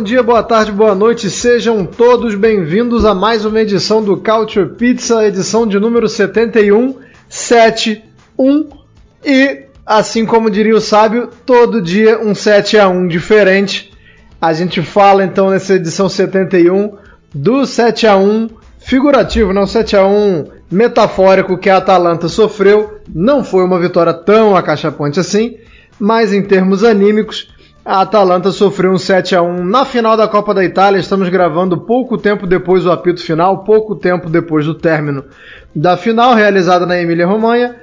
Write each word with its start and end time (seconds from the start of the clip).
Bom 0.00 0.04
dia, 0.04 0.22
boa 0.22 0.42
tarde, 0.42 0.72
boa 0.72 0.94
noite, 0.94 1.28
sejam 1.28 1.84
todos 1.84 2.34
bem-vindos 2.34 3.04
a 3.04 3.14
mais 3.14 3.44
uma 3.44 3.60
edição 3.60 4.02
do 4.02 4.16
Culture 4.16 4.70
Pizza, 4.70 5.26
edição 5.26 5.66
de 5.66 5.78
número 5.78 6.08
71, 6.08 6.96
71 7.28 8.66
e, 9.22 9.66
assim 9.84 10.24
como 10.24 10.50
diria 10.50 10.74
o 10.74 10.80
sábio, 10.80 11.28
todo 11.44 11.82
dia 11.82 12.18
um 12.18 12.34
7 12.34 12.78
a 12.78 12.88
1 12.88 13.08
diferente. 13.08 13.92
A 14.40 14.54
gente 14.54 14.80
fala 14.80 15.22
então 15.22 15.50
nessa 15.50 15.74
edição 15.74 16.08
71 16.08 16.96
do 17.34 17.66
7 17.66 18.06
a 18.06 18.16
1 18.16 18.48
figurativo, 18.78 19.52
não 19.52 19.66
7 19.66 19.98
a 19.98 20.06
1 20.06 20.46
metafórico 20.70 21.58
que 21.58 21.68
a 21.68 21.76
Atalanta 21.76 22.26
sofreu. 22.26 23.00
Não 23.06 23.44
foi 23.44 23.62
uma 23.64 23.78
vitória 23.78 24.14
tão 24.14 24.56
acachapante 24.56 25.20
assim, 25.20 25.58
mas 25.98 26.32
em 26.32 26.40
termos 26.40 26.84
anímicos 26.84 27.48
a 27.90 28.02
Atalanta 28.02 28.52
sofreu 28.52 28.92
um 28.92 28.98
7 28.98 29.34
a 29.34 29.42
1 29.42 29.64
na 29.64 29.84
final 29.84 30.16
da 30.16 30.28
Copa 30.28 30.54
da 30.54 30.64
Itália. 30.64 31.00
Estamos 31.00 31.28
gravando 31.28 31.76
pouco 31.76 32.16
tempo 32.16 32.46
depois 32.46 32.84
do 32.84 32.92
apito 32.92 33.20
final, 33.20 33.64
pouco 33.64 33.96
tempo 33.96 34.30
depois 34.30 34.64
do 34.64 34.76
término 34.76 35.24
da 35.74 35.96
final 35.96 36.32
realizada 36.32 36.86
na 36.86 37.02
Emília-Romanha. 37.02 37.74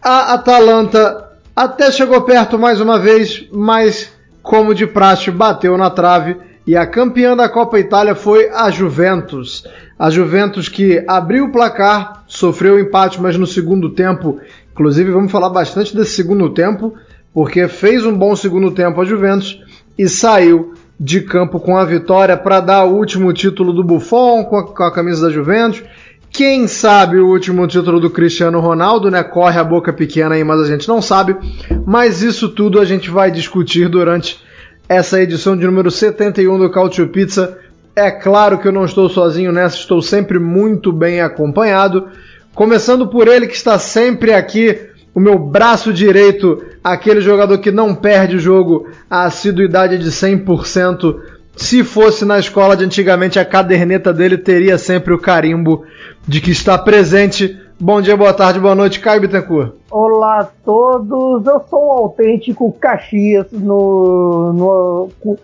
A 0.00 0.34
Atalanta 0.34 1.32
até 1.56 1.90
chegou 1.90 2.22
perto 2.22 2.56
mais 2.56 2.80
uma 2.80 2.96
vez, 2.96 3.44
mas 3.52 4.12
como 4.40 4.72
de 4.72 4.86
praxe 4.86 5.32
bateu 5.32 5.76
na 5.76 5.90
trave 5.90 6.36
e 6.64 6.76
a 6.76 6.86
campeã 6.86 7.36
da 7.36 7.48
Copa 7.48 7.80
Itália 7.80 8.14
foi 8.14 8.48
a 8.50 8.70
Juventus. 8.70 9.64
A 9.98 10.10
Juventus 10.10 10.68
que 10.68 11.04
abriu 11.08 11.46
o 11.46 11.52
placar, 11.52 12.22
sofreu 12.28 12.78
empate, 12.78 13.20
mas 13.20 13.36
no 13.36 13.48
segundo 13.48 13.90
tempo, 13.90 14.38
inclusive 14.70 15.10
vamos 15.10 15.32
falar 15.32 15.50
bastante 15.50 15.96
desse 15.96 16.12
segundo 16.12 16.50
tempo, 16.50 16.94
porque 17.34 17.66
fez 17.66 18.06
um 18.06 18.16
bom 18.16 18.36
segundo 18.36 18.70
tempo 18.70 19.00
a 19.00 19.04
Juventus 19.04 19.60
e 19.98 20.08
saiu 20.08 20.72
de 20.98 21.20
campo 21.20 21.58
com 21.58 21.76
a 21.76 21.84
vitória 21.84 22.36
para 22.36 22.60
dar 22.60 22.84
o 22.84 22.94
último 22.94 23.32
título 23.32 23.72
do 23.72 23.82
Buffon 23.82 24.44
com 24.44 24.56
a, 24.56 24.72
com 24.72 24.84
a, 24.84 24.94
camisa 24.94 25.26
da 25.26 25.32
Juventus. 25.32 25.82
Quem 26.30 26.68
sabe 26.68 27.18
o 27.18 27.26
último 27.26 27.66
título 27.66 27.98
do 27.98 28.08
Cristiano 28.08 28.60
Ronaldo, 28.60 29.10
né? 29.10 29.22
Corre 29.22 29.58
a 29.58 29.64
boca 29.64 29.92
pequena 29.92 30.36
aí, 30.36 30.44
mas 30.44 30.60
a 30.60 30.66
gente 30.66 30.86
não 30.86 31.02
sabe. 31.02 31.36
Mas 31.84 32.22
isso 32.22 32.48
tudo 32.48 32.80
a 32.80 32.84
gente 32.84 33.10
vai 33.10 33.30
discutir 33.30 33.88
durante 33.88 34.40
essa 34.88 35.20
edição 35.20 35.56
de 35.56 35.64
número 35.64 35.90
71 35.90 36.58
do 36.58 36.70
Cautio 36.70 37.08
Pizza. 37.08 37.58
É 37.94 38.10
claro 38.10 38.58
que 38.58 38.66
eu 38.66 38.72
não 38.72 38.84
estou 38.84 39.08
sozinho 39.08 39.52
nessa, 39.52 39.76
estou 39.76 40.02
sempre 40.02 40.38
muito 40.38 40.92
bem 40.92 41.20
acompanhado. 41.20 42.08
Começando 42.52 43.06
por 43.08 43.28
ele 43.28 43.46
que 43.46 43.54
está 43.54 43.78
sempre 43.78 44.32
aqui 44.32 44.93
o 45.14 45.20
meu 45.20 45.38
braço 45.38 45.92
direito, 45.92 46.60
aquele 46.82 47.20
jogador 47.20 47.58
que 47.58 47.70
não 47.70 47.94
perde 47.94 48.36
o 48.36 48.40
jogo, 48.40 48.88
a 49.08 49.24
assiduidade 49.24 49.98
de 49.98 50.10
100%. 50.10 51.20
Se 51.56 51.84
fosse 51.84 52.24
na 52.24 52.38
escola 52.38 52.76
de 52.76 52.84
antigamente, 52.84 53.38
a 53.38 53.44
caderneta 53.44 54.12
dele 54.12 54.36
teria 54.36 54.76
sempre 54.76 55.14
o 55.14 55.18
carimbo 55.18 55.84
de 56.26 56.40
que 56.40 56.50
está 56.50 56.76
presente. 56.76 57.56
Bom 57.78 58.00
dia, 58.00 58.16
boa 58.16 58.32
tarde, 58.32 58.58
boa 58.58 58.74
noite, 58.74 58.98
Caio 58.98 59.20
Bittencourt. 59.20 59.72
Olá 59.88 60.40
a 60.40 60.44
todos, 60.64 61.46
eu 61.46 61.60
sou 61.70 61.86
um 61.86 61.92
autêntico 61.92 62.72
Caxias 62.72 63.46
no, 63.52 64.52
no, 64.52 65.36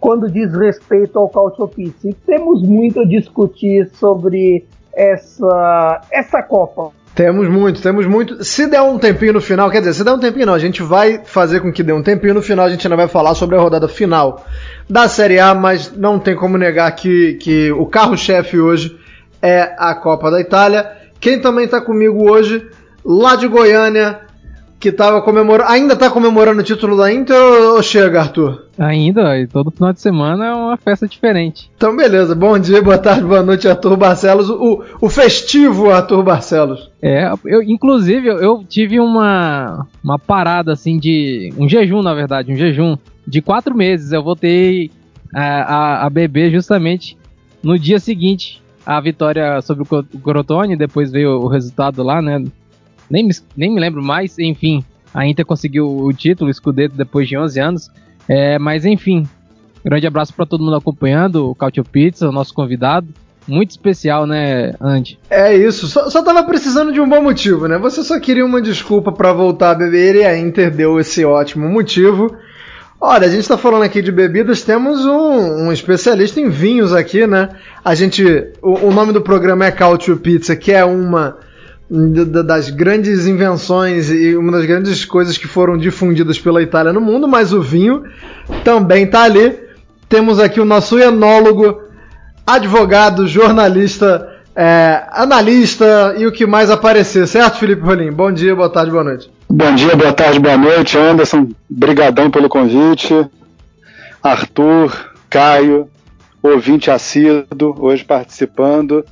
quando 0.00 0.30
diz 0.30 0.50
respeito 0.54 1.18
ao 1.18 1.28
Calciopizza. 1.28 2.08
E 2.08 2.14
temos 2.14 2.62
muito 2.62 3.00
a 3.00 3.04
discutir 3.04 3.90
sobre 3.92 4.64
essa, 4.94 6.00
essa 6.10 6.42
Copa. 6.42 6.92
Temos 7.18 7.48
muito, 7.48 7.82
temos 7.82 8.06
muito. 8.06 8.44
Se 8.44 8.68
der 8.68 8.80
um 8.80 8.96
tempinho 8.96 9.32
no 9.32 9.40
final, 9.40 9.68
quer 9.72 9.80
dizer, 9.80 9.92
se 9.92 10.04
der 10.04 10.12
um 10.12 10.20
tempinho 10.20 10.46
não, 10.46 10.54
a 10.54 10.58
gente 10.60 10.84
vai 10.84 11.20
fazer 11.24 11.58
com 11.58 11.72
que 11.72 11.82
dê 11.82 11.92
um 11.92 12.00
tempinho 12.00 12.34
no 12.34 12.40
final, 12.40 12.64
a 12.64 12.68
gente 12.68 12.86
ainda 12.86 12.94
vai 12.94 13.08
falar 13.08 13.34
sobre 13.34 13.56
a 13.56 13.60
rodada 13.60 13.88
final 13.88 14.46
da 14.88 15.08
Série 15.08 15.40
A, 15.40 15.52
mas 15.52 15.92
não 15.96 16.20
tem 16.20 16.36
como 16.36 16.56
negar 16.56 16.88
que, 16.92 17.34
que 17.34 17.72
o 17.72 17.86
carro-chefe 17.86 18.60
hoje 18.60 18.96
é 19.42 19.74
a 19.76 19.96
Copa 19.96 20.30
da 20.30 20.40
Itália. 20.40 20.92
Quem 21.18 21.40
também 21.40 21.64
está 21.64 21.80
comigo 21.80 22.30
hoje, 22.30 22.64
lá 23.04 23.34
de 23.34 23.48
Goiânia, 23.48 24.20
que 24.78 24.92
tava 24.92 25.20
comemorando. 25.22 25.70
Ainda 25.70 25.96
tá 25.96 26.10
comemorando 26.10 26.60
o 26.60 26.64
título 26.64 26.96
da 26.96 27.12
Inter 27.12 27.36
ou 27.36 27.82
chega, 27.82 28.20
Arthur? 28.20 28.66
Ainda, 28.78 29.38
e 29.38 29.46
todo 29.46 29.70
final 29.70 29.92
de 29.92 30.00
semana 30.00 30.46
é 30.46 30.54
uma 30.54 30.76
festa 30.76 31.06
diferente. 31.06 31.70
Então, 31.76 31.96
beleza. 31.96 32.34
Bom 32.34 32.58
dia, 32.58 32.80
boa 32.80 32.98
tarde, 32.98 33.24
boa 33.24 33.42
noite, 33.42 33.68
Arthur 33.68 33.96
Barcelos. 33.96 34.48
O, 34.48 34.84
o 35.00 35.08
festivo 35.08 35.90
Arthur 35.90 36.22
Barcelos. 36.22 36.90
É, 37.02 37.32
eu, 37.44 37.62
inclusive, 37.62 38.28
eu 38.28 38.64
tive 38.68 39.00
uma, 39.00 39.86
uma 40.02 40.18
parada 40.18 40.72
assim 40.72 40.98
de. 40.98 41.52
Um 41.58 41.68
jejum, 41.68 42.02
na 42.02 42.14
verdade, 42.14 42.52
um 42.52 42.56
jejum 42.56 42.96
de 43.26 43.42
quatro 43.42 43.76
meses. 43.76 44.12
Eu 44.12 44.22
voltei 44.22 44.90
a, 45.34 45.42
a, 45.42 46.06
a 46.06 46.10
beber 46.10 46.52
justamente 46.52 47.16
no 47.62 47.78
dia 47.78 47.98
seguinte 47.98 48.62
a 48.86 49.00
vitória 49.02 49.60
sobre 49.60 49.82
o 49.82 50.18
Crotone, 50.18 50.74
depois 50.74 51.12
veio 51.12 51.32
o 51.32 51.46
resultado 51.46 52.02
lá, 52.02 52.22
né? 52.22 52.42
Nem 53.10 53.24
me, 53.24 53.32
nem 53.56 53.72
me 53.72 53.80
lembro 53.80 54.02
mais, 54.02 54.38
enfim, 54.38 54.84
a 55.12 55.26
Inter 55.26 55.44
conseguiu 55.44 55.86
o 55.86 56.12
título, 56.12 56.50
o 56.50 56.54
Scudetto, 56.54 56.96
depois 56.96 57.28
de 57.28 57.36
11 57.36 57.60
anos, 57.60 57.90
é, 58.28 58.58
mas 58.58 58.84
enfim, 58.84 59.26
grande 59.84 60.06
abraço 60.06 60.34
para 60.34 60.46
todo 60.46 60.62
mundo 60.62 60.76
acompanhando, 60.76 61.50
o 61.50 61.54
Cautio 61.54 61.84
Pizza, 61.84 62.28
o 62.28 62.32
nosso 62.32 62.52
convidado, 62.52 63.08
muito 63.46 63.70
especial, 63.70 64.26
né, 64.26 64.74
Andy? 64.80 65.18
É 65.30 65.56
isso, 65.56 65.88
só, 65.88 66.10
só 66.10 66.22
tava 66.22 66.42
precisando 66.44 66.92
de 66.92 67.00
um 67.00 67.08
bom 67.08 67.22
motivo, 67.22 67.66
né? 67.66 67.78
Você 67.78 68.04
só 68.04 68.20
queria 68.20 68.44
uma 68.44 68.60
desculpa 68.60 69.10
para 69.10 69.32
voltar 69.32 69.70
a 69.70 69.74
beber 69.74 70.16
e 70.16 70.24
a 70.24 70.38
Inter 70.38 70.70
deu 70.70 71.00
esse 71.00 71.24
ótimo 71.24 71.66
motivo. 71.68 72.36
Olha, 73.00 73.26
a 73.26 73.30
gente 73.30 73.40
está 73.40 73.56
falando 73.56 73.84
aqui 73.84 74.02
de 74.02 74.12
bebidas, 74.12 74.62
temos 74.62 75.06
um, 75.06 75.66
um, 75.66 75.72
especialista 75.72 76.40
em 76.40 76.50
vinhos 76.50 76.92
aqui, 76.92 77.26
né? 77.26 77.48
A 77.82 77.94
gente, 77.94 78.24
o, 78.60 78.88
o 78.88 78.92
nome 78.92 79.12
do 79.12 79.22
programa 79.22 79.64
é 79.64 79.70
Cautio 79.70 80.16
Pizza, 80.16 80.54
que 80.54 80.72
é 80.72 80.84
uma 80.84 81.38
das 81.90 82.68
grandes 82.68 83.26
invenções 83.26 84.10
e 84.10 84.36
uma 84.36 84.52
das 84.52 84.66
grandes 84.66 85.04
coisas 85.06 85.38
que 85.38 85.46
foram 85.46 85.78
difundidas 85.78 86.38
pela 86.38 86.62
Itália 86.62 86.92
no 86.92 87.00
mundo, 87.00 87.26
mas 87.26 87.52
o 87.52 87.62
vinho 87.62 88.04
também 88.62 89.04
está 89.04 89.22
ali. 89.22 89.58
Temos 90.08 90.38
aqui 90.38 90.60
o 90.60 90.66
nosso 90.66 90.98
enólogo, 90.98 91.80
advogado, 92.46 93.26
jornalista, 93.26 94.36
é, 94.54 95.04
analista 95.12 96.14
e 96.18 96.26
o 96.26 96.32
que 96.32 96.46
mais 96.46 96.70
aparecer, 96.70 97.26
certo, 97.26 97.58
Felipe 97.58 97.82
Rolim? 97.82 98.12
Bom 98.12 98.30
dia, 98.32 98.54
boa 98.54 98.70
tarde, 98.70 98.90
boa 98.90 99.04
noite. 99.04 99.30
Bom 99.48 99.74
dia, 99.74 99.96
boa 99.96 100.12
tarde, 100.12 100.38
boa 100.38 100.58
noite, 100.58 100.98
Anderson. 100.98 101.48
Brigadão 101.70 102.30
pelo 102.30 102.50
convite. 102.50 103.14
Arthur, 104.22 104.92
Caio, 105.30 105.88
ouvinte 106.42 106.90
assíduo, 106.90 107.74
hoje 107.78 108.04
participando 108.04 109.04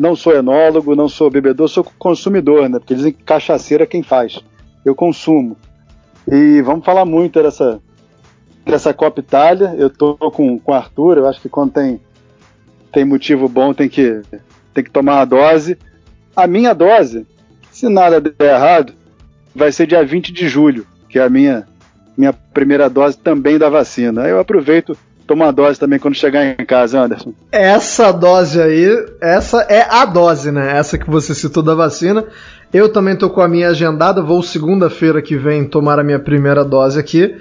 não 0.00 0.16
sou 0.16 0.34
enólogo, 0.34 0.96
não 0.96 1.10
sou 1.10 1.28
bebedor, 1.28 1.68
sou 1.68 1.84
consumidor, 1.98 2.70
né? 2.70 2.78
Porque 2.78 2.94
dizem 2.94 3.12
que 3.12 3.22
cachaceira 3.22 3.84
é 3.84 3.86
quem 3.86 4.02
faz. 4.02 4.40
Eu 4.82 4.94
consumo. 4.94 5.58
E 6.26 6.62
vamos 6.62 6.86
falar 6.86 7.04
muito 7.04 7.42
dessa, 7.42 7.78
dessa 8.64 8.94
Copa 8.94 9.20
Itália. 9.20 9.74
Eu 9.76 9.90
tô 9.90 10.16
com, 10.30 10.58
com 10.58 10.72
o 10.72 10.74
Arthur, 10.74 11.18
eu 11.18 11.28
acho 11.28 11.38
que 11.38 11.50
quando 11.50 11.72
tem, 11.72 12.00
tem 12.90 13.04
motivo 13.04 13.46
bom 13.46 13.74
tem 13.74 13.90
que, 13.90 14.22
tem 14.72 14.82
que 14.82 14.90
tomar 14.90 15.20
a 15.20 15.24
dose. 15.26 15.76
A 16.34 16.46
minha 16.46 16.72
dose, 16.72 17.26
se 17.70 17.86
nada 17.86 18.22
der 18.22 18.34
errado, 18.40 18.94
vai 19.54 19.70
ser 19.70 19.86
dia 19.86 20.02
20 20.02 20.32
de 20.32 20.48
julho, 20.48 20.86
que 21.10 21.18
é 21.18 21.22
a 21.22 21.28
minha, 21.28 21.68
minha 22.16 22.32
primeira 22.32 22.88
dose 22.88 23.18
também 23.18 23.58
da 23.58 23.68
vacina. 23.68 24.26
Eu 24.26 24.40
aproveito 24.40 24.96
Toma 25.30 25.44
uma 25.44 25.52
dose 25.52 25.78
também 25.78 26.00
quando 26.00 26.16
chegar 26.16 26.44
em 26.44 26.66
casa, 26.66 27.00
Anderson. 27.00 27.32
Essa 27.52 28.10
dose 28.10 28.60
aí, 28.60 28.88
essa 29.20 29.60
é 29.68 29.86
a 29.88 30.04
dose, 30.04 30.50
né? 30.50 30.76
Essa 30.76 30.98
que 30.98 31.08
você 31.08 31.36
citou 31.36 31.62
da 31.62 31.72
vacina. 31.72 32.24
Eu 32.72 32.88
também 32.88 33.14
tô 33.14 33.30
com 33.30 33.40
a 33.40 33.46
minha 33.46 33.68
agendada, 33.68 34.20
vou 34.20 34.42
segunda-feira 34.42 35.22
que 35.22 35.36
vem 35.36 35.68
tomar 35.68 36.00
a 36.00 36.02
minha 36.02 36.18
primeira 36.18 36.64
dose 36.64 36.98
aqui. 36.98 37.36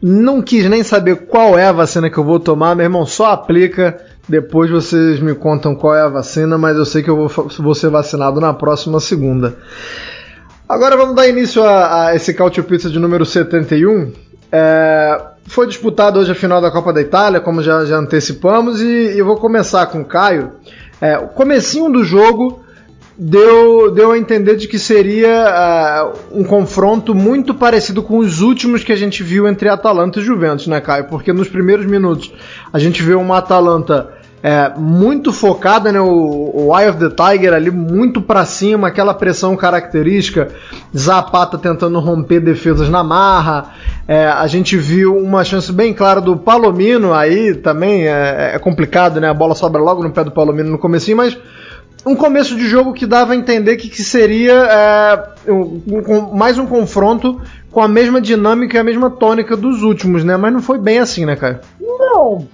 Não 0.00 0.40
quis 0.40 0.70
nem 0.70 0.84
saber 0.84 1.26
qual 1.26 1.58
é 1.58 1.66
a 1.66 1.72
vacina 1.72 2.08
que 2.08 2.16
eu 2.16 2.22
vou 2.22 2.38
tomar, 2.38 2.76
meu 2.76 2.84
irmão, 2.84 3.04
só 3.04 3.32
aplica. 3.32 4.00
Depois 4.28 4.70
vocês 4.70 5.18
me 5.18 5.34
contam 5.34 5.74
qual 5.74 5.96
é 5.96 6.02
a 6.02 6.08
vacina, 6.08 6.56
mas 6.56 6.76
eu 6.76 6.84
sei 6.84 7.02
que 7.02 7.10
eu 7.10 7.26
vou, 7.26 7.48
vou 7.58 7.74
ser 7.74 7.90
vacinado 7.90 8.40
na 8.40 8.54
próxima 8.54 9.00
segunda. 9.00 9.56
Agora 10.68 10.96
vamos 10.96 11.16
dar 11.16 11.26
início 11.26 11.60
a, 11.64 12.06
a 12.06 12.14
esse 12.14 12.32
Cautio 12.34 12.62
Pizza 12.62 12.88
de 12.88 13.00
número 13.00 13.26
71. 13.26 14.12
É, 14.52 15.18
foi 15.46 15.66
disputado 15.66 16.20
hoje 16.20 16.30
a 16.30 16.34
final 16.34 16.60
da 16.60 16.70
Copa 16.70 16.92
da 16.92 17.00
Itália, 17.00 17.40
como 17.40 17.62
já, 17.62 17.86
já 17.86 17.96
antecipamos, 17.96 18.82
e, 18.82 19.16
eu 19.16 19.24
vou 19.24 19.36
começar 19.36 19.86
com 19.86 20.02
o 20.02 20.04
Caio. 20.04 20.52
É, 21.00 21.16
o 21.18 21.28
comecinho 21.28 21.90
do 21.90 22.04
jogo 22.04 22.62
deu, 23.18 23.90
deu 23.90 24.12
a 24.12 24.18
entender 24.18 24.56
de 24.56 24.68
que 24.68 24.78
seria 24.78 26.12
uh, 26.32 26.38
um 26.38 26.44
confronto 26.44 27.14
muito 27.14 27.54
parecido 27.54 28.02
com 28.02 28.18
os 28.18 28.40
últimos 28.40 28.84
que 28.84 28.92
a 28.92 28.96
gente 28.96 29.22
viu 29.22 29.48
entre 29.48 29.68
Atalanta 29.68 30.20
e 30.20 30.22
Juventus, 30.22 30.66
né, 30.66 30.80
Caio? 30.80 31.06
Porque 31.06 31.32
nos 31.32 31.48
primeiros 31.48 31.86
minutos 31.86 32.32
a 32.72 32.78
gente 32.78 33.02
vê 33.02 33.14
uma 33.14 33.38
Atalanta 33.38 34.21
é, 34.42 34.72
muito 34.76 35.32
focada, 35.32 35.92
né? 35.92 36.00
O, 36.00 36.50
o 36.52 36.78
Eye 36.78 36.90
of 36.90 36.98
the 36.98 37.08
Tiger 37.10 37.54
ali 37.54 37.70
muito 37.70 38.20
para 38.20 38.44
cima, 38.44 38.88
aquela 38.88 39.14
pressão 39.14 39.56
característica, 39.56 40.48
Zapata 40.96 41.56
tentando 41.56 42.00
romper 42.00 42.40
defesas 42.40 42.88
na 42.88 43.04
marra. 43.04 43.72
É, 44.08 44.26
a 44.26 44.46
gente 44.48 44.76
viu 44.76 45.16
uma 45.16 45.44
chance 45.44 45.72
bem 45.72 45.94
clara 45.94 46.20
do 46.20 46.36
Palomino 46.36 47.14
aí 47.14 47.54
também 47.54 48.08
é, 48.08 48.52
é 48.54 48.58
complicado, 48.58 49.20
né? 49.20 49.28
A 49.28 49.34
bola 49.34 49.54
sobra 49.54 49.80
logo 49.80 50.02
no 50.02 50.10
pé 50.10 50.24
do 50.24 50.32
Palomino 50.32 50.70
no 50.70 50.78
comecinho, 50.78 51.18
mas 51.18 51.38
um 52.04 52.16
começo 52.16 52.56
de 52.56 52.66
jogo 52.66 52.92
que 52.92 53.06
dava 53.06 53.32
a 53.32 53.36
entender 53.36 53.76
que, 53.76 53.88
que 53.88 54.02
seria 54.02 54.54
é, 54.54 55.52
um, 55.52 55.80
um, 56.08 56.34
mais 56.34 56.58
um 56.58 56.66
confronto 56.66 57.40
com 57.70 57.80
a 57.80 57.86
mesma 57.86 58.20
dinâmica 58.20 58.76
e 58.76 58.80
a 58.80 58.84
mesma 58.84 59.08
tônica 59.08 59.56
dos 59.56 59.82
últimos, 59.82 60.24
né? 60.24 60.36
Mas 60.36 60.52
não 60.52 60.60
foi 60.60 60.78
bem 60.78 60.98
assim, 60.98 61.24
né, 61.24 61.36
cara? 61.36 61.60
Não. 61.80 62.46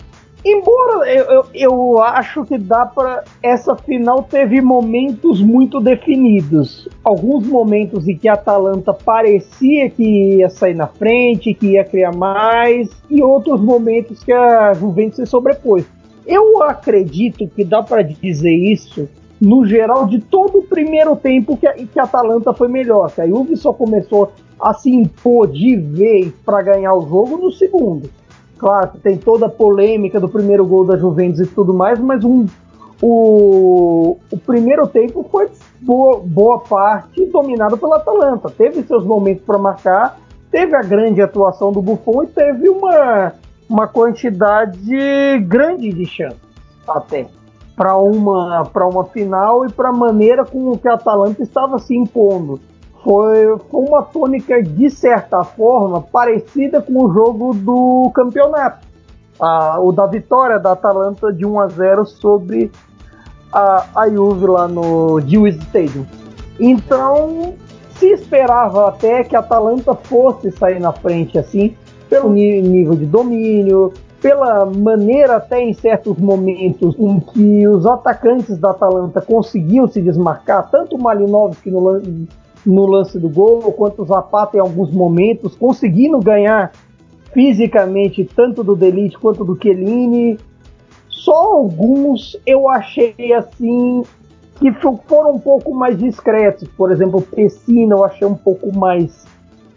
Embora 0.45 1.13
eu, 1.13 1.25
eu, 1.25 1.47
eu 1.53 2.03
acho 2.03 2.45
que 2.45 2.57
dá 2.57 2.87
para 2.87 3.25
essa 3.43 3.75
final 3.75 4.23
teve 4.23 4.61
momentos 4.61 5.43
muito 5.43 5.81
definidos. 5.81 6.89
Alguns 7.03 7.47
momentos 7.47 8.07
em 8.07 8.17
que 8.17 8.29
a 8.29 8.35
Atalanta 8.35 8.95
parecia 8.95 9.91
que 9.91 10.37
ia 10.37 10.49
sair 10.49 10.75
na 10.75 10.87
frente, 10.87 11.55
que 11.55 11.73
ia 11.73 11.85
criar 11.85 12.15
mais, 12.15 12.89
e 13.11 13.23
outros 13.23 13.61
momentos 13.61 14.23
que 14.23 14.33
a 14.33 14.73
Juventus 14.75 15.17
se 15.17 15.27
sobrepôs. 15.27 15.85
Eu 16.25 16.63
acredito 16.63 17.49
que 17.49 17.65
dá 17.65 17.83
para 17.83 18.03
dizer 18.03 18.55
isso 18.55 19.09
no 19.41 19.65
geral, 19.65 20.07
de 20.07 20.19
todo 20.19 20.59
o 20.59 20.63
primeiro 20.63 21.15
tempo 21.15 21.57
que 21.57 21.67
a, 21.67 21.73
que 21.73 21.99
a 21.99 22.03
Atalanta 22.03 22.53
foi 22.53 22.69
melhor. 22.69 23.11
Que 23.13 23.21
a 23.21 23.27
Juve 23.27 23.57
só 23.57 23.73
começou 23.73 24.33
a 24.61 24.75
se 24.75 24.91
impor 24.91 25.47
de 25.47 25.77
vez 25.77 26.33
para 26.45 26.61
ganhar 26.63 26.95
o 26.95 27.09
jogo 27.09 27.37
no 27.37 27.53
segundo. 27.53 28.11
Claro, 28.59 28.91
tem 29.03 29.17
toda 29.17 29.47
a 29.47 29.49
polêmica 29.49 30.19
do 30.19 30.29
primeiro 30.29 30.67
gol 30.67 30.85
da 30.85 30.97
Juventus 30.97 31.41
e 31.41 31.47
tudo 31.47 31.73
mais, 31.73 31.99
mas 32.01 32.25
um, 32.25 32.45
o, 33.01 34.19
o 34.31 34.39
primeiro 34.39 34.87
tempo 34.89 35.25
foi 35.31 35.49
boa, 35.81 36.19
boa 36.19 36.59
parte 36.59 37.25
dominado 37.27 37.79
pela 37.79 37.97
Atalanta. 37.97 38.51
Teve 38.51 38.83
seus 38.83 39.05
momentos 39.05 39.45
para 39.45 39.59
marcar, 39.59 40.19
teve 40.51 40.75
a 40.75 40.83
grande 40.83 41.23
atuação 41.23 41.71
do 41.71 41.81
Buffon 41.81 42.25
e 42.25 42.27
teve 42.27 42.69
uma, 42.69 43.33
uma 43.71 43.87
quantidade 43.87 45.39
grande 45.47 45.93
de 45.93 46.05
chances 46.05 46.41
até 46.89 47.29
para 47.77 47.97
uma, 47.97 48.69
uma 48.75 49.05
final 49.05 49.65
e 49.65 49.71
para 49.71 49.91
a 49.91 49.93
maneira 49.93 50.45
com 50.45 50.77
que 50.77 50.89
a 50.89 50.95
Atalanta 50.95 51.41
estava 51.45 51.79
se 51.79 51.95
impondo. 51.95 52.61
Foi, 53.03 53.59
foi 53.71 53.85
uma 53.87 54.03
tônica, 54.03 54.63
de 54.63 54.91
certa 54.91 55.45
forma, 55.45 56.03
parecida 56.03 56.83
com 56.83 57.05
o 57.05 57.13
jogo 57.13 57.55
do 57.55 58.11
campeonato. 58.15 58.87
Ah, 59.41 59.79
o 59.81 59.93
da 59.93 60.07
vitória 60.07 60.59
da 60.59 60.73
Atalanta 60.73 61.33
de 61.33 61.47
1 61.47 61.61
a 61.61 61.69
0 61.69 62.07
sobre 62.07 62.73
a, 63.53 63.87
a 63.95 64.09
Juve 64.09 64.47
lá 64.47 64.67
no 64.67 65.21
Dewey 65.21 65.53
Stadium. 65.53 66.05
Então, 66.59 67.55
se 67.99 68.07
esperava 68.07 68.89
até 68.89 69.23
que 69.23 69.37
a 69.37 69.41
Atalanta 69.41 69.95
fosse 69.95 70.51
sair 70.51 70.81
na 70.81 70.93
frente 70.93 71.39
assim, 71.39 71.77
pelo 72.09 72.31
nível 72.31 72.97
de 72.97 73.07
domínio, 73.07 73.93
pela 74.21 74.67
maneira 74.67 75.37
até 75.37 75.63
em 75.63 75.73
certos 75.73 76.17
momentos 76.19 76.97
em 76.99 77.21
que 77.21 77.69
os 77.69 77.87
atacantes 77.87 78.59
da 78.59 78.71
Atalanta 78.71 79.21
conseguiam 79.21 79.87
se 79.87 80.01
desmarcar, 80.01 80.69
tanto 80.71 80.97
o 80.97 81.01
Malinovski 81.01 81.71
no, 81.71 82.01
no 82.65 82.87
lance 82.87 83.19
do 83.19 83.29
gol, 83.29 83.73
quanto 83.73 84.03
o 84.03 84.07
Zapata 84.07 84.57
em 84.57 84.61
alguns 84.61 84.91
momentos, 84.91 85.55
conseguindo 85.57 86.19
ganhar 86.19 86.73
fisicamente 87.33 88.25
tanto 88.25 88.65
do 88.65 88.75
Delite 88.75 89.19
quanto 89.19 89.45
do 89.45 89.57
Chiellini. 89.61 90.39
Só 91.09 91.55
alguns 91.55 92.37
eu 92.47 92.69
achei 92.69 93.33
assim 93.33 94.03
que 94.59 94.73
foram 94.73 95.35
um 95.35 95.39
pouco 95.39 95.75
mais 95.75 95.99
discretos. 95.99 96.69
Por 96.77 96.91
exemplo, 96.91 97.23
Pessina 97.23 97.95
eu 97.95 98.05
achei 98.05 98.27
um 98.27 98.35
pouco 98.35 98.77
mais 98.77 99.27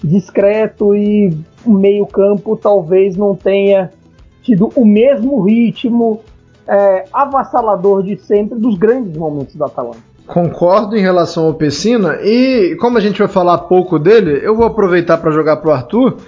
discreto 0.03 0.95
e 0.95 1.37
o 1.65 1.71
meio-campo 1.71 2.57
talvez 2.57 3.15
não 3.15 3.35
tenha 3.35 3.91
tido 4.41 4.71
o 4.75 4.83
mesmo 4.83 5.41
ritmo 5.41 6.21
é, 6.67 7.05
avassalador 7.13 8.01
de 8.01 8.17
sempre 8.17 8.57
dos 8.57 8.77
grandes 8.77 9.15
momentos 9.15 9.55
da 9.55 9.67
Atalanta. 9.67 10.10
Concordo 10.31 10.95
em 10.95 11.01
relação 11.01 11.43
ao 11.43 11.53
Pessina 11.53 12.17
e 12.23 12.77
como 12.79 12.97
a 12.97 13.01
gente 13.01 13.19
vai 13.19 13.27
falar 13.27 13.57
pouco 13.57 13.99
dele, 13.99 14.39
eu 14.41 14.55
vou 14.55 14.65
aproveitar 14.65 15.17
para 15.17 15.29
jogar 15.29 15.57
pro 15.57 15.71
Arthur. 15.71 16.19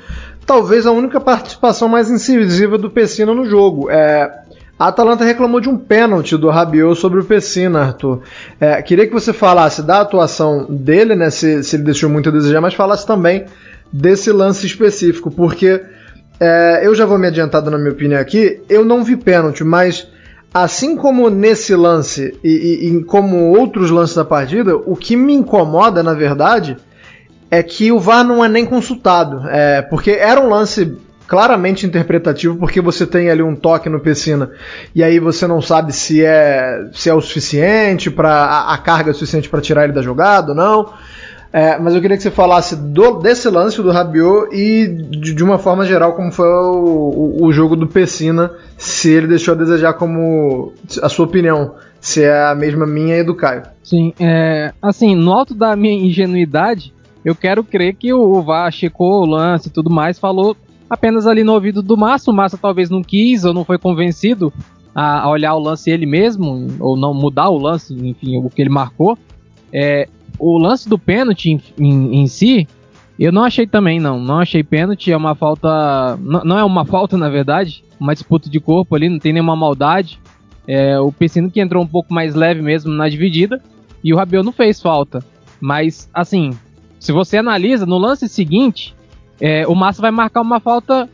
Talvez 0.46 0.86
a 0.86 0.92
única 0.92 1.22
participação 1.22 1.88
mais 1.88 2.12
incisiva 2.12 2.78
do 2.78 2.90
Pessina 2.90 3.34
no 3.34 3.46
jogo. 3.46 3.90
É, 3.90 4.30
a 4.78 4.88
Atalanta 4.90 5.24
reclamou 5.24 5.62
de 5.62 5.70
um 5.70 5.78
pênalti 5.78 6.36
do 6.36 6.50
Rabiot 6.50 7.00
sobre 7.00 7.22
o 7.22 7.24
Pessina, 7.24 7.80
Arthur. 7.80 8.24
É, 8.60 8.82
queria 8.82 9.08
que 9.08 9.14
você 9.14 9.32
falasse 9.32 9.82
da 9.82 10.02
atuação 10.02 10.66
dele, 10.70 11.16
né, 11.16 11.30
se, 11.30 11.64
se 11.64 11.78
ele 11.78 11.84
deixou 11.84 12.10
muito 12.10 12.28
a 12.28 12.32
desejar, 12.34 12.60
mas 12.60 12.74
falasse 12.74 13.08
também 13.08 13.46
desse 13.90 14.34
lance 14.34 14.68
específico, 14.68 15.32
porque 15.32 15.82
é, 16.42 16.82
eu 16.84 16.94
já 16.94 17.06
vou 17.06 17.18
me 17.18 17.28
adiantando 17.28 17.72
na 17.72 17.78
minha 17.78 17.94
opinião 17.94 18.20
aqui. 18.20 18.62
Eu 18.68 18.84
não 18.84 19.02
vi 19.02 19.16
pênalti, 19.16 19.64
mas 19.64 20.12
assim 20.54 20.96
como 20.96 21.30
nesse 21.30 21.76
lance 21.76 22.38
e, 22.44 22.50
e, 22.50 22.88
e, 22.90 23.04
como 23.06 23.58
outros 23.58 23.90
lances 23.90 24.16
da 24.16 24.24
partida, 24.24 24.76
o 24.76 24.96
que 24.96 25.16
me 25.16 25.34
incomoda, 25.34 26.04
na 26.04 26.14
verdade, 26.14 26.78
é 27.50 27.64
que 27.64 27.92
o 27.92 28.00
VAR 28.00 28.24
não 28.24 28.44
é 28.44 28.48
nem 28.48 28.66
consultado. 28.66 29.48
É, 29.50 29.82
porque 29.82 30.12
era 30.12 30.40
um 30.40 30.50
lance 30.50 30.98
claramente 31.28 31.86
interpretativo, 31.86 32.58
porque 32.58 32.82
você 32.82 33.08
tem 33.08 33.30
ali 33.30 33.42
um 33.42 33.56
toque 33.56 33.90
no 33.90 34.00
Pessina 34.00 34.52
e 34.94 35.04
aí 35.04 35.20
você 35.20 35.48
não 35.48 35.62
sabe 35.62 35.92
se 35.94 36.24
é, 36.24 36.90
se 36.94 37.10
é 37.10 37.14
o 37.14 37.22
suficiente 37.22 38.12
para 38.12 38.30
a, 38.30 38.74
a 38.74 38.78
carga 38.78 39.12
é 39.12 39.14
suficiente 39.14 39.50
para 39.50 39.62
tirar 39.62 39.86
ele 39.86 39.94
da 39.94 40.02
jogada 40.02 40.52
ou 40.52 40.56
não. 40.56 40.94
É, 41.54 41.78
mas 41.78 41.94
eu 41.94 42.02
queria 42.02 42.18
que 42.18 42.24
você 42.24 42.32
falasse 42.32 42.76
do, 42.76 43.20
desse 43.20 43.48
lance 43.48 43.80
do 43.80 43.92
Rabiot 43.92 44.50
e 44.52 44.88
de, 44.88 45.36
de, 45.36 45.44
uma 45.44 45.60
forma 45.60 45.86
geral 45.86 46.14
como 46.14 46.32
foi 46.32 46.48
o, 46.48 47.38
o, 47.42 47.46
o, 47.46 47.54
jogo 47.54 47.76
do 47.76 47.86
Pessina, 47.86 48.52
se 48.76 49.12
ele 49.12 49.28
deixou 49.28 49.54
a 49.54 49.58
desejar 49.58 49.94
como 49.94 50.74
a 51.00 51.08
sua 51.10 51.28
opinião, 51.28 51.76
se 52.02 52.24
é 52.24 52.48
a 52.48 52.56
mesma 52.56 52.88
minha 52.88 53.18
e 53.18 53.24
do 53.24 53.36
Caio. 53.36 53.62
Sim, 53.84 54.16
é, 54.20 54.74
assim, 54.82 55.14
no 55.14 55.32
alto 55.32 55.54
da 55.54 55.76
minha 55.76 55.94
ingenuidade, 55.94 56.92
eu 57.24 57.36
quero 57.36 57.64
crer 57.64 57.94
que 57.94 58.12
o, 58.12 58.42
VAR 58.42 58.72
checou 58.72 59.22
o 59.22 59.26
lance 59.28 59.68
e 59.68 59.72
tudo 59.72 59.92
mais, 59.92 60.18
falou 60.18 60.58
apenas 60.90 61.28
ali 61.28 61.44
no 61.44 61.54
ouvido 61.54 61.84
do 61.84 61.96
Massa, 61.96 62.32
o 62.32 62.34
Massa 62.34 62.58
talvez 62.58 62.90
não 62.90 63.04
quis 63.04 63.46
ou 63.46 63.54
não 63.54 63.64
foi 63.64 63.78
convencido 63.78 64.52
a, 64.96 65.22
a 65.22 65.30
olhar 65.30 65.54
o 65.54 65.60
lance 65.60 65.92
ele 65.92 66.08
mesmo, 66.08 66.66
ou 66.80 66.98
não 66.98 67.14
mudar 67.14 67.50
o 67.50 67.60
lance, 67.60 67.94
enfim, 67.94 68.38
o 68.38 68.50
que 68.50 68.60
ele 68.60 68.72
marcou. 68.72 69.16
É, 69.72 70.08
o 70.40 70.58
lance 70.58 70.88
do 70.88 70.98
pênalti 70.98 71.52
em, 71.52 71.62
em, 71.78 72.22
em, 72.22 72.28
si, 72.28 72.68
eu 73.20 73.32
não 73.32 73.44
achei 73.44 73.68
também, 73.68 74.00
não. 74.00 74.20
Não 74.20 74.40
achei 74.40 74.64
pênalti, 74.64 75.12
é 75.12 75.18
uma 75.18 75.36
falta. 75.36 76.18
Não, 76.18 76.44
não, 76.44 76.58
é 76.58 76.64
uma 76.64 76.86
falta, 76.86 77.16
na 77.18 77.30
verdade, 77.30 77.84
uma 78.00 78.14
disputa 78.14 78.50
de 78.50 78.60
corpo 78.60 78.96
ali, 78.96 79.10
não 79.10 79.20
tem 79.20 79.34
nenhuma 79.34 79.56
maldade. 79.56 80.20
É, 80.68 81.00
o 81.00 81.12
Pessino 81.12 81.52
que 81.52 81.60
entrou 81.60 81.84
um 81.84 81.88
pouco 81.88 82.14
mais 82.14 82.36
leve 82.36 82.62
mesmo 82.62 82.92
na 82.92 83.10
dividida, 83.10 83.62
e 84.04 84.14
o 84.14 84.18
Rabiot 84.18 84.46
não 84.46 84.54
fez 84.54 84.82
falta. 84.82 85.24
Mas, 85.60 86.10
assim, 86.14 86.52
se 87.00 87.12
você 87.12 87.38
analisa, 87.38 87.86
no 87.86 87.98
lance 87.98 88.28
seguinte, 88.30 88.96
é, 89.40 89.68
o 89.68 89.76
Massa 89.76 90.02
vai 90.02 90.12
marcar 90.12 90.42
uma 90.42 90.60
falta 90.60 91.10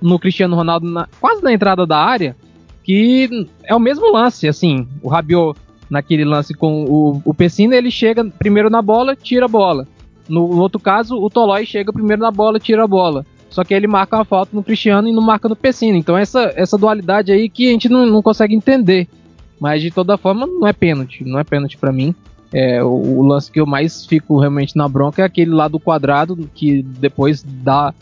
no 0.00 0.18
Cristiano 0.18 0.56
Ronaldo, 0.56 0.88
na, 0.88 1.08
quase 1.20 1.42
na 1.42 1.52
entrada 1.52 1.86
da 1.86 1.98
área, 1.98 2.36
que 2.82 3.46
é 3.64 3.74
o 3.74 3.80
mesmo 3.80 4.10
lance, 4.12 4.48
assim, 4.48 4.88
o 5.02 5.08
Rabiot 5.08 5.58
naquele 5.90 6.24
lance 6.24 6.54
com 6.54 6.84
o, 6.84 7.22
o 7.24 7.34
Pessina, 7.34 7.76
ele 7.76 7.90
chega 7.90 8.24
primeiro 8.24 8.70
na 8.70 8.82
bola, 8.82 9.16
tira 9.16 9.46
a 9.46 9.48
bola. 9.48 9.86
No, 10.28 10.48
no 10.48 10.60
outro 10.60 10.78
caso, 10.78 11.16
o 11.16 11.30
Tolói 11.30 11.64
chega 11.64 11.92
primeiro 11.92 12.22
na 12.22 12.30
bola, 12.30 12.58
tira 12.58 12.84
a 12.84 12.86
bola. 12.86 13.24
Só 13.48 13.64
que 13.64 13.72
ele 13.72 13.86
marca 13.86 14.16
uma 14.16 14.24
falta 14.24 14.54
no 14.54 14.62
Cristiano 14.62 15.08
e 15.08 15.12
não 15.12 15.22
marca 15.22 15.48
no 15.48 15.56
Pessina. 15.56 15.96
Então 15.96 16.16
essa, 16.16 16.52
essa 16.54 16.76
dualidade 16.76 17.32
aí 17.32 17.48
que 17.48 17.68
a 17.68 17.72
gente 17.72 17.88
não, 17.88 18.06
não 18.06 18.22
consegue 18.22 18.54
entender. 18.54 19.08
Mas 19.58 19.82
de 19.82 19.90
toda 19.90 20.18
forma, 20.18 20.46
não 20.46 20.66
é 20.66 20.72
pênalti. 20.72 21.24
Não 21.24 21.38
é 21.38 21.44
pênalti 21.44 21.76
para 21.78 21.92
mim. 21.92 22.14
É, 22.52 22.82
o, 22.82 22.88
o, 22.88 23.26
lance 23.26 23.50
que 23.50 23.60
eu 23.60 23.66
mais 23.66 24.06
fico 24.06 24.38
realmente 24.38 24.76
na 24.76 24.88
bronca 24.88 25.22
é 25.22 25.24
aquele 25.24 25.50
lá 25.50 25.68
do 25.68 25.78
quadrado, 25.78 26.48
que 26.54 26.82
depois 26.82 27.42
dá, 27.42 27.92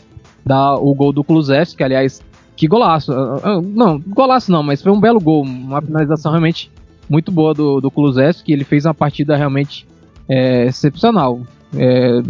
dá 0.45 0.75
o 0.75 0.93
gol 0.93 1.11
do 1.11 1.23
Kulusevski, 1.23 1.77
que 1.77 1.83
aliás, 1.83 2.21
que 2.55 2.67
golaço. 2.67 3.11
Ah, 3.11 3.39
ah, 3.43 3.61
não, 3.61 3.99
golaço 3.99 4.51
não, 4.51 4.63
mas 4.63 4.81
foi 4.81 4.91
um 4.91 4.99
belo 4.99 5.19
gol. 5.19 5.43
Uma 5.43 5.81
finalização 5.81 6.31
realmente 6.31 6.71
muito 7.09 7.31
boa 7.31 7.53
do, 7.53 7.79
do 7.79 7.91
Kulusevski, 7.91 8.51
ele 8.51 8.63
fez 8.63 8.85
uma 8.85 8.93
partida 8.93 9.35
realmente 9.35 9.87
é, 10.27 10.65
excepcional. 10.65 11.41
é, 11.75 12.21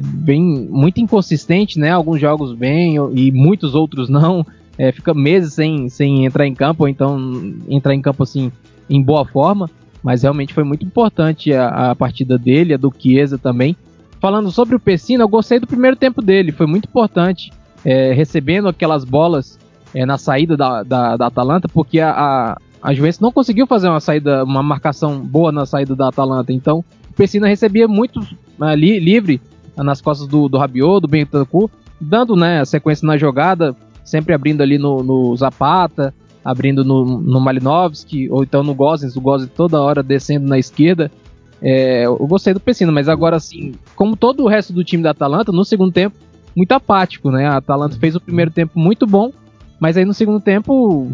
bem 0.00 0.42
muito 0.70 1.00
inconsistente, 1.00 1.78
né? 1.78 1.90
Alguns 1.90 2.20
jogos 2.20 2.52
bem 2.52 2.96
e 3.14 3.30
muitos 3.30 3.74
outros 3.74 4.08
não. 4.08 4.46
É, 4.76 4.90
fica 4.90 5.14
meses 5.14 5.54
sem, 5.54 5.88
sem 5.88 6.24
entrar 6.24 6.46
em 6.46 6.54
campo, 6.54 6.82
ou 6.82 6.88
então 6.88 7.18
entrar 7.68 7.94
em 7.94 8.02
campo 8.02 8.22
assim 8.22 8.50
em 8.90 9.02
boa 9.02 9.24
forma. 9.24 9.70
Mas 10.02 10.22
realmente 10.22 10.52
foi 10.52 10.64
muito 10.64 10.84
importante 10.84 11.52
a, 11.52 11.90
a 11.90 11.94
partida 11.94 12.36
dele, 12.36 12.74
a 12.74 12.76
do 12.76 12.92
Chiesa 12.96 13.38
também. 13.38 13.76
Falando 14.20 14.50
sobre 14.50 14.74
o 14.74 14.80
Pessina, 14.80 15.22
eu 15.22 15.28
gostei 15.28 15.58
do 15.58 15.66
primeiro 15.66 15.96
tempo 15.96 16.22
dele, 16.22 16.50
foi 16.50 16.66
muito 16.66 16.86
importante, 16.86 17.52
é, 17.84 18.12
recebendo 18.12 18.68
aquelas 18.68 19.04
bolas 19.04 19.58
é, 19.94 20.06
na 20.06 20.16
saída 20.16 20.56
da, 20.56 20.82
da, 20.82 21.16
da 21.16 21.26
Atalanta, 21.26 21.68
porque 21.68 22.00
a, 22.00 22.10
a, 22.10 22.58
a 22.84 22.92
Juventus 22.92 23.18
não 23.18 23.32
conseguiu 23.32 23.66
fazer 23.66 23.88
uma 23.88 23.98
saída, 23.98 24.44
uma 24.44 24.62
marcação 24.62 25.18
boa 25.18 25.50
na 25.50 25.64
saída 25.64 25.96
da 25.96 26.08
Atalanta. 26.08 26.52
Então, 26.52 26.84
o 27.10 27.14
Pessina 27.14 27.48
recebia 27.48 27.88
muito 27.88 28.20
ali, 28.60 29.00
livre 29.00 29.40
nas 29.74 30.02
costas 30.02 30.28
do, 30.28 30.50
do 30.50 30.58
Rabiot, 30.58 31.00
do 31.00 31.08
Bentancur, 31.08 31.70
dando 31.98 32.36
né, 32.36 32.60
a 32.60 32.66
sequência 32.66 33.06
na 33.06 33.16
jogada, 33.16 33.74
sempre 34.04 34.34
abrindo 34.34 34.60
ali 34.60 34.76
no, 34.76 35.02
no 35.02 35.34
Zapata, 35.34 36.12
abrindo 36.44 36.84
no, 36.84 37.06
no 37.06 37.40
Malinovski, 37.40 38.28
ou 38.28 38.42
então 38.42 38.62
no 38.62 38.74
Gozens, 38.74 39.16
o 39.16 39.20
Gozens 39.20 39.50
toda 39.56 39.80
hora 39.80 40.02
descendo 40.02 40.46
na 40.46 40.58
esquerda. 40.58 41.10
É, 41.62 42.04
eu 42.04 42.18
gostei 42.26 42.52
do 42.52 42.60
Pessina, 42.60 42.92
mas 42.92 43.08
agora 43.08 43.36
assim, 43.36 43.72
como 43.96 44.14
todo 44.14 44.44
o 44.44 44.48
resto 44.48 44.74
do 44.74 44.84
time 44.84 45.02
da 45.02 45.12
Atalanta, 45.12 45.50
no 45.50 45.64
segundo 45.64 45.90
tempo, 45.90 46.18
muito 46.54 46.72
apático, 46.72 47.30
né? 47.30 47.46
A 47.46 47.56
Atalanta 47.56 47.96
fez 47.96 48.14
o 48.14 48.20
primeiro 48.20 48.50
tempo 48.50 48.78
muito 48.78 49.06
bom, 49.06 49.32
mas 49.80 49.96
aí 49.96 50.04
no 50.04 50.12
segundo 50.12 50.38
tempo 50.38 51.10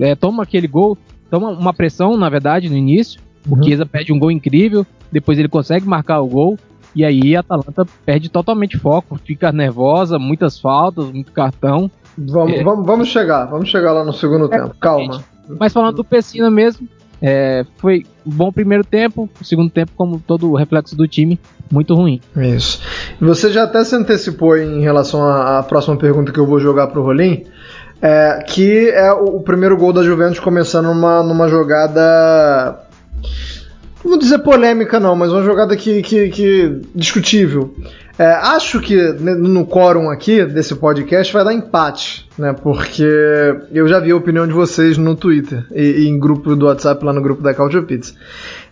é, 0.00 0.14
toma 0.14 0.42
aquele 0.42 0.66
gol, 0.66 0.96
toma 1.30 1.50
uma 1.50 1.72
pressão, 1.72 2.16
na 2.16 2.28
verdade, 2.28 2.68
no 2.68 2.76
início. 2.76 3.20
Uhum. 3.48 3.58
O 3.58 3.64
Chiesa 3.64 3.86
pede 3.86 4.12
um 4.12 4.18
gol 4.18 4.30
incrível, 4.30 4.86
depois 5.10 5.38
ele 5.38 5.48
consegue 5.48 5.86
marcar 5.86 6.20
o 6.20 6.26
gol, 6.26 6.58
e 6.94 7.04
aí 7.04 7.36
a 7.36 7.40
Atalanta 7.40 7.86
perde 8.04 8.28
totalmente 8.28 8.76
foco, 8.76 9.18
fica 9.24 9.52
nervosa, 9.52 10.18
muitas 10.18 10.58
faltas, 10.58 11.10
muito 11.10 11.32
cartão. 11.32 11.90
Vamos, 12.18 12.54
é. 12.54 12.62
vamos, 12.62 12.86
vamos 12.86 13.08
chegar, 13.08 13.46
vamos 13.46 13.68
chegar 13.68 13.92
lá 13.92 14.04
no 14.04 14.12
segundo 14.12 14.52
é, 14.52 14.58
tempo, 14.58 14.74
calma. 14.80 15.22
Mas 15.58 15.72
falando 15.72 15.96
do 15.96 16.04
Pessina 16.04 16.50
mesmo, 16.50 16.86
é, 17.22 17.64
foi 17.76 18.06
um 18.26 18.30
bom 18.30 18.52
primeiro 18.52 18.84
tempo, 18.84 19.28
o 19.40 19.44
segundo 19.44 19.70
tempo, 19.70 19.92
como 19.96 20.22
todo 20.26 20.50
o 20.50 20.56
reflexo 20.56 20.96
do 20.96 21.06
time, 21.06 21.38
muito 21.70 21.94
ruim. 21.94 22.20
Isso. 22.36 22.80
Você 23.20 23.52
já 23.52 23.64
até 23.64 23.82
se 23.84 23.94
antecipou 23.94 24.56
em 24.56 24.80
relação 24.80 25.22
à, 25.22 25.58
à 25.58 25.62
próxima 25.62 25.96
pergunta 25.96 26.32
que 26.32 26.38
eu 26.38 26.46
vou 26.46 26.58
jogar 26.58 26.88
pro 26.88 27.02
Rolim, 27.02 27.44
é, 28.02 28.44
que 28.46 28.88
é 28.90 29.12
o, 29.12 29.36
o, 29.36 29.42
primeiro 29.42 29.76
gol 29.76 29.92
da 29.92 30.02
Juventus 30.02 30.40
começando 30.40 30.86
numa, 30.86 31.22
numa 31.22 31.48
jogada. 31.48 32.80
Não 34.02 34.12
vou 34.12 34.18
dizer 34.18 34.38
polêmica, 34.38 34.98
não, 34.98 35.14
mas 35.14 35.30
uma 35.30 35.42
jogada 35.42 35.76
que, 35.76 36.02
que, 36.02 36.28
que 36.30 36.80
discutível. 36.94 37.74
É, 38.18 38.32
acho 38.32 38.80
que 38.80 38.96
no 39.14 39.66
quórum 39.66 40.10
aqui 40.10 40.44
desse 40.44 40.74
podcast 40.74 41.32
vai 41.32 41.42
dar 41.42 41.54
empate, 41.54 42.28
né? 42.36 42.52
Porque 42.52 43.02
eu 43.72 43.88
já 43.88 43.98
vi 43.98 44.10
a 44.10 44.16
opinião 44.16 44.46
de 44.46 44.52
vocês 44.52 44.98
no 44.98 45.16
Twitter 45.16 45.66
e, 45.72 46.02
e 46.02 46.08
em 46.08 46.18
grupo 46.18 46.54
do 46.54 46.66
WhatsApp 46.66 47.02
lá 47.02 47.14
no 47.14 47.22
grupo 47.22 47.42
da 47.42 47.54
Culture 47.54 47.86
Pizza. 47.86 48.12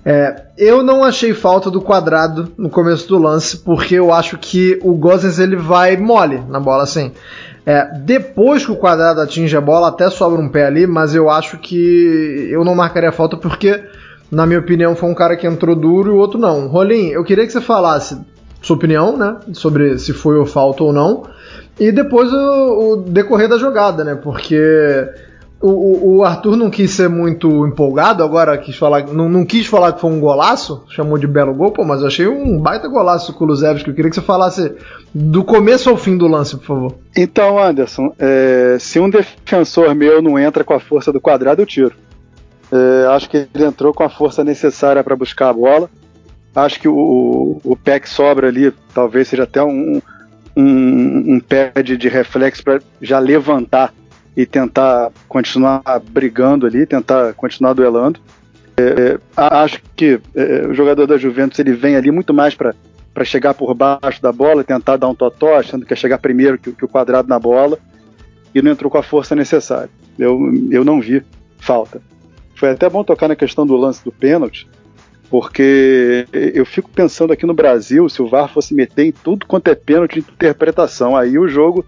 É, 0.05 0.43
eu 0.57 0.83
não 0.83 1.03
achei 1.03 1.33
falta 1.33 1.71
do 1.71 1.81
quadrado 1.81 2.53
no 2.59 2.69
começo 2.69 3.09
do 3.09 3.19
lance, 3.19 3.57
porque 3.57 3.95
eu 3.95 4.13
acho 4.13 4.37
que 4.37 4.79
o 4.83 4.93
Gozens 4.95 5.39
ele 5.39 5.57
vai 5.57 5.97
mole 5.97 6.43
na 6.49 6.61
bola, 6.61 6.83
assim. 6.83 7.13
É, 7.69 7.87
depois 7.99 8.65
que 8.65 8.73
o 8.73 8.77
quadrado 8.77 9.21
atinge 9.21 9.55
a 9.55 9.61
bola, 9.61 9.89
até 9.89 10.09
sobra 10.09 10.41
um 10.41 10.49
pé 10.49 10.65
ali, 10.65 10.87
mas 10.87 11.15
eu 11.15 11.29
acho 11.29 11.59
que 11.59 12.49
eu 12.51 12.65
não 12.65 12.75
marcaria 12.75 13.13
falta 13.13 13.37
porque, 13.37 13.79
na 14.33 14.47
minha 14.47 14.59
opinião, 14.59 14.97
foi 14.97 15.07
um 15.07 15.15
cara 15.15 15.37
que 15.37 15.47
entrou 15.47 15.77
duro 15.77 16.11
e 16.11 16.15
o 16.15 16.17
outro 16.17 16.41
não. 16.41 16.67
Rolim, 16.69 17.09
eu 17.09 17.23
queria 17.23 17.45
que 17.45 17.53
você 17.53 17.61
falasse 17.61 18.19
sua 18.63 18.75
opinião, 18.75 19.19
né, 19.19 19.37
sobre 19.53 19.99
se 19.99 20.15
foi 20.15 20.39
ou 20.39 20.47
falta 20.47 20.83
ou 20.83 20.95
não, 20.95 21.25
e 21.79 21.93
depois 21.93 22.33
o, 22.33 22.93
o 22.93 22.97
decorrer 23.07 23.51
da 23.51 23.59
jogada, 23.59 24.03
né, 24.03 24.15
porque 24.15 25.07
o, 25.61 26.19
o, 26.19 26.25
Arthur 26.25 26.57
não 26.57 26.71
quis 26.71 26.93
ser 26.93 27.09
muito 27.09 27.67
empolgado, 27.67 28.23
agora 28.23 28.57
quis 28.57 28.77
falar, 28.77 29.07
não, 29.09 29.29
não, 29.29 29.45
quis 29.45 29.67
falar 29.67 29.93
que 29.93 30.01
foi 30.01 30.11
um 30.11 30.21
golaço, 30.21 30.85
chamou 30.89 31.19
de 31.19 31.27
belo 31.27 31.53
gol, 31.53 31.73
pô, 31.73 31.85
mas 31.85 32.01
eu 32.01 32.07
achei 32.07 32.29
um 32.29 32.61
baita 32.61 32.87
golaço 32.87 33.33
o 33.33 33.35
Kulusevski. 33.35 33.89
Eu 33.89 33.95
queria 33.95 34.09
que 34.09 34.15
você 34.15 34.23
falasse 34.23 34.73
do 35.13 35.43
começo 35.43 35.91
ao 35.91 35.97
fim 35.97 36.17
do 36.17 36.29
lance, 36.29 36.57
por 36.57 36.65
favor. 36.65 36.95
Então, 37.17 37.59
Anderson, 37.59 38.15
é, 38.19 38.77
se 38.79 39.01
um 39.01 39.11
defensor 39.11 39.95
meu 39.97 40.23
não 40.23 40.39
entra 40.39 40.63
com 40.63 40.75
a 40.75 40.81
força 40.81 41.13
do 41.13 41.21
quadrado, 41.21 41.61
eu 41.61 41.67
tiro. 41.67 41.95
É, 42.71 43.07
acho 43.09 43.29
que 43.29 43.49
ele 43.53 43.65
entrou 43.65 43.93
com 43.93 44.05
a 44.05 44.09
força 44.09 44.45
necessária 44.45 45.03
para 45.03 45.17
buscar 45.17 45.49
a 45.49 45.53
bola. 45.53 45.91
Acho 46.55 46.79
que 46.81 46.89
o, 46.89 47.61
o 47.65 47.77
pé 47.77 47.99
que 47.99 48.09
sobra 48.09 48.47
ali 48.47 48.73
talvez 48.95 49.27
seja 49.27 49.43
até 49.43 49.63
um, 49.63 50.01
um, 50.57 51.35
um 51.35 51.41
pé 51.41 51.73
de, 51.83 51.97
de 51.97 52.09
reflexo 52.09 52.63
para 52.63 52.81
já 53.01 53.19
levantar 53.19 53.93
e 54.39 54.47
tentar 54.47 55.11
continuar 55.27 55.83
brigando 56.13 56.65
ali, 56.65 56.87
tentar 56.87 57.35
continuar 57.35 57.73
duelando. 57.73 58.21
É, 58.77 58.83
é 58.85 59.19
acho 59.37 59.83
que 59.97 60.21
é, 60.33 60.65
o 60.65 60.73
jogador 60.73 61.09
da 61.09 61.19
Juventus 61.19 61.59
ele 61.59 61.73
vem 61.73 61.97
ali 61.97 62.13
muito 62.13 62.33
mais 62.33 62.55
para 62.55 62.73
chegar 63.25 63.53
por 63.53 63.75
baixo 63.75 64.23
da 64.23 64.31
bola, 64.31 64.63
tentar 64.63 64.97
dar 64.97 65.09
um 65.09 65.15
totó, 65.15 65.57
achando 65.57 65.85
que 65.85 65.93
ia 65.93 65.97
chegar 65.97 66.19
primeiro 66.19 66.57
que, 66.57 66.71
que, 66.71 66.85
o 66.85 66.89
quadrado 66.89 67.29
na 67.29 67.37
bola, 67.37 67.81
e 68.55 68.63
não 68.63 68.71
entrou 68.71 68.89
com 68.89 68.99
a 68.99 69.03
força 69.03 69.35
necessária. 69.35 69.91
Eu, 70.17 70.39
eu 70.71 70.85
não 70.85 71.01
vi 71.01 71.21
falta. 71.59 72.01
Foi 72.55 72.71
até 72.71 72.89
bom 72.89 73.03
tocar 73.03 73.27
na 73.27 73.35
questão 73.35 73.67
do 73.67 73.75
lance 73.75 74.05
do 74.05 74.13
pênalti, 74.13 74.69
porque 75.29 76.29
eu 76.33 76.65
fico 76.65 76.89
pensando 76.91 77.33
aqui 77.33 77.45
no 77.45 77.55
Brasil, 77.55 78.09
se 78.09 78.23
o 78.23 78.29
VAR 78.29 78.49
fosse 78.49 78.73
meter 78.73 79.07
em 79.07 79.13
tudo 79.13 79.47
quanto 79.47 79.67
é 79.67 79.75
pênalti 79.75 80.21
de 80.21 80.31
interpretação, 80.31 81.17
aí 81.17 81.37
o 81.37 81.49
jogo 81.49 81.85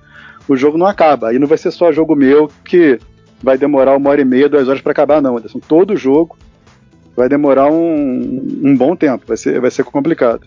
o 0.53 0.57
jogo 0.57 0.77
não 0.77 0.87
acaba. 0.87 1.29
Aí 1.29 1.39
não 1.39 1.47
vai 1.47 1.59
ser 1.59 1.71
só 1.71 1.93
jogo 1.93 2.17
meu 2.17 2.51
que 2.65 2.99
vai 3.43 3.57
demorar 3.57 3.97
uma 3.97 4.11
hora 4.11 4.21
e 4.21 4.25
meia, 4.25 4.49
duas 4.49 4.69
horas 4.69 4.81
para 4.81 4.93
acabar, 4.93 5.23
não, 5.23 5.37
Anderson. 5.37 5.61
Todo 5.61 5.97
jogo 5.97 6.37
vai 7.17 7.29
demorar 7.29 7.71
um, 7.71 8.61
um 8.63 8.77
bom 8.77 8.97
tempo, 8.97 9.25
vai 9.27 9.37
ser, 9.37 9.61
vai 9.61 9.71
ser 9.71 9.85
complicado. 9.85 10.47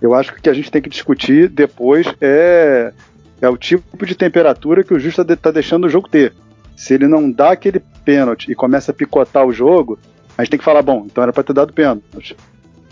Eu 0.00 0.14
acho 0.14 0.32
que 0.32 0.38
o 0.38 0.42
que 0.42 0.50
a 0.50 0.54
gente 0.54 0.70
tem 0.70 0.82
que 0.82 0.88
discutir 0.88 1.48
depois 1.48 2.06
é, 2.20 2.92
é 3.40 3.48
o 3.48 3.56
tipo 3.56 4.04
de 4.04 4.14
temperatura 4.14 4.82
que 4.82 4.94
o 4.94 4.98
juiz 4.98 5.16
está 5.16 5.50
deixando 5.50 5.84
o 5.84 5.88
jogo 5.88 6.08
ter. 6.08 6.32
Se 6.76 6.94
ele 6.94 7.06
não 7.06 7.30
dá 7.30 7.52
aquele 7.52 7.80
pênalti 8.04 8.50
e 8.50 8.54
começa 8.54 8.90
a 8.90 8.94
picotar 8.94 9.46
o 9.46 9.52
jogo, 9.52 9.98
a 10.36 10.42
gente 10.42 10.50
tem 10.50 10.58
que 10.58 10.64
falar, 10.64 10.82
bom, 10.82 11.04
então 11.06 11.22
era 11.22 11.32
para 11.32 11.44
ter 11.44 11.52
dado 11.52 11.72
pênalti. 11.72 12.36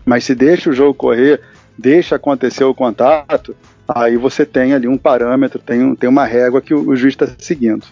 Mas 0.04 0.24
se 0.24 0.34
deixa 0.34 0.70
o 0.70 0.72
jogo 0.72 0.94
correr, 0.94 1.40
deixa 1.76 2.16
acontecer 2.16 2.64
o 2.64 2.74
contato, 2.74 3.56
aí 3.94 4.16
você 4.16 4.44
tem 4.44 4.72
ali 4.72 4.88
um 4.88 4.98
parâmetro, 4.98 5.58
tem, 5.58 5.94
tem 5.94 6.08
uma 6.08 6.24
régua 6.24 6.60
que 6.60 6.74
o, 6.74 6.88
o 6.88 6.96
juiz 6.96 7.14
está 7.14 7.26
seguindo. 7.38 7.84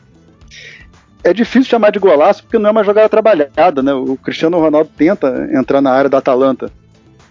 É 1.22 1.32
difícil 1.32 1.70
chamar 1.70 1.90
de 1.90 1.98
golaço 1.98 2.42
porque 2.42 2.58
não 2.58 2.68
é 2.68 2.72
uma 2.72 2.84
jogada 2.84 3.08
trabalhada, 3.08 3.82
né? 3.82 3.92
O 3.92 4.16
Cristiano 4.16 4.58
Ronaldo 4.58 4.90
tenta 4.96 5.48
entrar 5.52 5.80
na 5.80 5.90
área 5.90 6.08
da 6.08 6.18
Atalanta 6.18 6.70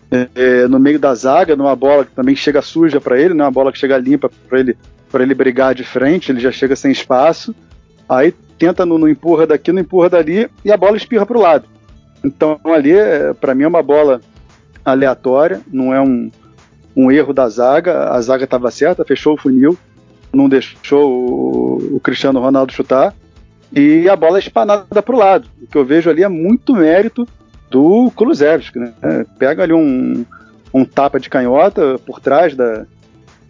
é 0.10 0.68
no 0.68 0.80
meio 0.80 0.98
da 0.98 1.14
zaga, 1.14 1.56
numa 1.56 1.76
bola 1.76 2.06
que 2.06 2.12
também 2.12 2.36
chega 2.36 2.62
suja 2.62 3.02
para 3.02 3.20
ele, 3.20 3.34
né? 3.34 3.44
Uma 3.44 3.52
bola 3.52 3.72
que 3.72 3.80
chega 3.80 3.98
limpa 3.98 4.30
para 4.48 4.60
ele 4.60 4.78
para 5.12 5.24
ele 5.24 5.34
brigar 5.34 5.74
de 5.74 5.86
frente, 5.86 6.32
ele 6.32 6.40
já 6.40 6.52
chega 6.52 6.76
sem 6.76 6.92
espaço. 6.92 7.56
Aí 8.10 8.34
tenta 8.58 8.86
no, 8.86 8.98
no 8.98 9.08
empurra 9.08 9.48
daqui, 9.48 9.72
no 9.72 9.80
empurra 9.80 10.10
dali 10.10 10.50
e 10.66 10.72
a 10.72 10.78
bola 10.78 10.98
espirra 10.98 11.26
para 11.26 11.38
o 11.38 11.42
lado. 11.42 11.66
Então 12.24 12.60
ali, 12.66 12.92
é, 12.92 13.34
para 13.34 13.56
mim, 13.56 13.64
é 13.64 13.68
uma 13.68 13.84
bola 13.84 14.22
aleatória, 14.84 15.62
não 15.72 15.94
é 15.94 16.02
um, 16.02 16.30
um 16.98 17.12
erro 17.12 17.32
da 17.32 17.48
zaga, 17.48 18.10
a 18.10 18.20
zaga 18.20 18.46
estava 18.46 18.72
certa, 18.72 19.06
fechou 19.06 19.36
o 19.36 19.38
funil, 19.38 19.78
não 20.34 20.50
deixou 20.50 21.08
o, 21.08 21.98
o 21.98 22.00
Cristiano 22.00 22.40
Ronaldo 22.40 22.74
chutar, 22.74 23.14
e 23.72 24.10
a 24.10 24.16
bola 24.16 24.38
é 24.38 24.40
espanada 24.40 25.04
para 25.04 25.16
o 25.16 25.20
lado. 25.20 25.48
O 25.62 25.68
que 25.68 25.78
eu 25.78 25.86
vejo 25.86 26.10
ali 26.10 26.24
é 26.24 26.28
muito 26.28 26.76
mérito 26.76 27.28
do 27.70 28.10
Kulusevski. 28.16 28.80
Né? 28.80 28.94
Pega 29.38 29.62
ali 29.62 29.74
um, 29.74 30.26
um 30.74 30.84
tapa 30.84 31.20
de 31.20 31.30
canhota 31.30 32.00
por 32.00 32.20
trás 32.20 32.56
da, 32.56 32.86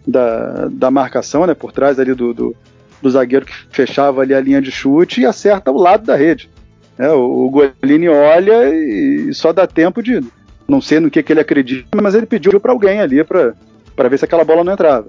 da, 0.06 0.68
da 0.70 0.90
marcação, 0.90 1.46
né? 1.46 1.54
por 1.54 1.72
trás 1.72 1.98
ali 1.98 2.12
do, 2.12 2.34
do, 2.34 2.56
do, 3.00 3.10
zagueiro 3.10 3.46
que 3.46 3.54
fechava 3.70 4.20
ali 4.20 4.34
a 4.34 4.40
linha 4.40 4.60
de 4.60 4.70
chute 4.70 5.22
e 5.22 5.26
acerta 5.26 5.70
o 5.70 5.78
lado 5.78 6.04
da 6.04 6.16
rede. 6.16 6.50
É, 6.98 7.08
o, 7.10 7.46
o 7.46 7.50
Golini 7.50 8.08
olha 8.08 8.68
e 8.74 9.32
só 9.32 9.54
dá 9.54 9.66
tempo 9.66 10.02
de 10.02 10.20
não 10.68 10.80
sei 10.80 11.00
no 11.00 11.10
que, 11.10 11.22
que 11.22 11.32
ele 11.32 11.40
acredita, 11.40 12.00
mas 12.00 12.14
ele 12.14 12.26
pediu 12.26 12.60
para 12.60 12.72
alguém 12.72 13.00
ali 13.00 13.24
para 13.24 14.08
ver 14.08 14.18
se 14.18 14.24
aquela 14.24 14.44
bola 14.44 14.62
não 14.62 14.72
entrava. 14.72 15.08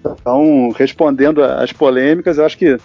Então, 0.00 0.70
respondendo 0.76 1.42
às 1.44 1.72
polêmicas, 1.72 2.38
eu 2.38 2.44
acho 2.44 2.58
que 2.58 2.76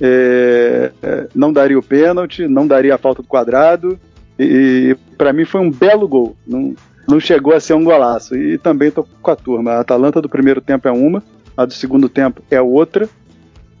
é, 0.00 0.92
é, 1.02 1.28
não 1.34 1.52
daria 1.52 1.78
o 1.78 1.82
pênalti, 1.82 2.46
não 2.46 2.66
daria 2.66 2.94
a 2.94 2.98
falta 2.98 3.22
do 3.22 3.28
quadrado, 3.28 3.98
e, 4.38 4.44
e 4.92 5.14
para 5.16 5.32
mim 5.32 5.44
foi 5.44 5.60
um 5.60 5.70
belo 5.70 6.06
gol. 6.06 6.36
Não, 6.46 6.74
não 7.08 7.18
chegou 7.18 7.54
a 7.54 7.60
ser 7.60 7.74
um 7.74 7.82
golaço. 7.82 8.36
E 8.36 8.58
também 8.58 8.88
estou 8.88 9.08
com 9.20 9.30
a 9.30 9.36
turma. 9.36 9.72
A 9.72 9.80
Atalanta 9.80 10.20
do 10.20 10.28
primeiro 10.28 10.60
tempo 10.60 10.86
é 10.86 10.92
uma, 10.92 11.22
a 11.56 11.64
do 11.64 11.72
segundo 11.72 12.08
tempo 12.08 12.42
é 12.50 12.60
outra. 12.60 13.08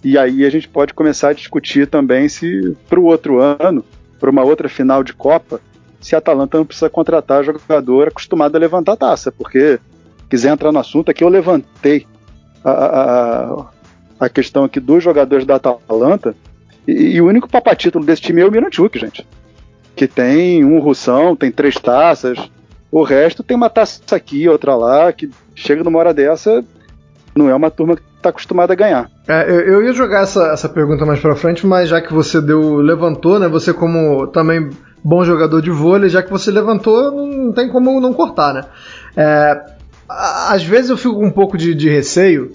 E 0.02 0.16
aí 0.16 0.44
a 0.44 0.50
gente 0.50 0.68
pode 0.68 0.94
começar 0.94 1.28
a 1.28 1.32
discutir 1.34 1.86
também 1.86 2.28
se 2.28 2.76
para 2.88 2.98
o 2.98 3.04
outro 3.04 3.38
ano, 3.40 3.84
para 4.18 4.30
uma 4.30 4.42
outra 4.42 4.68
final 4.68 5.04
de 5.04 5.12
Copa, 5.12 5.60
se 6.00 6.14
a 6.14 6.18
Atalanta 6.18 6.58
não 6.58 6.64
precisa 6.64 6.88
contratar 6.88 7.44
jogador 7.44 8.08
acostumado 8.08 8.56
a 8.56 8.58
levantar 8.58 8.96
taça, 8.96 9.32
porque 9.32 9.78
quiser 10.28 10.52
entrar 10.52 10.72
no 10.72 10.78
assunto, 10.78 11.10
aqui 11.10 11.24
eu 11.24 11.28
levantei 11.28 12.06
a, 12.64 12.70
a, 12.70 13.66
a 14.20 14.28
questão 14.28 14.64
aqui 14.64 14.78
dos 14.78 15.02
jogadores 15.02 15.44
da 15.44 15.56
Atalanta, 15.56 16.36
e, 16.86 16.92
e 17.16 17.20
o 17.20 17.26
único 17.26 17.48
papatítulo 17.48 18.04
desse 18.04 18.22
time 18.22 18.40
é 18.40 18.46
o 18.46 18.50
Miranchuk, 18.50 18.98
gente. 18.98 19.26
Que 19.96 20.06
tem 20.06 20.64
um 20.64 20.78
russão, 20.78 21.34
tem 21.34 21.50
três 21.50 21.74
taças, 21.74 22.38
o 22.90 23.02
resto 23.02 23.42
tem 23.42 23.56
uma 23.56 23.68
taça 23.68 24.00
aqui, 24.14 24.48
outra 24.48 24.74
lá, 24.74 25.12
que 25.12 25.30
chega 25.54 25.82
numa 25.82 25.98
hora 25.98 26.14
dessa, 26.14 26.64
não 27.34 27.48
é 27.48 27.54
uma 27.54 27.70
turma 27.70 27.96
que 27.96 28.02
está 28.18 28.30
acostumada 28.30 28.72
a 28.72 28.76
ganhar. 28.76 29.08
É, 29.26 29.48
eu, 29.48 29.60
eu, 29.60 29.82
ia 29.82 29.92
jogar 29.92 30.22
essa, 30.22 30.48
essa 30.48 30.68
pergunta 30.68 31.06
mais 31.06 31.20
para 31.20 31.34
frente, 31.34 31.66
mas 31.66 31.88
já 31.88 32.00
que 32.00 32.12
você 32.12 32.40
deu 32.40 32.76
levantou, 32.76 33.38
né? 33.38 33.48
Você 33.48 33.72
como 33.72 34.26
também 34.26 34.68
bom 35.02 35.24
jogador 35.24 35.62
de 35.62 35.70
vôlei, 35.70 36.10
já 36.10 36.22
que 36.22 36.30
você 36.30 36.50
levantou, 36.50 37.10
não 37.12 37.52
tem 37.52 37.68
como 37.68 38.00
não 38.00 38.12
cortar, 38.12 38.52
né? 38.52 38.64
É, 39.16 39.60
às 40.08 40.62
vezes 40.64 40.90
eu 40.90 40.96
fico 40.96 41.14
com 41.14 41.26
um 41.26 41.30
pouco 41.30 41.56
de, 41.56 41.74
de 41.74 41.88
receio, 41.88 42.52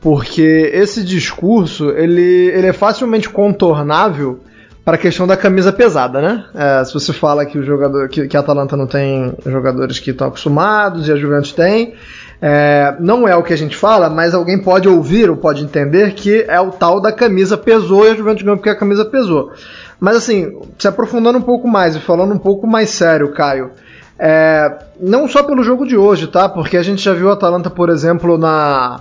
porque 0.00 0.70
esse 0.74 1.04
discurso 1.04 1.90
ele, 1.90 2.50
ele 2.50 2.66
é 2.66 2.72
facilmente 2.72 3.28
contornável 3.28 4.40
para 4.84 4.96
a 4.96 4.98
questão 4.98 5.26
da 5.26 5.36
camisa 5.36 5.72
pesada, 5.72 6.20
né? 6.20 6.44
É, 6.54 6.84
se 6.84 6.92
você 6.92 7.12
fala 7.12 7.46
que 7.46 7.58
o 7.58 7.62
jogador 7.62 8.08
que, 8.08 8.28
que 8.28 8.36
a 8.36 8.40
Atalanta 8.40 8.76
não 8.76 8.86
tem 8.86 9.32
jogadores 9.46 9.98
que 9.98 10.10
estão 10.10 10.28
acostumados 10.28 11.08
e 11.08 11.12
a 11.12 11.16
Juventus 11.16 11.52
tem, 11.52 11.94
é, 12.42 12.94
não 13.00 13.26
é 13.26 13.34
o 13.34 13.42
que 13.42 13.54
a 13.54 13.56
gente 13.56 13.74
fala, 13.74 14.10
mas 14.10 14.34
alguém 14.34 14.58
pode 14.58 14.86
ouvir 14.86 15.30
ou 15.30 15.36
pode 15.36 15.64
entender 15.64 16.12
que 16.12 16.44
é 16.46 16.60
o 16.60 16.70
tal 16.70 17.00
da 17.00 17.10
camisa 17.10 17.56
pesou 17.56 18.06
e 18.06 18.10
a 18.10 18.14
Juventus 18.14 18.42
ganhou 18.42 18.58
porque 18.58 18.68
a 18.68 18.76
camisa 18.76 19.06
pesou. 19.06 19.52
Mas 19.98 20.16
assim, 20.16 20.58
se 20.78 20.86
aprofundando 20.86 21.38
um 21.38 21.42
pouco 21.42 21.66
mais 21.66 21.96
e 21.96 22.00
falando 22.00 22.34
um 22.34 22.38
pouco 22.38 22.66
mais 22.66 22.90
sério, 22.90 23.32
Caio, 23.32 23.70
é, 24.18 24.70
não 25.00 25.26
só 25.26 25.42
pelo 25.42 25.62
jogo 25.62 25.86
de 25.86 25.96
hoje, 25.96 26.26
tá? 26.26 26.46
Porque 26.46 26.76
a 26.76 26.82
gente 26.82 27.02
já 27.02 27.14
viu 27.14 27.30
a 27.30 27.32
Atalanta, 27.32 27.70
por 27.70 27.88
exemplo, 27.88 28.36
na, 28.36 29.00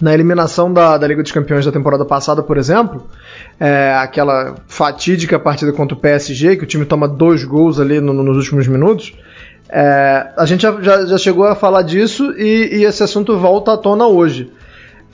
na 0.00 0.14
eliminação 0.14 0.72
da, 0.72 0.96
da 0.96 1.06
Liga 1.06 1.22
dos 1.22 1.32
Campeões 1.32 1.64
da 1.64 1.72
temporada 1.72 2.04
passada, 2.04 2.42
por 2.42 2.56
exemplo, 2.56 3.06
é, 3.58 3.94
aquela 3.96 4.56
fatídica 4.68 5.38
partida 5.38 5.72
contra 5.72 5.96
o 5.96 6.00
PSG, 6.00 6.56
que 6.56 6.64
o 6.64 6.66
time 6.66 6.84
toma 6.84 7.08
dois 7.08 7.44
gols 7.44 7.80
ali 7.80 8.00
no, 8.00 8.12
nos 8.12 8.36
últimos 8.36 8.68
minutos. 8.68 9.12
É, 9.68 10.28
a 10.36 10.46
gente 10.46 10.62
já, 10.62 10.80
já, 10.80 11.04
já, 11.04 11.18
chegou 11.18 11.44
a 11.44 11.54
falar 11.54 11.82
disso 11.82 12.32
e, 12.38 12.78
e, 12.78 12.84
esse 12.84 13.02
assunto 13.02 13.36
volta 13.36 13.74
à 13.74 13.76
tona 13.76 14.06
hoje. 14.06 14.50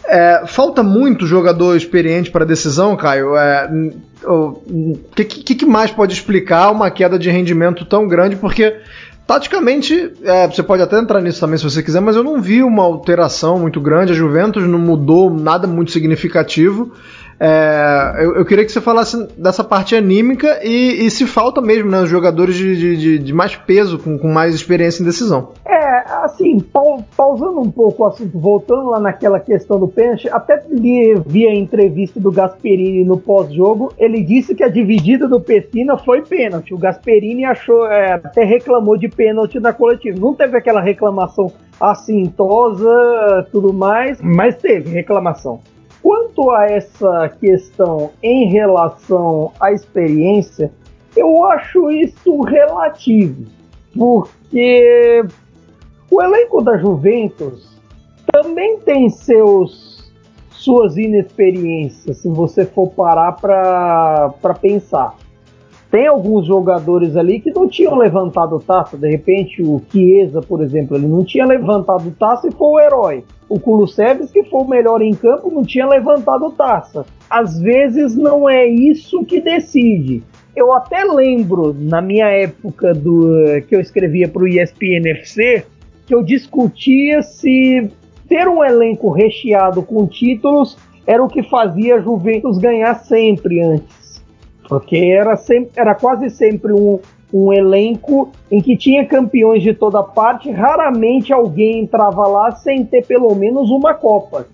É, 0.06 0.44
falta 0.46 0.82
muito 0.82 1.26
jogador 1.26 1.76
experiente 1.76 2.30
para 2.30 2.44
decisão, 2.44 2.94
Caio. 2.94 3.36
É, 3.36 3.68
o 4.24 4.60
que, 5.14 5.54
que, 5.54 5.66
mais 5.66 5.90
pode 5.90 6.12
explicar 6.12 6.70
uma 6.70 6.90
queda 6.90 7.18
de 7.18 7.30
rendimento 7.30 7.84
tão 7.84 8.06
grande? 8.06 8.36
Porque, 8.36 8.76
taticamente, 9.26 10.12
é, 10.22 10.46
você 10.46 10.62
pode 10.62 10.82
até 10.82 10.98
entrar 10.98 11.20
nisso 11.20 11.40
também 11.40 11.58
se 11.58 11.64
você 11.64 11.82
quiser, 11.82 12.00
mas 12.00 12.16
eu 12.16 12.24
não 12.24 12.40
vi 12.40 12.62
uma 12.62 12.82
alteração 12.82 13.58
muito 13.58 13.80
grande. 13.80 14.12
A 14.12 14.16
Juventus 14.16 14.64
não 14.64 14.78
mudou 14.78 15.30
nada 15.30 15.66
muito 15.66 15.90
significativo. 15.90 16.92
É, 17.46 18.24
eu, 18.24 18.36
eu, 18.36 18.44
queria 18.46 18.64
que 18.64 18.72
você 18.72 18.80
falasse 18.80 19.22
dessa 19.36 19.62
parte 19.62 19.94
anímica 19.94 20.60
e, 20.62 21.04
e 21.04 21.10
se 21.10 21.26
falta 21.26 21.60
mesmo, 21.60 21.90
né, 21.90 22.00
os 22.00 22.08
jogadores 22.08 22.56
de, 22.56 22.96
de, 22.96 23.18
de 23.18 23.32
mais 23.34 23.54
peso, 23.54 23.98
com, 23.98 24.18
com, 24.18 24.28
mais 24.28 24.54
experiência 24.54 25.02
em 25.02 25.04
decisão. 25.04 25.50
É, 25.66 26.24
assim, 26.24 26.58
pausando 27.14 27.60
um 27.60 27.70
pouco 27.70 28.02
o 28.02 28.06
assunto, 28.06 28.38
voltando 28.38 28.88
lá 28.88 28.98
naquela 28.98 29.38
questão 29.38 29.78
do 29.78 29.86
pênalti, 29.86 30.26
até 30.30 30.62
li, 30.70 31.20
vi 31.26 31.46
a 31.46 31.54
entrevista 31.54 32.18
do 32.18 32.32
Gasperini 32.32 33.04
no 33.04 33.18
pós-jogo, 33.18 33.92
ele 33.98 34.22
disse 34.22 34.54
que 34.54 34.64
a 34.64 34.68
dividida 34.68 35.28
do 35.28 35.38
Pessina 35.38 35.98
foi 35.98 36.22
pênalti. 36.22 36.72
O 36.72 36.78
Gasperini 36.78 37.44
achou, 37.44 37.86
é, 37.86 38.14
até 38.14 38.42
reclamou 38.42 38.96
de 38.96 39.08
pênalti 39.08 39.60
na 39.60 39.74
coletiva. 39.74 40.18
Não 40.18 40.32
teve 40.32 40.56
aquela 40.56 40.80
reclamação 40.80 41.52
assintosa, 41.78 43.46
tudo 43.52 43.70
mais, 43.70 44.18
mas 44.22 44.56
teve 44.56 44.88
reclamação. 44.88 45.60
Quanto 46.04 46.50
a 46.50 46.66
essa 46.66 47.30
questão 47.40 48.10
em 48.22 48.44
relação 48.50 49.52
à 49.58 49.72
experiência, 49.72 50.70
eu 51.16 51.42
acho 51.46 51.90
isso 51.90 52.42
relativo, 52.42 53.46
porque 53.96 55.24
o 56.10 56.20
elenco 56.20 56.60
da 56.60 56.76
Juventus 56.76 57.80
também 58.30 58.80
tem 58.80 59.08
seus 59.08 60.12
suas 60.50 60.98
inexperiências, 60.98 62.18
se 62.18 62.28
você 62.28 62.66
for 62.66 62.90
parar 62.90 63.32
para 63.32 64.54
pensar. 64.60 65.14
Tem 65.90 66.06
alguns 66.06 66.44
jogadores 66.44 67.16
ali 67.16 67.40
que 67.40 67.50
não 67.50 67.66
tinham 67.66 67.94
levantado 67.94 68.58
taça, 68.58 68.98
de 68.98 69.08
repente 69.08 69.62
o 69.62 69.80
Chiesa, 69.90 70.42
por 70.42 70.62
exemplo, 70.62 70.98
ele 70.98 71.06
não 71.06 71.24
tinha 71.24 71.46
levantado 71.46 72.10
taça 72.18 72.46
e 72.46 72.52
foi 72.52 72.68
o 72.68 72.78
herói 72.78 73.24
o 73.54 73.60
Kulusevski, 73.60 74.42
que 74.42 74.50
foi 74.50 74.62
o 74.62 74.68
melhor 74.68 75.00
em 75.00 75.14
campo, 75.14 75.48
não 75.48 75.62
tinha 75.62 75.86
levantado 75.86 76.50
taça. 76.50 77.06
Às 77.30 77.60
vezes 77.60 78.16
não 78.16 78.48
é 78.48 78.66
isso 78.66 79.24
que 79.24 79.40
decide. 79.40 80.24
Eu 80.56 80.72
até 80.72 81.04
lembro, 81.04 81.72
na 81.72 82.02
minha 82.02 82.26
época 82.26 82.92
do 82.92 83.62
que 83.68 83.76
eu 83.76 83.80
escrevia 83.80 84.28
para 84.28 84.42
o 84.42 84.48
ESPN 84.48 85.08
FC, 85.08 85.64
que 86.04 86.14
eu 86.14 86.22
discutia 86.22 87.22
se 87.22 87.88
ter 88.28 88.48
um 88.48 88.64
elenco 88.64 89.10
recheado 89.10 89.82
com 89.82 90.04
títulos 90.06 90.76
era 91.06 91.22
o 91.22 91.28
que 91.28 91.42
fazia 91.44 91.96
a 91.96 92.00
Juventus 92.00 92.58
ganhar 92.58 92.94
sempre 93.04 93.60
antes. 93.60 94.22
Porque 94.68 94.96
era, 94.96 95.36
sempre, 95.36 95.70
era 95.76 95.94
quase 95.94 96.28
sempre 96.30 96.72
um, 96.72 96.98
um 97.34 97.52
elenco 97.52 98.30
em 98.48 98.62
que 98.62 98.76
tinha 98.76 99.04
campeões 99.04 99.60
de 99.60 99.74
toda 99.74 100.04
parte, 100.04 100.52
raramente 100.52 101.32
alguém 101.32 101.80
entrava 101.80 102.28
lá 102.28 102.52
sem 102.52 102.84
ter 102.84 103.04
pelo 103.04 103.34
menos 103.34 103.70
uma 103.70 103.92
Copa. 103.92 104.46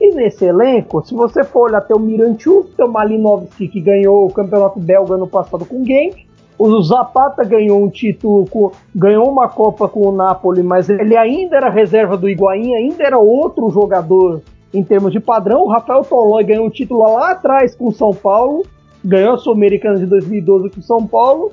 E 0.00 0.12
nesse 0.12 0.44
elenco, 0.44 1.06
se 1.06 1.14
você 1.14 1.44
for 1.44 1.68
olhar 1.68 1.78
até 1.78 1.94
o 1.94 2.00
Miranchuk, 2.00 2.70
o 2.82 2.88
Malinovski 2.88 3.68
que 3.68 3.80
ganhou 3.80 4.26
o 4.26 4.32
campeonato 4.32 4.80
belga 4.80 5.16
no 5.16 5.28
passado 5.28 5.64
com 5.64 5.82
o 5.82 5.86
Genk, 5.86 6.26
o 6.58 6.82
Zapata 6.82 7.44
ganhou 7.44 7.80
um 7.80 7.88
título, 7.88 8.46
com, 8.46 8.72
ganhou 8.92 9.28
uma 9.30 9.48
Copa 9.48 9.88
com 9.88 10.08
o 10.08 10.12
Napoli, 10.12 10.62
mas 10.62 10.88
ele 10.88 11.16
ainda 11.16 11.56
era 11.56 11.70
reserva 11.70 12.16
do 12.16 12.28
Higuaín, 12.28 12.74
ainda 12.74 13.04
era 13.04 13.18
outro 13.18 13.70
jogador 13.70 14.42
em 14.72 14.82
termos 14.82 15.12
de 15.12 15.20
padrão. 15.20 15.62
O 15.62 15.68
Rafael 15.68 16.02
Tolói 16.02 16.42
ganhou 16.42 16.66
um 16.66 16.70
título 16.70 17.00
lá 17.00 17.30
atrás 17.30 17.76
com 17.76 17.88
o 17.88 17.92
São 17.92 18.12
Paulo, 18.12 18.64
ganhou 19.04 19.34
a 19.34 19.38
Sul-Americana 19.38 19.98
de 19.98 20.06
2012 20.06 20.70
com 20.70 20.80
o 20.80 20.82
São 20.82 21.06
Paulo, 21.06 21.52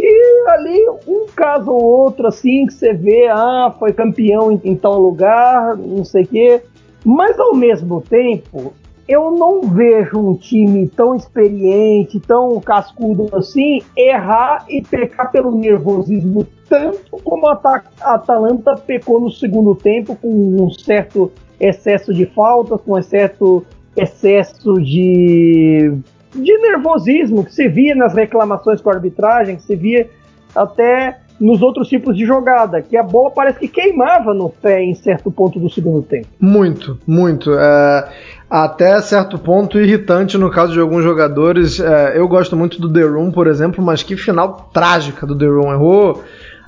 e 0.00 0.48
ali, 0.48 0.88
um 1.06 1.26
caso 1.34 1.70
ou 1.70 1.82
outro, 1.82 2.26
assim, 2.26 2.66
que 2.66 2.74
você 2.74 2.92
vê, 2.92 3.28
ah, 3.28 3.74
foi 3.78 3.92
campeão 3.92 4.52
em, 4.52 4.60
em 4.64 4.76
tal 4.76 5.00
lugar, 5.00 5.76
não 5.76 6.04
sei 6.04 6.24
o 6.24 6.26
quê. 6.26 6.62
Mas 7.04 7.38
ao 7.38 7.54
mesmo 7.54 8.00
tempo, 8.00 8.72
eu 9.08 9.30
não 9.30 9.62
vejo 9.62 10.18
um 10.18 10.34
time 10.34 10.86
tão 10.88 11.14
experiente, 11.14 12.20
tão 12.20 12.60
cascudo 12.60 13.28
assim, 13.34 13.80
errar 13.96 14.66
e 14.68 14.82
pecar 14.82 15.30
pelo 15.30 15.56
nervosismo 15.56 16.46
tanto 16.68 17.16
como 17.24 17.48
a 17.48 17.82
Atalanta 18.02 18.76
pecou 18.76 19.18
no 19.18 19.30
segundo 19.30 19.74
tempo, 19.74 20.14
com 20.14 20.28
um 20.62 20.70
certo 20.70 21.32
excesso 21.58 22.12
de 22.12 22.26
faltas, 22.26 22.80
com 22.82 22.98
um 22.98 23.02
certo 23.02 23.64
excesso 23.96 24.74
de 24.74 25.92
de 26.38 26.58
nervosismo 26.58 27.44
que 27.44 27.54
se 27.54 27.68
via 27.68 27.94
nas 27.94 28.14
reclamações 28.14 28.80
com 28.80 28.90
a 28.90 28.94
arbitragem, 28.94 29.56
que 29.56 29.62
se 29.62 29.76
via 29.76 30.08
até 30.54 31.18
nos 31.40 31.62
outros 31.62 31.88
tipos 31.88 32.16
de 32.16 32.26
jogada, 32.26 32.82
que 32.82 32.96
a 32.96 33.02
bola 33.02 33.30
parece 33.30 33.60
que 33.60 33.68
queimava 33.68 34.34
no 34.34 34.48
pé 34.48 34.82
em 34.82 34.94
certo 34.94 35.30
ponto 35.30 35.60
do 35.60 35.70
segundo 35.70 36.02
tempo. 36.02 36.26
Muito, 36.40 36.98
muito. 37.06 37.52
É, 37.54 38.08
até 38.50 39.00
certo 39.00 39.38
ponto 39.38 39.78
irritante 39.78 40.36
no 40.36 40.50
caso 40.50 40.72
de 40.72 40.80
alguns 40.80 41.04
jogadores. 41.04 41.78
É, 41.78 42.18
eu 42.18 42.26
gosto 42.26 42.56
muito 42.56 42.80
do 42.80 42.92
The 42.92 43.02
por 43.32 43.46
exemplo, 43.46 43.84
mas 43.84 44.02
que 44.02 44.16
final 44.16 44.70
trágica 44.72 45.24
do 45.24 45.36
The. 45.36 45.44
Errou, 45.44 46.24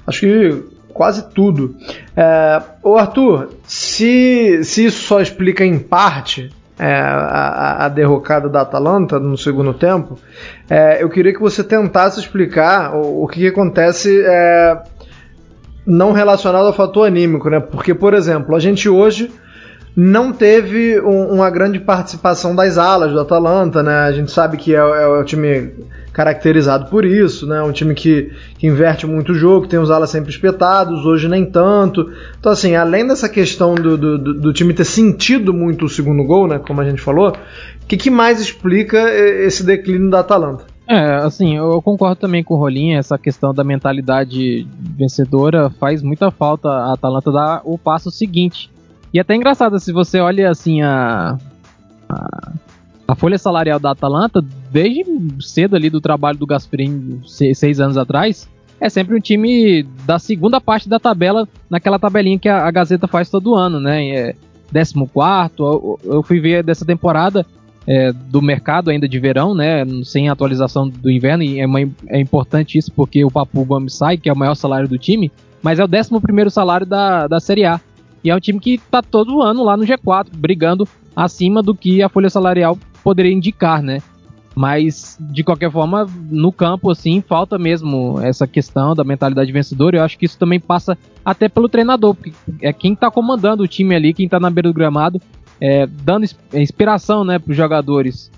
acho 0.06 0.20
que 0.20 0.64
quase 0.92 1.28
tudo. 1.30 1.74
É, 2.16 2.62
ô 2.82 2.96
Arthur, 2.96 3.50
se, 3.64 4.62
se 4.62 4.86
isso 4.86 5.02
só 5.02 5.20
explica 5.20 5.64
em 5.64 5.78
parte 5.78 6.50
é, 6.80 6.98
a, 6.98 7.84
a, 7.84 7.88
derrocada 7.90 8.48
da 8.48 8.62
Atalanta 8.62 9.20
no 9.20 9.36
segundo 9.36 9.74
tempo, 9.74 10.18
é, 10.68 11.02
eu 11.02 11.10
queria 11.10 11.30
que 11.30 11.38
você 11.38 11.62
tentasse 11.62 12.18
explicar 12.18 12.96
o, 12.96 13.24
o 13.24 13.28
que, 13.28 13.40
que 13.40 13.48
acontece 13.48 14.24
é, 14.24 14.82
não 15.86 16.12
relacionado 16.12 16.66
ao 16.66 16.72
fator 16.72 17.06
anímico, 17.06 17.50
né? 17.50 17.60
Porque, 17.60 17.92
por 17.94 18.14
exemplo, 18.14 18.56
a 18.56 18.58
gente 18.58 18.88
hoje 18.88 19.30
não 19.96 20.32
teve 20.32 21.00
um, 21.00 21.34
uma 21.34 21.50
grande 21.50 21.80
participação 21.80 22.54
das 22.54 22.78
alas 22.78 23.12
do 23.12 23.20
Atalanta, 23.20 23.82
né? 23.82 23.94
A 24.00 24.12
gente 24.12 24.30
sabe 24.30 24.56
que 24.56 24.74
é, 24.74 24.78
é, 24.78 25.06
o 25.06 25.24
time 25.24 25.72
caracterizado 26.12 26.90
por 26.90 27.04
isso, 27.04 27.46
né? 27.46 27.62
Um 27.62 27.72
time 27.72 27.94
que, 27.94 28.32
que 28.58 28.66
inverte 28.66 29.06
muito 29.06 29.32
o 29.32 29.34
jogo, 29.34 29.66
tem 29.66 29.78
os 29.78 29.90
alas 29.90 30.10
sempre 30.10 30.30
espetados, 30.30 31.04
hoje 31.04 31.28
nem 31.28 31.44
tanto. 31.44 32.10
Então, 32.38 32.52
assim, 32.52 32.74
além 32.74 33.06
dessa 33.06 33.28
questão 33.28 33.74
do, 33.74 33.96
do, 33.96 34.18
do 34.34 34.52
time 34.52 34.72
ter 34.72 34.84
sentido 34.84 35.52
muito 35.52 35.84
o 35.84 35.88
segundo 35.88 36.24
gol, 36.24 36.46
né? 36.46 36.58
Como 36.58 36.80
a 36.80 36.84
gente 36.84 37.00
falou, 37.00 37.30
o 37.30 37.86
que, 37.86 37.96
que 37.96 38.10
mais 38.10 38.40
explica 38.40 39.10
esse 39.10 39.64
declínio 39.64 40.10
da 40.10 40.20
Atalanta? 40.20 40.64
É, 40.88 41.14
assim, 41.24 41.56
eu 41.56 41.80
concordo 41.82 42.16
também 42.16 42.42
com 42.42 42.54
o 42.54 42.56
Rolinha, 42.56 42.98
essa 42.98 43.16
questão 43.16 43.54
da 43.54 43.62
mentalidade 43.62 44.66
vencedora 44.96 45.70
faz 45.70 46.02
muita 46.02 46.32
falta 46.32 46.68
a 46.68 46.94
Atalanta 46.94 47.30
dar 47.30 47.62
o 47.64 47.78
passo 47.78 48.10
seguinte. 48.10 48.68
E 49.12 49.18
é 49.18 49.22
até 49.22 49.34
engraçado, 49.34 49.78
se 49.78 49.92
você 49.92 50.20
olha 50.20 50.50
assim 50.50 50.82
a, 50.82 51.36
a, 52.08 52.52
a 53.08 53.14
folha 53.14 53.38
salarial 53.38 53.80
da 53.80 53.90
Atalanta, 53.90 54.44
desde 54.70 55.04
cedo 55.40 55.74
ali 55.74 55.90
do 55.90 56.00
trabalho 56.00 56.38
do 56.38 56.46
Gasperini, 56.46 57.20
seis, 57.26 57.58
seis 57.58 57.80
anos 57.80 57.96
atrás, 57.96 58.48
é 58.80 58.88
sempre 58.88 59.16
um 59.16 59.20
time 59.20 59.82
da 60.06 60.18
segunda 60.18 60.60
parte 60.60 60.88
da 60.88 60.98
tabela, 60.98 61.46
naquela 61.68 61.98
tabelinha 61.98 62.38
que 62.38 62.48
a, 62.48 62.66
a 62.66 62.70
Gazeta 62.70 63.06
faz 63.06 63.28
todo 63.28 63.54
ano, 63.54 63.78
né? 63.78 64.08
É 64.08 64.34
14, 64.72 64.94
eu, 65.58 65.98
eu 66.04 66.22
fui 66.22 66.40
ver 66.40 66.62
dessa 66.62 66.84
temporada, 66.84 67.44
é, 67.86 68.12
do 68.12 68.40
mercado 68.40 68.90
ainda 68.90 69.08
de 69.08 69.18
verão, 69.18 69.54
né? 69.54 69.84
Sem 70.04 70.28
atualização 70.28 70.88
do 70.88 71.10
inverno, 71.10 71.42
e 71.42 71.60
é, 71.60 71.66
uma, 71.66 71.80
é 71.80 72.20
importante 72.20 72.78
isso 72.78 72.92
porque 72.92 73.24
o 73.24 73.30
Papu 73.30 73.64
Gomes 73.64 73.94
sai, 73.94 74.16
que 74.16 74.28
é 74.28 74.32
o 74.32 74.36
maior 74.36 74.54
salário 74.54 74.88
do 74.88 74.96
time, 74.96 75.30
mas 75.62 75.78
é 75.78 75.84
o 75.84 75.88
11 75.88 76.50
salário 76.50 76.86
da, 76.86 77.26
da 77.26 77.40
Série 77.40 77.64
A. 77.64 77.80
E 78.22 78.30
é 78.30 78.36
um 78.36 78.40
time 78.40 78.60
que 78.60 78.74
está 78.74 79.02
todo 79.02 79.42
ano 79.42 79.64
lá 79.64 79.76
no 79.76 79.84
G4, 79.84 80.28
brigando 80.34 80.86
acima 81.14 81.62
do 81.62 81.74
que 81.74 82.02
a 82.02 82.08
folha 82.08 82.30
salarial 82.30 82.78
poderia 83.02 83.32
indicar, 83.32 83.82
né? 83.82 84.00
Mas, 84.54 85.16
de 85.20 85.44
qualquer 85.44 85.70
forma, 85.70 86.06
no 86.28 86.50
campo, 86.52 86.90
assim, 86.90 87.22
falta 87.26 87.58
mesmo 87.58 88.20
essa 88.20 88.46
questão 88.46 88.94
da 88.94 89.04
mentalidade 89.04 89.52
vencedora. 89.52 89.98
Eu 89.98 90.02
acho 90.02 90.18
que 90.18 90.26
isso 90.26 90.38
também 90.38 90.58
passa 90.58 90.98
até 91.24 91.48
pelo 91.48 91.68
treinador, 91.68 92.14
porque 92.14 92.32
é 92.60 92.72
quem 92.72 92.92
está 92.92 93.10
comandando 93.10 93.62
o 93.62 93.68
time 93.68 93.94
ali, 93.94 94.12
quem 94.12 94.26
está 94.26 94.40
na 94.40 94.50
beira 94.50 94.68
do 94.68 94.74
gramado, 94.74 95.20
é, 95.60 95.86
dando 95.86 96.26
inspiração 96.52 97.24
né, 97.24 97.40
os 97.46 97.56
jogadores. 97.56 98.30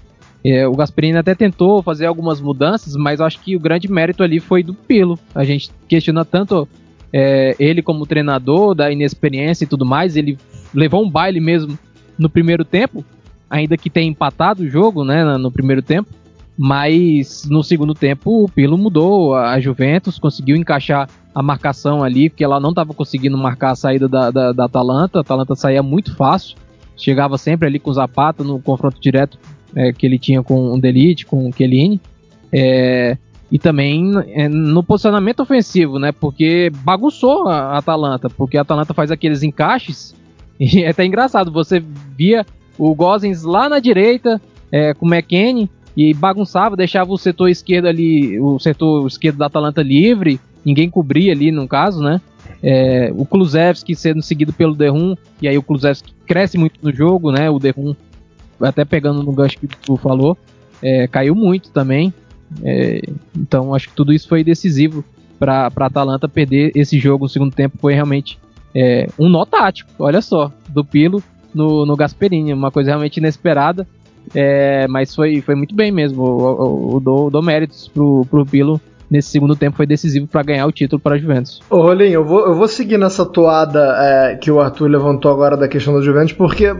É, 0.44 0.66
o 0.66 0.74
Gasperini 0.74 1.16
até 1.16 1.34
tentou 1.34 1.82
fazer 1.82 2.06
algumas 2.06 2.40
mudanças, 2.40 2.94
mas 2.96 3.20
acho 3.20 3.40
que 3.40 3.56
o 3.56 3.60
grande 3.60 3.90
mérito 3.90 4.22
ali 4.22 4.40
foi 4.40 4.62
do 4.62 4.74
Pilo. 4.74 5.18
A 5.34 5.44
gente 5.44 5.70
questiona 5.88 6.24
tanto 6.24 6.68
é, 7.12 7.54
ele 7.58 7.82
como 7.82 8.06
treinador, 8.06 8.74
da 8.74 8.90
inexperiência 8.90 9.64
e 9.64 9.66
tudo 9.66 9.84
mais. 9.84 10.16
Ele 10.16 10.38
levou 10.74 11.04
um 11.04 11.10
baile 11.10 11.40
mesmo 11.40 11.78
no 12.18 12.30
primeiro 12.30 12.64
tempo, 12.64 13.04
ainda 13.48 13.76
que 13.76 13.90
tenha 13.90 14.08
empatado 14.08 14.62
o 14.62 14.68
jogo 14.68 15.04
né, 15.04 15.24
no 15.36 15.50
primeiro 15.50 15.82
tempo. 15.82 16.10
Mas 16.56 17.46
no 17.48 17.62
segundo 17.62 17.94
tempo 17.94 18.44
o 18.44 18.48
Pilo 18.48 18.76
mudou 18.76 19.34
a 19.34 19.58
Juventus, 19.58 20.18
conseguiu 20.18 20.54
encaixar 20.54 21.08
a 21.34 21.42
marcação 21.42 22.04
ali, 22.04 22.28
porque 22.28 22.44
ela 22.44 22.60
não 22.60 22.70
estava 22.70 22.92
conseguindo 22.92 23.38
marcar 23.38 23.70
a 23.70 23.74
saída 23.74 24.06
da, 24.06 24.30
da, 24.30 24.52
da 24.52 24.64
Atalanta. 24.66 25.18
A 25.18 25.20
Atalanta 25.22 25.54
saía 25.54 25.82
muito 25.82 26.14
fácil 26.14 26.56
chegava 27.02 27.36
sempre 27.36 27.66
ali 27.66 27.78
com 27.78 27.90
o 27.90 27.94
Zapata 27.94 28.44
no 28.44 28.60
confronto 28.60 29.00
direto 29.00 29.38
é, 29.74 29.92
que 29.92 30.06
ele 30.06 30.18
tinha 30.18 30.42
com 30.42 30.72
o 30.72 30.80
Delite, 30.80 31.26
com 31.26 31.48
o 31.48 31.52
Chiellini. 31.52 32.00
É, 32.52 33.16
e 33.52 33.58
também 33.58 34.12
é, 34.28 34.48
no 34.48 34.82
posicionamento 34.82 35.40
ofensivo, 35.40 35.98
né? 35.98 36.10
Porque 36.10 36.72
bagunçou 36.82 37.46
a 37.48 37.76
Atalanta, 37.76 38.30
porque 38.30 38.56
a 38.56 38.62
Atalanta 38.62 38.94
faz 38.94 39.10
aqueles 39.10 39.42
encaixes 39.42 40.14
e 40.58 40.82
é 40.82 40.88
até 40.88 41.04
engraçado. 41.04 41.52
Você 41.52 41.84
via 42.16 42.46
o 42.78 42.94
Gozens 42.94 43.42
lá 43.42 43.68
na 43.68 43.78
direita 43.78 44.40
é, 44.72 44.94
com 44.94 45.04
o 45.04 45.14
McKennie 45.14 45.68
e 45.94 46.14
bagunçava, 46.14 46.74
deixava 46.74 47.12
o 47.12 47.18
setor 47.18 47.50
esquerdo 47.50 47.88
ali, 47.88 48.40
o 48.40 48.58
setor 48.58 49.06
esquerdo 49.06 49.36
da 49.36 49.46
Atalanta 49.46 49.82
livre, 49.82 50.40
ninguém 50.64 50.88
cobria 50.88 51.32
ali 51.32 51.52
no 51.52 51.68
caso, 51.68 52.02
né? 52.02 52.22
É, 52.62 53.12
o 53.14 53.26
Kulusevski 53.26 53.94
sendo 53.94 54.22
seguido 54.22 54.54
pelo 54.54 54.74
Derrum, 54.74 55.14
e 55.42 55.46
aí 55.48 55.58
o 55.58 55.62
Kulusevski 55.62 56.14
cresce 56.26 56.56
muito 56.56 56.80
no 56.80 56.90
jogo, 56.90 57.30
né? 57.30 57.50
O 57.50 57.58
Derrum, 57.58 57.94
até 58.62 58.82
pegando 58.82 59.22
no 59.22 59.32
gancho 59.32 59.58
que 59.58 59.66
tu 59.66 59.98
falou, 59.98 60.38
é, 60.82 61.06
caiu 61.06 61.34
muito 61.34 61.70
também. 61.70 62.14
É, 62.64 63.00
então 63.36 63.74
acho 63.74 63.88
que 63.88 63.94
tudo 63.94 64.12
isso 64.12 64.28
foi 64.28 64.42
decisivo 64.44 65.04
para 65.38 65.70
a 65.74 65.86
Atalanta 65.86 66.28
perder 66.28 66.72
esse 66.74 66.98
jogo 66.98 67.24
no 67.24 67.28
segundo 67.28 67.54
tempo. 67.54 67.78
Foi 67.78 67.94
realmente 67.94 68.38
é, 68.74 69.08
um 69.18 69.28
nó 69.28 69.44
tático, 69.44 69.90
olha 69.98 70.20
só, 70.20 70.52
do 70.68 70.84
Pilo 70.84 71.22
no, 71.54 71.84
no 71.84 71.96
Gasperini, 71.96 72.52
uma 72.52 72.70
coisa 72.70 72.90
realmente 72.90 73.18
inesperada. 73.18 73.86
É, 74.34 74.86
mas 74.88 75.14
foi, 75.14 75.40
foi 75.40 75.54
muito 75.54 75.74
bem 75.74 75.90
mesmo. 75.90 76.22
O, 76.22 76.94
o, 76.94 76.96
o 76.96 77.00
dou, 77.30 77.42
méritos 77.42 77.88
pro, 77.88 78.24
pro 78.30 78.46
Pilo 78.46 78.80
nesse 79.10 79.28
segundo 79.28 79.54
tempo 79.54 79.76
foi 79.76 79.86
decisivo 79.86 80.26
para 80.26 80.42
ganhar 80.42 80.66
o 80.66 80.72
título 80.72 81.00
para 81.00 81.16
a 81.16 81.18
Juventus. 81.18 81.60
Ô 81.68 81.82
Rolinho, 81.82 82.14
eu 82.14 82.24
vou, 82.24 82.46
eu 82.46 82.54
vou 82.54 82.66
seguir 82.66 82.96
nessa 82.96 83.26
toada 83.26 83.94
é, 83.98 84.36
que 84.36 84.50
o 84.50 84.58
Arthur 84.58 84.88
levantou 84.88 85.30
agora 85.30 85.56
da 85.56 85.68
questão 85.68 85.92
da 85.92 86.00
Juventus, 86.00 86.32
porque 86.32 86.74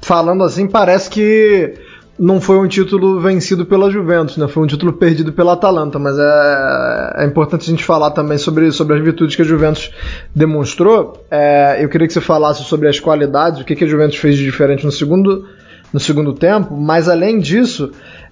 falando 0.00 0.42
assim, 0.42 0.66
parece 0.66 1.10
que 1.10 1.74
não 2.18 2.40
foi 2.40 2.58
um 2.58 2.68
título 2.68 3.20
vencido 3.20 3.66
pela 3.66 3.90
Juventus, 3.90 4.36
né? 4.36 4.46
Foi 4.46 4.62
um 4.62 4.66
título 4.66 4.92
perdido 4.92 5.32
pela 5.32 5.54
Atalanta, 5.54 5.98
mas 5.98 6.16
é, 6.16 7.22
é 7.22 7.26
importante 7.26 7.62
a 7.62 7.70
gente 7.70 7.84
falar 7.84 8.12
também 8.12 8.38
sobre, 8.38 8.70
sobre 8.70 8.96
as 8.96 9.02
virtudes 9.02 9.34
que 9.34 9.42
a 9.42 9.44
Juventus 9.44 9.90
demonstrou. 10.34 11.24
É, 11.30 11.82
eu 11.82 11.88
queria 11.88 12.06
que 12.06 12.12
você 12.12 12.20
falasse 12.20 12.62
sobre 12.64 12.88
as 12.88 13.00
qualidades, 13.00 13.60
o 13.60 13.64
que, 13.64 13.74
que 13.74 13.84
a 13.84 13.88
Juventus 13.88 14.16
fez 14.16 14.36
de 14.36 14.44
diferente 14.44 14.84
no 14.84 14.92
segundo, 14.92 15.48
no 15.92 15.98
segundo 15.98 16.32
tempo, 16.32 16.76
mas 16.76 17.08
além 17.08 17.40
disso, 17.40 17.90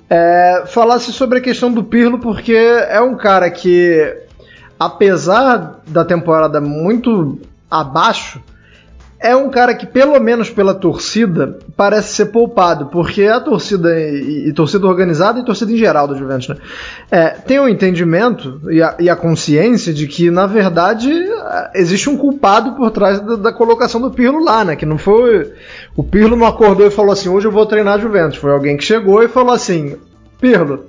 é, 0.08 0.62
falasse 0.66 1.12
sobre 1.12 1.38
a 1.38 1.42
questão 1.42 1.72
do 1.72 1.82
Pirlo, 1.82 2.20
porque 2.20 2.54
é 2.54 3.00
um 3.00 3.16
cara 3.16 3.50
que, 3.50 4.16
apesar 4.78 5.80
da 5.88 6.04
temporada 6.04 6.60
muito 6.60 7.40
abaixo, 7.68 8.40
é 9.22 9.36
um 9.36 9.48
cara 9.48 9.72
que, 9.72 9.86
pelo 9.86 10.18
menos 10.18 10.50
pela 10.50 10.74
torcida, 10.74 11.56
parece 11.76 12.14
ser 12.14 12.26
poupado, 12.26 12.86
porque 12.86 13.24
a 13.24 13.40
torcida, 13.40 13.96
e, 13.98 14.48
e 14.48 14.52
torcida 14.52 14.86
organizada 14.86 15.38
e 15.38 15.44
torcida 15.44 15.70
em 15.70 15.76
geral 15.76 16.08
do 16.08 16.18
Juventus, 16.18 16.48
né, 16.48 16.56
é, 17.08 17.28
tem 17.28 17.60
o 17.60 17.62
um 17.62 17.68
entendimento 17.68 18.60
e 18.68 18.82
a, 18.82 18.96
e 18.98 19.08
a, 19.08 19.14
consciência 19.14 19.94
de 19.94 20.08
que, 20.08 20.28
na 20.28 20.46
verdade, 20.46 21.08
existe 21.72 22.10
um 22.10 22.16
culpado 22.16 22.72
por 22.72 22.90
trás 22.90 23.20
da, 23.20 23.36
da, 23.36 23.52
colocação 23.52 24.00
do 24.00 24.10
Pirlo 24.10 24.42
lá, 24.42 24.64
né, 24.64 24.74
que 24.74 24.84
não 24.84 24.98
foi. 24.98 25.52
O 25.96 26.02
Pirlo 26.02 26.36
não 26.36 26.46
acordou 26.46 26.84
e 26.84 26.90
falou 26.90 27.12
assim: 27.12 27.28
hoje 27.28 27.46
eu 27.46 27.52
vou 27.52 27.64
treinar 27.64 27.94
a 27.94 27.98
Juventus. 27.98 28.38
Foi 28.38 28.50
alguém 28.50 28.76
que 28.76 28.82
chegou 28.84 29.22
e 29.22 29.28
falou 29.28 29.54
assim: 29.54 29.96
Pirlo, 30.40 30.86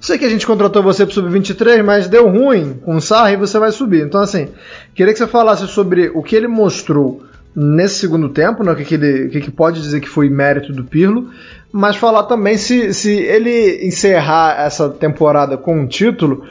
sei 0.00 0.18
que 0.18 0.24
a 0.24 0.30
gente 0.30 0.46
contratou 0.46 0.84
você 0.84 1.04
para 1.04 1.14
sub-23, 1.14 1.82
mas 1.82 2.06
deu 2.06 2.28
ruim 2.28 2.74
com 2.84 2.94
o 2.94 3.00
Sarri 3.00 3.34
e 3.34 3.38
você 3.38 3.58
vai 3.58 3.72
subir. 3.72 4.06
Então, 4.06 4.20
assim, 4.20 4.48
queria 4.94 5.12
que 5.12 5.18
você 5.18 5.26
falasse 5.26 5.66
sobre 5.66 6.12
o 6.14 6.22
que 6.22 6.36
ele 6.36 6.46
mostrou 6.46 7.22
nesse 7.54 7.96
segundo 7.96 8.28
tempo, 8.28 8.64
né, 8.64 8.72
o 8.72 8.76
que, 8.76 8.84
que 8.84 8.94
ele 8.94 9.26
o 9.26 9.30
que, 9.30 9.40
que, 9.40 9.50
pode 9.50 9.80
dizer 9.80 10.00
que 10.00 10.08
foi 10.08 10.28
mérito 10.28 10.72
do 10.72 10.84
Pirlo, 10.84 11.30
mas 11.70 11.96
falar 11.96 12.24
também 12.24 12.56
se, 12.56 12.92
se 12.94 13.12
ele 13.12 13.86
encerrar 13.86 14.60
essa 14.60 14.88
temporada 14.88 15.56
com 15.56 15.80
um 15.80 15.86
título 15.86 16.44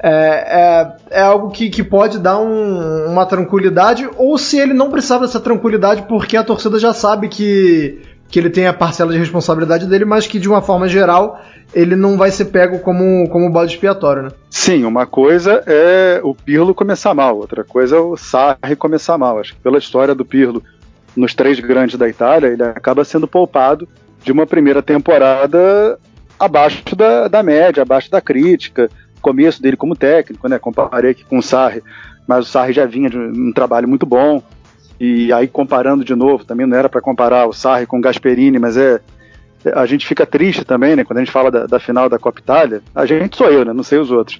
é, 0.00 0.92
é, 1.10 1.18
é 1.18 1.22
algo 1.22 1.50
que, 1.50 1.68
que 1.68 1.82
pode 1.82 2.18
dar 2.18 2.38
um, 2.38 3.06
uma 3.06 3.26
tranquilidade, 3.26 4.08
ou 4.16 4.38
se 4.38 4.58
ele 4.58 4.72
não 4.72 4.90
precisava 4.90 5.26
dessa 5.26 5.40
tranquilidade 5.40 6.02
porque 6.02 6.36
a 6.36 6.44
torcida 6.44 6.78
já 6.78 6.94
sabe 6.94 7.28
que, 7.28 8.00
que 8.28 8.38
ele 8.38 8.50
tem 8.50 8.66
a 8.66 8.72
parcela 8.72 9.12
de 9.12 9.18
responsabilidade 9.18 9.86
dele, 9.86 10.04
mas 10.04 10.26
que 10.26 10.38
de 10.38 10.48
uma 10.48 10.60
forma 10.60 10.88
geral 10.88 11.40
ele 11.74 11.96
não 11.96 12.16
vai 12.16 12.30
ser 12.30 12.46
pego 12.46 12.78
como, 12.78 13.28
como 13.28 13.50
bode 13.50 13.72
expiatório, 13.72 14.22
né? 14.22 14.28
Sim, 14.50 14.84
uma 14.84 15.06
coisa 15.06 15.62
é 15.66 16.20
o 16.22 16.34
Pirlo 16.34 16.74
começar 16.74 17.14
mal, 17.14 17.36
outra 17.36 17.64
coisa 17.64 17.96
é 17.96 18.00
o 18.00 18.16
Sarri 18.16 18.76
começar 18.76 19.18
mal. 19.18 19.38
Acho 19.38 19.54
que 19.54 19.60
pela 19.60 19.78
história 19.78 20.14
do 20.14 20.24
Pirlo 20.24 20.62
nos 21.16 21.34
três 21.34 21.58
grandes 21.60 21.98
da 21.98 22.08
Itália, 22.08 22.48
ele 22.48 22.62
acaba 22.62 23.04
sendo 23.04 23.26
poupado 23.26 23.88
de 24.22 24.32
uma 24.32 24.46
primeira 24.46 24.82
temporada 24.82 25.98
abaixo 26.38 26.94
da, 26.94 27.28
da 27.28 27.42
média, 27.42 27.82
abaixo 27.82 28.10
da 28.10 28.20
crítica, 28.20 28.88
começo 29.20 29.60
dele 29.60 29.76
como 29.76 29.96
técnico, 29.96 30.48
né? 30.48 30.58
Comparei 30.58 31.10
aqui 31.10 31.24
com 31.24 31.38
o 31.38 31.42
Sarri, 31.42 31.82
mas 32.26 32.46
o 32.46 32.50
Sarri 32.50 32.72
já 32.72 32.86
vinha 32.86 33.10
de 33.10 33.18
um 33.18 33.52
trabalho 33.52 33.88
muito 33.88 34.06
bom. 34.06 34.42
E 35.00 35.32
aí 35.32 35.46
comparando 35.46 36.04
de 36.04 36.14
novo, 36.14 36.44
também 36.44 36.66
não 36.66 36.76
era 36.76 36.88
para 36.88 37.00
comparar 37.00 37.46
o 37.46 37.52
Sarri 37.52 37.86
com 37.86 37.98
o 37.98 38.00
Gasperini, 38.00 38.58
mas 38.58 38.76
é 38.76 39.00
a 39.74 39.86
gente 39.86 40.06
fica 40.06 40.24
triste 40.24 40.64
também, 40.64 40.94
né? 40.94 41.04
Quando 41.04 41.18
a 41.18 41.20
gente 41.20 41.32
fala 41.32 41.50
da, 41.50 41.66
da, 41.66 41.80
final 41.80 42.08
da 42.08 42.18
Copa 42.18 42.38
Itália, 42.38 42.80
a 42.94 43.04
gente 43.04 43.36
sou 43.36 43.48
eu, 43.48 43.64
né? 43.64 43.72
Não 43.72 43.82
sei 43.82 43.98
os 43.98 44.10
outros. 44.10 44.38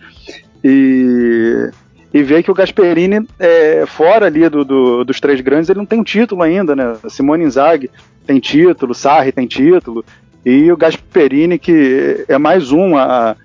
E, 0.63 1.71
e 2.15 2.23
ver 2.23 2.43
que 2.43 2.51
o 2.51 2.55
Gasperini, 2.55 3.27
é, 3.39 3.85
fora 3.87 4.27
ali 4.27 4.49
do, 4.49 4.65
do, 4.65 5.05
dos 5.05 5.21
três 5.21 5.41
grandes, 5.41 5.69
ele 5.69 5.81
não 5.81 5.87
tem 5.87 6.01
um 6.01 6.05
título 6.05 6.43
ainda, 6.43 6.77
né? 6.77 6.97
Simone 7.09 7.45
Inzaghi 7.45 7.91
tem 8.27 8.39
título, 8.39 8.95
Sarri 8.95 9.33
tem 9.33 9.47
título, 9.47 10.05
e 10.45 10.71
o 10.71 10.77
Gasperini, 10.77 11.59
que 11.59 12.25
é 12.29 12.39
mais 12.39 12.71
um 12.71 12.97
a, 12.97 13.37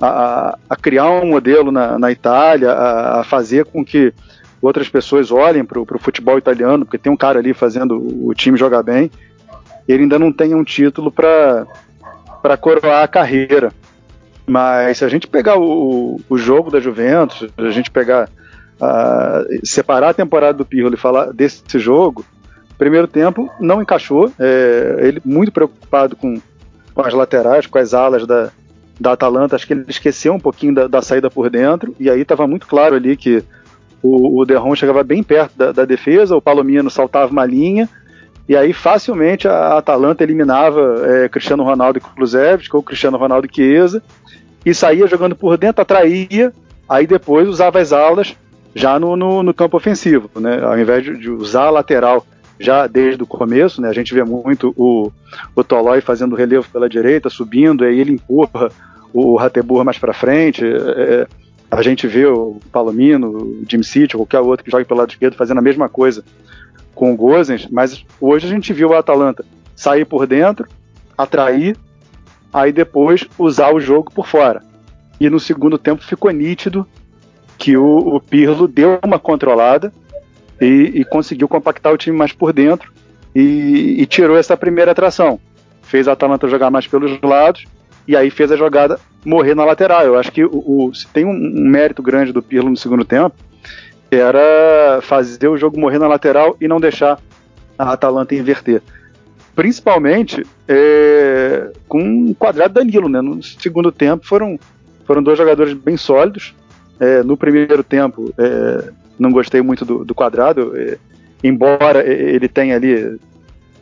a, 0.00 0.58
a 0.68 0.76
criar 0.76 1.10
um 1.10 1.26
modelo 1.26 1.70
na, 1.70 1.98
na 1.98 2.10
Itália, 2.10 2.70
a, 2.72 3.20
a, 3.20 3.24
fazer 3.24 3.66
com 3.66 3.84
que 3.84 4.12
outras 4.60 4.88
pessoas 4.88 5.30
olhem 5.30 5.64
para 5.64 5.80
o 5.80 5.98
futebol 5.98 6.38
italiano, 6.38 6.84
porque 6.84 6.98
tem 6.98 7.12
um 7.12 7.16
cara 7.16 7.38
ali 7.38 7.54
fazendo 7.54 7.96
o 8.26 8.34
time 8.34 8.58
jogar 8.58 8.82
bem 8.82 9.10
ele 9.92 10.04
ainda 10.04 10.18
não 10.18 10.32
tem 10.32 10.54
um 10.54 10.64
título 10.64 11.10
para 11.10 11.66
coroar 12.60 13.02
a 13.02 13.08
carreira. 13.08 13.72
Mas 14.46 14.98
se 14.98 15.04
a 15.04 15.08
gente 15.08 15.26
pegar 15.26 15.58
o, 15.58 16.20
o 16.28 16.38
jogo 16.38 16.70
da 16.70 16.80
Juventus, 16.80 17.48
a 17.56 17.70
gente 17.70 17.90
pegar 17.90 18.28
uh, 18.80 19.66
separar 19.66 20.10
a 20.10 20.14
temporada 20.14 20.58
do 20.58 20.64
Pirlo 20.64 20.94
e 20.94 20.98
falar 20.98 21.32
desse 21.32 21.78
jogo, 21.78 22.24
primeiro 22.76 23.06
tempo 23.06 23.50
não 23.60 23.82
encaixou. 23.82 24.32
É, 24.38 24.96
ele 25.00 25.22
muito 25.24 25.52
preocupado 25.52 26.16
com, 26.16 26.40
com 26.94 27.02
as 27.02 27.14
laterais, 27.14 27.66
com 27.66 27.78
as 27.78 27.94
alas 27.94 28.26
da, 28.26 28.50
da 28.98 29.12
Atalanta, 29.12 29.54
acho 29.54 29.66
que 29.66 29.72
ele 29.72 29.84
esqueceu 29.88 30.32
um 30.32 30.40
pouquinho 30.40 30.74
da, 30.74 30.88
da 30.88 31.02
saída 31.02 31.30
por 31.30 31.48
dentro, 31.48 31.94
e 31.98 32.10
aí 32.10 32.22
estava 32.22 32.46
muito 32.46 32.66
claro 32.66 32.96
ali 32.96 33.16
que 33.16 33.44
o, 34.02 34.40
o 34.40 34.44
Derron 34.44 34.74
chegava 34.74 35.02
bem 35.02 35.22
perto 35.22 35.56
da, 35.56 35.72
da, 35.72 35.84
defesa, 35.84 36.36
o 36.36 36.42
Palomino 36.42 36.90
saltava 36.90 37.30
uma 37.30 37.44
linha, 37.44 37.88
e 38.48 38.56
aí 38.56 38.72
facilmente 38.72 39.46
a 39.46 39.78
Atalanta 39.78 40.22
eliminava 40.22 41.02
é, 41.06 41.28
Cristiano 41.28 41.62
Ronaldo 41.62 41.98
e 41.98 42.00
Kulusevski, 42.00 42.74
ou 42.74 42.82
Cristiano 42.82 43.18
Ronaldo 43.18 43.46
e 43.46 43.54
Chiesa, 43.54 44.02
e 44.64 44.74
saía 44.74 45.06
jogando 45.06 45.36
por 45.36 45.56
dentro, 45.56 45.82
atraía, 45.82 46.52
aí 46.88 47.06
depois 47.06 47.48
usava 47.48 47.78
as 47.78 47.92
alas 47.92 48.36
já 48.74 48.98
no, 48.98 49.16
no, 49.16 49.42
no 49.42 49.54
campo 49.54 49.76
ofensivo, 49.76 50.30
né? 50.36 50.62
ao 50.62 50.78
invés 50.78 51.04
de, 51.04 51.16
de, 51.16 51.30
usar 51.30 51.64
a 51.64 51.70
lateral 51.70 52.24
já 52.58 52.86
desde 52.86 53.22
o 53.22 53.26
começo, 53.26 53.80
né? 53.80 53.88
a 53.88 53.92
gente 53.92 54.14
vê 54.14 54.22
muito 54.22 54.72
o, 54.76 55.10
o 55.54 55.64
Tolói 55.64 56.00
fazendo 56.00 56.36
relevo 56.36 56.68
pela 56.70 56.88
direita, 56.88 57.30
subindo, 57.30 57.84
aí 57.84 57.98
ele 57.98 58.12
empurra 58.12 58.70
o 59.12 59.36
Rateburra 59.36 59.84
mais 59.84 59.98
para 59.98 60.12
frente, 60.12 60.64
é, 60.64 60.68
é, 60.68 61.26
a 61.70 61.82
gente 61.82 62.06
vê 62.06 62.26
o 62.26 62.58
Palomino, 62.72 63.28
o 63.30 63.64
Jim 63.68 63.82
City, 63.82 64.16
qualquer 64.16 64.40
outro 64.40 64.64
que 64.64 64.70
joga 64.70 64.84
pelo 64.84 65.00
lado 65.00 65.10
esquerdo 65.10 65.36
fazendo 65.36 65.58
a 65.58 65.62
mesma 65.62 65.88
coisa 65.88 66.24
com 66.94 67.12
o 67.12 67.16
Gozens, 67.16 67.68
mas 67.70 68.04
hoje 68.20 68.46
a 68.46 68.50
gente 68.50 68.72
viu 68.72 68.90
o 68.90 68.94
Atalanta 68.94 69.44
sair 69.76 70.04
por 70.04 70.26
dentro, 70.26 70.66
atrair, 71.16 71.76
aí 72.52 72.72
depois 72.72 73.24
usar 73.38 73.72
o 73.72 73.80
jogo 73.80 74.10
por 74.12 74.26
fora. 74.26 74.62
E 75.20 75.30
no 75.30 75.38
segundo 75.38 75.78
tempo 75.78 76.02
ficou 76.02 76.30
nítido 76.30 76.86
que 77.56 77.76
o, 77.76 78.16
o 78.16 78.20
Pirlo 78.20 78.66
deu 78.66 78.98
uma 79.04 79.18
controlada 79.18 79.92
e, 80.60 80.92
e, 80.94 81.04
conseguiu 81.04 81.46
compactar 81.46 81.92
o 81.92 81.96
time 81.96 82.16
mais 82.16 82.32
por 82.32 82.52
dentro 82.52 82.92
e, 83.34 83.96
e 83.98 84.06
tirou 84.06 84.36
essa 84.36 84.56
primeira 84.56 84.90
atração. 84.90 85.38
Fez 85.82 86.08
a 86.08 86.12
Atalanta 86.12 86.48
jogar 86.48 86.70
mais 86.70 86.86
pelos 86.86 87.20
lados 87.22 87.64
e 88.08 88.16
aí 88.16 88.30
fez 88.30 88.50
a 88.50 88.56
jogada 88.56 88.98
morrer 89.24 89.54
na 89.54 89.64
lateral. 89.64 90.04
Eu 90.04 90.16
acho 90.16 90.30
que 90.32 90.44
o, 90.44 90.50
o 90.52 90.94
se 90.94 91.06
tem 91.08 91.24
um, 91.24 91.30
um, 91.30 91.68
mérito 91.68 92.02
grande 92.02 92.32
do 92.32 92.42
Pirlo 92.42 92.70
no 92.70 92.76
segundo 92.76 93.04
tempo, 93.04 93.34
era 94.10 95.00
fazer 95.02 95.48
o 95.48 95.56
jogo 95.56 95.78
morrer 95.78 95.98
na 95.98 96.08
lateral 96.08 96.56
e 96.60 96.66
não 96.66 96.80
deixar 96.80 97.20
a 97.78 97.92
Atalanta 97.92 98.34
inverter. 98.34 98.82
Principalmente 99.54 100.44
é, 100.66 101.70
com 101.88 102.30
o 102.30 102.34
quadrado 102.34 102.74
Danilo, 102.74 103.08
né? 103.08 103.20
No 103.20 103.42
segundo 103.42 103.92
tempo 103.92 104.26
foram, 104.26 104.58
foram 105.06 105.22
dois 105.22 105.38
jogadores 105.38 105.74
bem 105.74 105.96
sólidos. 105.96 106.54
É, 106.98 107.22
no 107.22 107.36
primeiro 107.36 107.82
tempo 107.82 108.32
é, 108.36 108.90
não 109.18 109.30
gostei 109.30 109.62
muito 109.62 109.84
do, 109.84 110.04
do 110.04 110.14
quadrado, 110.14 110.76
é, 110.76 110.98
embora 111.42 112.06
ele 112.06 112.46
tenha 112.48 112.76
ali 112.76 113.18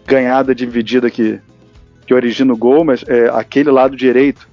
ganhada 0.06 0.54
dividida 0.54 1.10
que, 1.10 1.40
que 2.06 2.14
origina 2.14 2.52
o 2.52 2.56
gol, 2.56 2.84
mas 2.84 3.04
é, 3.08 3.28
aquele 3.28 3.70
lado 3.70 3.96
direito 3.96 4.48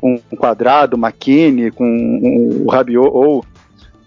com 0.00 0.18
o 0.30 0.36
quadrado, 0.36 0.96
McKinney, 0.96 1.70
com 1.70 2.64
o 2.64 2.70
Rabiot 2.70 3.10
ou 3.12 3.44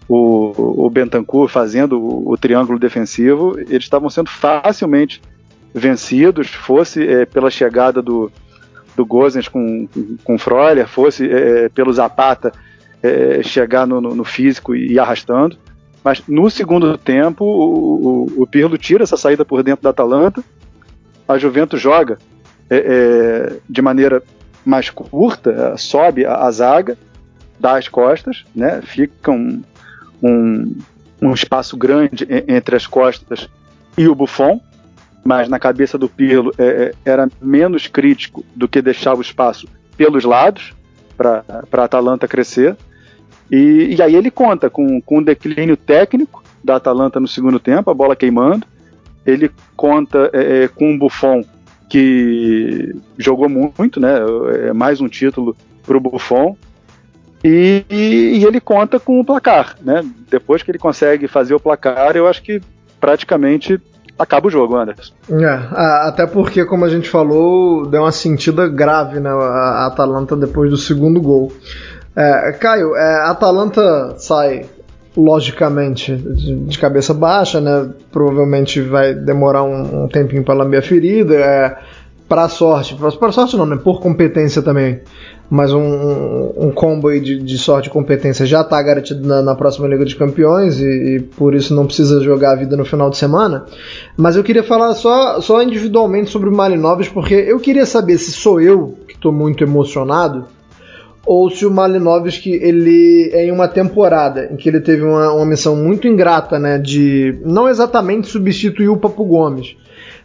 o, 0.08 0.86
o 0.86 0.90
Bentancur 0.90 1.48
fazendo 1.48 2.00
o, 2.00 2.32
o 2.32 2.36
triângulo 2.36 2.80
defensivo, 2.80 3.56
eles 3.56 3.84
estavam 3.84 4.10
sendo 4.10 4.28
facilmente 4.28 5.22
vencidos, 5.72 6.48
fosse 6.48 7.06
é, 7.06 7.24
pela 7.24 7.48
chegada 7.48 8.02
do, 8.02 8.28
do 8.96 9.06
Gozens 9.06 9.46
com, 9.46 9.88
com, 10.24 10.36
Freuler, 10.36 10.88
fosse 10.88 11.30
é, 11.30 11.68
pelo 11.68 11.92
Zapata 11.92 12.52
é, 13.00 13.40
chegar 13.44 13.86
no, 13.86 14.00
no, 14.00 14.16
no, 14.16 14.24
físico 14.24 14.74
e 14.74 14.98
arrastando. 14.98 15.56
Mas 16.02 16.24
no 16.26 16.50
segundo 16.50 16.98
tempo, 16.98 17.44
o, 17.44 18.26
o, 18.36 18.42
o, 18.42 18.46
Pirlo 18.48 18.76
tira 18.76 19.04
essa 19.04 19.16
saída 19.16 19.44
por 19.44 19.62
dentro 19.62 19.84
da 19.84 19.90
Atalanta, 19.90 20.42
a 21.28 21.38
Juventus 21.38 21.80
joga 21.80 22.18
é, 22.68 23.58
de 23.70 23.80
maneira 23.80 24.20
mais 24.64 24.90
curta, 24.90 25.50
é, 25.50 25.76
sobe 25.76 26.24
a, 26.24 26.36
a, 26.36 26.50
zaga, 26.50 26.96
dá 27.58 27.76
as 27.76 27.88
costas, 27.88 28.44
né, 28.54 28.80
fica 28.82 29.30
um, 29.30 29.62
um, 30.22 30.76
um 31.20 31.32
espaço 31.32 31.76
grande 31.76 32.26
entre 32.48 32.76
as 32.76 32.86
costas 32.86 33.48
e 33.96 34.08
o 34.08 34.14
Buffon, 34.14 34.60
mas 35.24 35.48
na 35.48 35.58
cabeça 35.58 35.96
do 35.96 36.08
Pirlo 36.08 36.52
é, 36.58 36.64
é, 36.64 36.94
era 37.04 37.28
menos 37.40 37.86
crítico 37.86 38.44
do 38.54 38.68
que 38.68 38.82
deixar 38.82 39.14
o 39.14 39.20
espaço 39.22 39.66
pelos 39.96 40.24
lados 40.24 40.74
para 41.16 41.44
a 41.72 41.84
Atalanta 41.84 42.28
crescer. 42.28 42.76
E, 43.50 43.94
e, 43.96 44.02
aí 44.02 44.14
ele 44.14 44.30
conta 44.30 44.68
com, 44.68 45.00
com 45.00 45.18
um 45.18 45.22
declínio 45.22 45.76
técnico 45.76 46.42
da 46.62 46.76
Atalanta 46.76 47.20
no 47.20 47.28
segundo 47.28 47.58
tempo, 47.58 47.90
a 47.90 47.94
bola 47.94 48.16
queimando. 48.16 48.66
Ele 49.24 49.50
conta 49.76 50.30
é, 50.32 50.64
é 50.64 50.68
com 50.68 50.92
um 50.92 50.98
Buffon 50.98 51.42
que 51.94 52.92
jogou 53.16 53.48
muito, 53.48 54.00
né? 54.00 54.16
É 54.68 54.72
mais 54.72 55.00
um 55.00 55.06
título 55.06 55.56
para 55.86 55.96
o 55.96 56.00
Buffon. 56.00 56.56
E, 57.44 57.84
e, 57.88 58.44
ele 58.44 58.60
conta 58.60 58.98
com 58.98 59.20
o 59.20 59.24
placar, 59.24 59.76
né? 59.80 60.04
Depois 60.28 60.60
que 60.60 60.72
ele 60.72 60.78
consegue 60.78 61.28
fazer 61.28 61.54
o 61.54 61.60
placar, 61.60 62.16
eu 62.16 62.26
acho 62.26 62.42
que 62.42 62.60
praticamente 62.98 63.80
acaba 64.18 64.48
o 64.48 64.50
jogo, 64.50 64.76
Anderson. 64.76 65.14
É, 65.30 66.08
até 66.08 66.26
porque, 66.26 66.64
como 66.64 66.84
a 66.84 66.88
gente 66.88 67.08
falou, 67.08 67.86
deu 67.86 68.02
uma 68.02 68.10
sentida 68.10 68.66
grave 68.66 69.20
né, 69.20 69.30
a 69.30 69.86
Atalanta 69.86 70.34
depois 70.34 70.70
do 70.70 70.76
segundo 70.76 71.20
gol. 71.20 71.52
É, 72.16 72.50
Caio, 72.58 72.96
é, 72.96 73.20
a 73.20 73.30
Atalanta 73.30 74.16
sai 74.18 74.66
logicamente 75.16 76.14
de, 76.14 76.78
cabeça 76.78 77.14
baixa, 77.14 77.60
né? 77.60 77.90
Provavelmente 78.10 78.80
vai 78.80 79.14
demorar 79.14 79.62
um, 79.62 80.04
um 80.04 80.08
tempinho 80.08 80.42
para 80.42 80.54
lamber 80.54 80.80
a 80.80 80.82
ferida. 80.82 81.34
É, 81.34 81.76
para 82.28 82.48
sorte, 82.48 82.96
para 82.96 83.32
sorte 83.32 83.56
não, 83.56 83.66
né? 83.66 83.76
Por 83.76 84.00
competência 84.00 84.62
também. 84.62 85.00
Mas 85.50 85.72
um, 85.72 86.52
um, 86.56 86.72
combo 86.72 87.12
de, 87.20 87.38
de, 87.38 87.58
sorte 87.58 87.88
e 87.88 87.92
competência 87.92 88.46
já 88.46 88.62
está 88.62 88.80
garantido 88.82 89.28
na, 89.28 89.42
na, 89.42 89.54
próxima 89.54 89.86
Liga 89.86 90.02
dos 90.02 90.14
Campeões 90.14 90.80
e, 90.80 91.16
e, 91.16 91.20
por 91.20 91.54
isso 91.54 91.74
não 91.74 91.84
precisa 91.84 92.20
jogar 92.22 92.52
a 92.52 92.56
vida 92.56 92.76
no 92.76 92.84
final 92.84 93.10
de 93.10 93.18
semana. 93.18 93.66
Mas 94.16 94.36
eu 94.36 94.42
queria 94.42 94.62
falar 94.62 94.94
só, 94.94 95.40
só 95.42 95.62
individualmente 95.62 96.30
sobre 96.30 96.48
o 96.48 96.52
Malinovas, 96.52 97.08
porque 97.08 97.34
eu 97.34 97.60
queria 97.60 97.84
saber 97.84 98.16
se 98.16 98.32
sou 98.32 98.58
eu 98.58 98.98
que 99.06 99.14
estou 99.14 99.30
muito 99.30 99.62
emocionado 99.62 100.46
ou 101.26 101.50
se 101.50 101.64
o 101.64 101.70
Malinovski 101.70 102.52
ele 102.52 103.30
é 103.32 103.46
em 103.46 103.50
uma 103.50 103.68
temporada 103.68 104.48
em 104.52 104.56
que 104.56 104.68
ele 104.68 104.80
teve 104.80 105.02
uma, 105.02 105.32
uma 105.32 105.46
missão 105.46 105.74
muito 105.74 106.06
ingrata, 106.06 106.58
né, 106.58 106.78
de 106.78 107.38
não 107.44 107.68
exatamente 107.68 108.28
substituir 108.28 108.88
o 108.88 108.96
Papo 108.96 109.24
Gomes, 109.24 109.76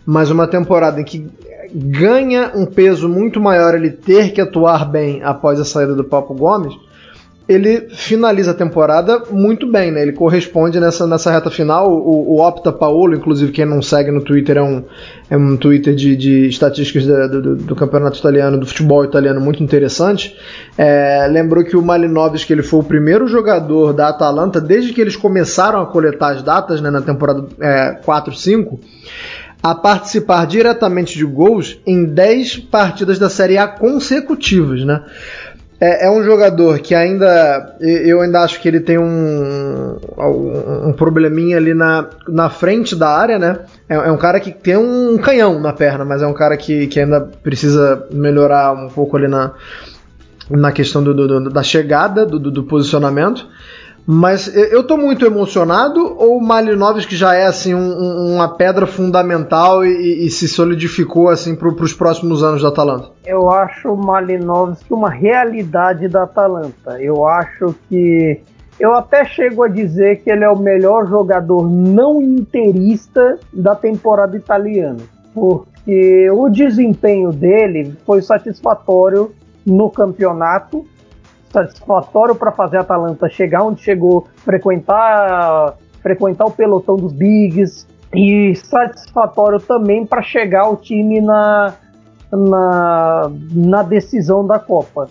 mas 0.05 0.29
uma 0.29 0.47
temporada 0.47 0.99
em 0.99 1.03
que 1.03 1.27
ganha 1.73 2.51
um 2.55 2.65
peso 2.65 3.07
muito 3.07 3.39
maior 3.39 3.75
ele 3.75 3.91
ter 3.91 4.31
que 4.31 4.41
atuar 4.41 4.89
bem 4.89 5.21
após 5.23 5.59
a 5.59 5.65
saída 5.65 5.95
do 5.95 6.03
Papo 6.03 6.33
Gomes, 6.33 6.73
ele 7.49 7.87
finaliza 7.89 8.51
a 8.51 8.53
temporada 8.53 9.23
muito 9.31 9.65
bem, 9.65 9.91
né? 9.91 10.03
Ele 10.03 10.13
corresponde 10.13 10.79
nessa, 10.79 11.07
nessa 11.07 11.31
reta 11.31 11.49
final. 11.49 11.91
O, 11.91 12.35
o 12.35 12.47
Opta 12.47 12.71
Paolo, 12.71 13.15
inclusive, 13.15 13.51
quem 13.51 13.65
não 13.65 13.81
segue 13.81 14.11
no 14.11 14.21
Twitter, 14.21 14.57
é 14.57 14.61
um, 14.61 14.83
é 15.31 15.35
um 15.35 15.57
Twitter 15.57 15.95
de, 15.95 16.15
de 16.15 16.47
estatísticas 16.47 17.07
do, 17.07 17.55
do, 17.55 17.75
campeonato 17.75 18.19
italiano, 18.19 18.59
do 18.59 18.67
futebol 18.67 19.03
italiano, 19.03 19.41
muito 19.41 19.63
interessante. 19.63 20.37
É, 20.77 21.27
lembrou 21.27 21.63
que 21.63 21.75
o 21.75 21.81
Malinovski 21.81 22.53
ele 22.53 22.61
foi 22.61 22.81
o 22.81 22.83
primeiro 22.83 23.27
jogador 23.27 23.93
da 23.93 24.09
Atalanta, 24.09 24.61
desde 24.61 24.93
que 24.93 25.01
eles 25.01 25.15
começaram 25.15 25.81
a 25.81 25.87
coletar 25.87 26.35
as 26.35 26.43
datas 26.43 26.79
né, 26.81 26.91
na 26.91 27.01
temporada 27.01 27.47
é, 27.59 27.99
4-5 28.05 28.77
a 29.61 29.75
participar 29.75 30.45
diretamente 30.47 31.17
de 31.17 31.25
gols 31.25 31.79
em 31.85 32.05
10 32.05 32.57
partidas 32.57 33.19
da 33.19 33.29
Série 33.29 33.57
A 33.57 33.67
consecutivas, 33.67 34.85
né? 34.85 35.03
É, 35.81 36.07
é, 36.07 36.11
um 36.11 36.21
jogador 36.23 36.79
que 36.79 36.93
ainda. 36.93 37.77
Eu 37.79 38.19
ainda 38.19 38.41
acho 38.41 38.59
que 38.59 38.67
ele 38.67 38.81
tem 38.81 38.97
um, 38.97 39.97
um, 40.17 40.91
probleminha 40.91 41.55
ali 41.55 41.73
na, 41.73 42.09
na 42.27 42.49
frente 42.49 42.95
da 42.95 43.07
área, 43.09 43.39
né? 43.39 43.59
É, 43.87 43.95
é, 43.95 44.11
um 44.11 44.17
cara 44.17 44.41
que 44.41 44.51
tem 44.51 44.75
um 44.75 45.17
canhão 45.17 45.57
na 45.59 45.71
perna, 45.71 46.03
mas 46.03 46.21
é 46.21 46.27
um 46.27 46.33
cara 46.33 46.57
que, 46.57 46.87
que 46.87 46.99
ainda 46.99 47.21
precisa 47.21 48.05
melhorar 48.11 48.73
um 48.73 48.89
pouco 48.89 49.15
ali 49.15 49.29
na, 49.29 49.53
na 50.49 50.71
questão 50.73 51.01
do, 51.01 51.13
do 51.13 51.49
da 51.49 51.63
chegada, 51.63 52.25
do, 52.25 52.39
do 52.39 52.63
posicionamento. 52.63 53.47
Mas 54.05 54.53
eu 54.55 54.83
tô 54.85 54.97
muito 54.97 55.25
emocionado 55.25 56.15
ou 56.17 56.37
o 56.37 56.41
Malinovski 56.41 57.15
já 57.15 57.35
é 57.35 57.45
assim 57.45 57.73
um, 57.75 58.33
uma 58.35 58.55
pedra 58.55 58.87
fundamental 58.87 59.85
e, 59.85 60.25
e 60.25 60.29
se 60.29 60.47
solidificou 60.47 61.29
assim 61.29 61.55
para 61.55 61.67
os 61.67 61.93
próximos 61.93 62.43
anos 62.43 62.61
da 62.61 62.69
Atalanta? 62.69 63.09
Eu 63.25 63.49
acho 63.49 63.93
o 63.93 63.97
Malinovski 63.97 64.93
uma 64.93 65.09
realidade 65.09 66.07
da 66.07 66.23
Atalanta. 66.23 66.99
Eu 66.99 67.25
acho 67.27 67.75
que 67.87 68.41
eu 68.79 68.93
até 68.93 69.25
chego 69.25 69.63
a 69.63 69.67
dizer 69.67 70.23
que 70.23 70.31
ele 70.31 70.43
é 70.43 70.49
o 70.49 70.57
melhor 70.57 71.05
jogador 71.07 71.69
não 71.69 72.21
interista 72.21 73.37
da 73.53 73.75
temporada 73.75 74.37
italiana, 74.37 74.99
porque 75.33 76.29
o 76.31 76.49
desempenho 76.49 77.31
dele 77.31 77.95
foi 78.05 78.21
satisfatório 78.21 79.31
no 79.65 79.89
campeonato 79.89 80.85
satisfatório 81.51 82.35
para 82.35 82.51
fazer 82.51 82.77
a 82.77 82.81
Atalanta 82.81 83.29
chegar 83.29 83.63
onde 83.63 83.81
chegou, 83.81 84.27
frequentar, 84.37 85.75
frequentar 86.01 86.45
o 86.45 86.51
pelotão 86.51 86.95
dos 86.95 87.13
bigs 87.13 87.87
e 88.13 88.55
satisfatório 88.55 89.59
também 89.59 90.05
para 90.05 90.21
chegar 90.21 90.69
o 90.69 90.75
time 90.75 91.21
na, 91.21 91.73
na, 92.31 93.31
na 93.53 93.83
decisão 93.83 94.45
da 94.45 94.59
Copa. 94.59 95.09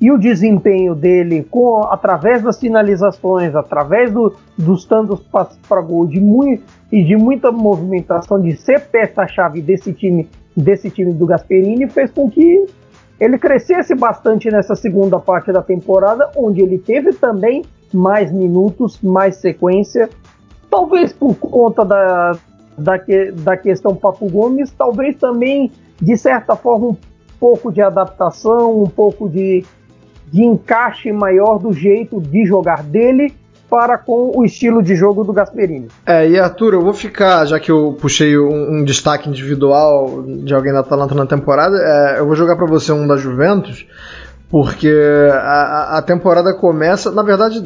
e 0.00 0.10
o 0.10 0.18
desempenho 0.18 0.94
dele, 0.94 1.46
com, 1.50 1.82
através 1.84 2.42
das 2.42 2.58
finalizações, 2.58 3.54
através 3.54 4.10
do, 4.10 4.34
dos 4.56 4.86
tantos 4.86 5.20
passos 5.20 5.58
para 5.68 5.82
gol 5.82 6.06
de 6.06 6.18
muito, 6.18 6.62
e 6.90 7.04
de 7.04 7.16
muita 7.16 7.52
movimentação, 7.52 8.40
de 8.40 8.56
ser 8.56 8.80
peça-chave 8.88 9.60
desse 9.60 9.92
time, 9.92 10.28
desse 10.56 10.90
time 10.90 11.12
do 11.12 11.26
Gasperini, 11.26 11.86
fez 11.88 12.10
com 12.10 12.30
que 12.30 12.66
ele 13.20 13.38
crescesse 13.38 13.94
bastante 13.94 14.50
nessa 14.50 14.74
segunda 14.74 15.20
parte 15.20 15.52
da 15.52 15.62
temporada, 15.62 16.30
onde 16.34 16.62
ele 16.62 16.78
teve 16.78 17.12
também 17.12 17.64
mais 17.92 18.32
minutos, 18.32 18.98
mais 19.02 19.36
sequência, 19.36 20.08
talvez 20.70 21.12
por 21.12 21.34
conta 21.34 21.84
da, 21.84 22.32
da, 22.78 22.98
que, 22.98 23.30
da 23.32 23.56
questão 23.56 23.94
Papo 23.94 24.28
Gomes, 24.30 24.70
talvez 24.70 25.16
também, 25.16 25.70
de 26.00 26.16
certa 26.16 26.56
forma, 26.56 26.88
um 26.88 26.96
pouco 27.38 27.70
de 27.70 27.82
adaptação, 27.82 28.82
um 28.82 28.88
pouco 28.88 29.28
de, 29.28 29.64
de 30.32 30.42
encaixe 30.42 31.12
maior 31.12 31.58
do 31.58 31.72
jeito 31.72 32.20
de 32.20 32.46
jogar 32.46 32.82
dele 32.82 33.34
para 33.70 33.96
com 33.96 34.32
o 34.36 34.44
estilo 34.44 34.82
de 34.82 34.96
jogo 34.96 35.22
do 35.22 35.32
Gasperini. 35.32 35.88
É, 36.04 36.28
e 36.28 36.38
Arthur, 36.38 36.74
eu 36.74 36.82
vou 36.82 36.92
ficar, 36.92 37.46
já 37.46 37.60
que 37.60 37.70
eu 37.70 37.96
puxei 38.00 38.36
um, 38.36 38.78
um 38.78 38.84
destaque 38.84 39.28
individual 39.28 40.22
de 40.22 40.52
alguém 40.52 40.72
da 40.72 40.80
Atalanta 40.80 41.14
na 41.14 41.24
temporada, 41.24 41.76
é, 41.78 42.18
eu 42.18 42.26
vou 42.26 42.34
jogar 42.34 42.56
para 42.56 42.66
você 42.66 42.90
um 42.90 43.06
da 43.06 43.16
Juventus, 43.16 43.86
porque 44.50 44.92
a, 45.32 45.98
a 45.98 46.02
temporada 46.02 46.52
começa, 46.52 47.12
na 47.12 47.22
verdade, 47.22 47.62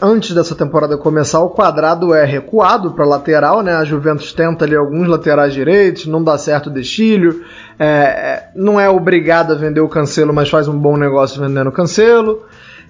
antes 0.00 0.34
dessa 0.34 0.54
temporada 0.54 0.96
começar, 0.96 1.40
o 1.40 1.50
quadrado 1.50 2.14
é 2.14 2.24
recuado 2.24 2.92
para 2.92 3.04
lateral, 3.04 3.62
né? 3.62 3.74
A 3.74 3.84
Juventus 3.84 4.32
tenta 4.32 4.64
ali 4.64 4.74
alguns 4.74 5.08
laterais 5.08 5.52
direitos, 5.52 6.06
não 6.06 6.22
dá 6.22 6.38
certo 6.38 6.68
o 6.68 6.72
Destilho, 6.72 7.42
é, 7.78 7.86
é, 7.86 8.48
não 8.54 8.80
é 8.80 8.88
obrigado 8.88 9.52
a 9.52 9.56
vender 9.56 9.80
o 9.80 9.88
Cancelo, 9.88 10.32
mas 10.32 10.48
faz 10.48 10.68
um 10.68 10.78
bom 10.78 10.96
negócio 10.96 11.40
vendendo 11.40 11.68
o 11.68 11.72
Cancelo. 11.72 12.44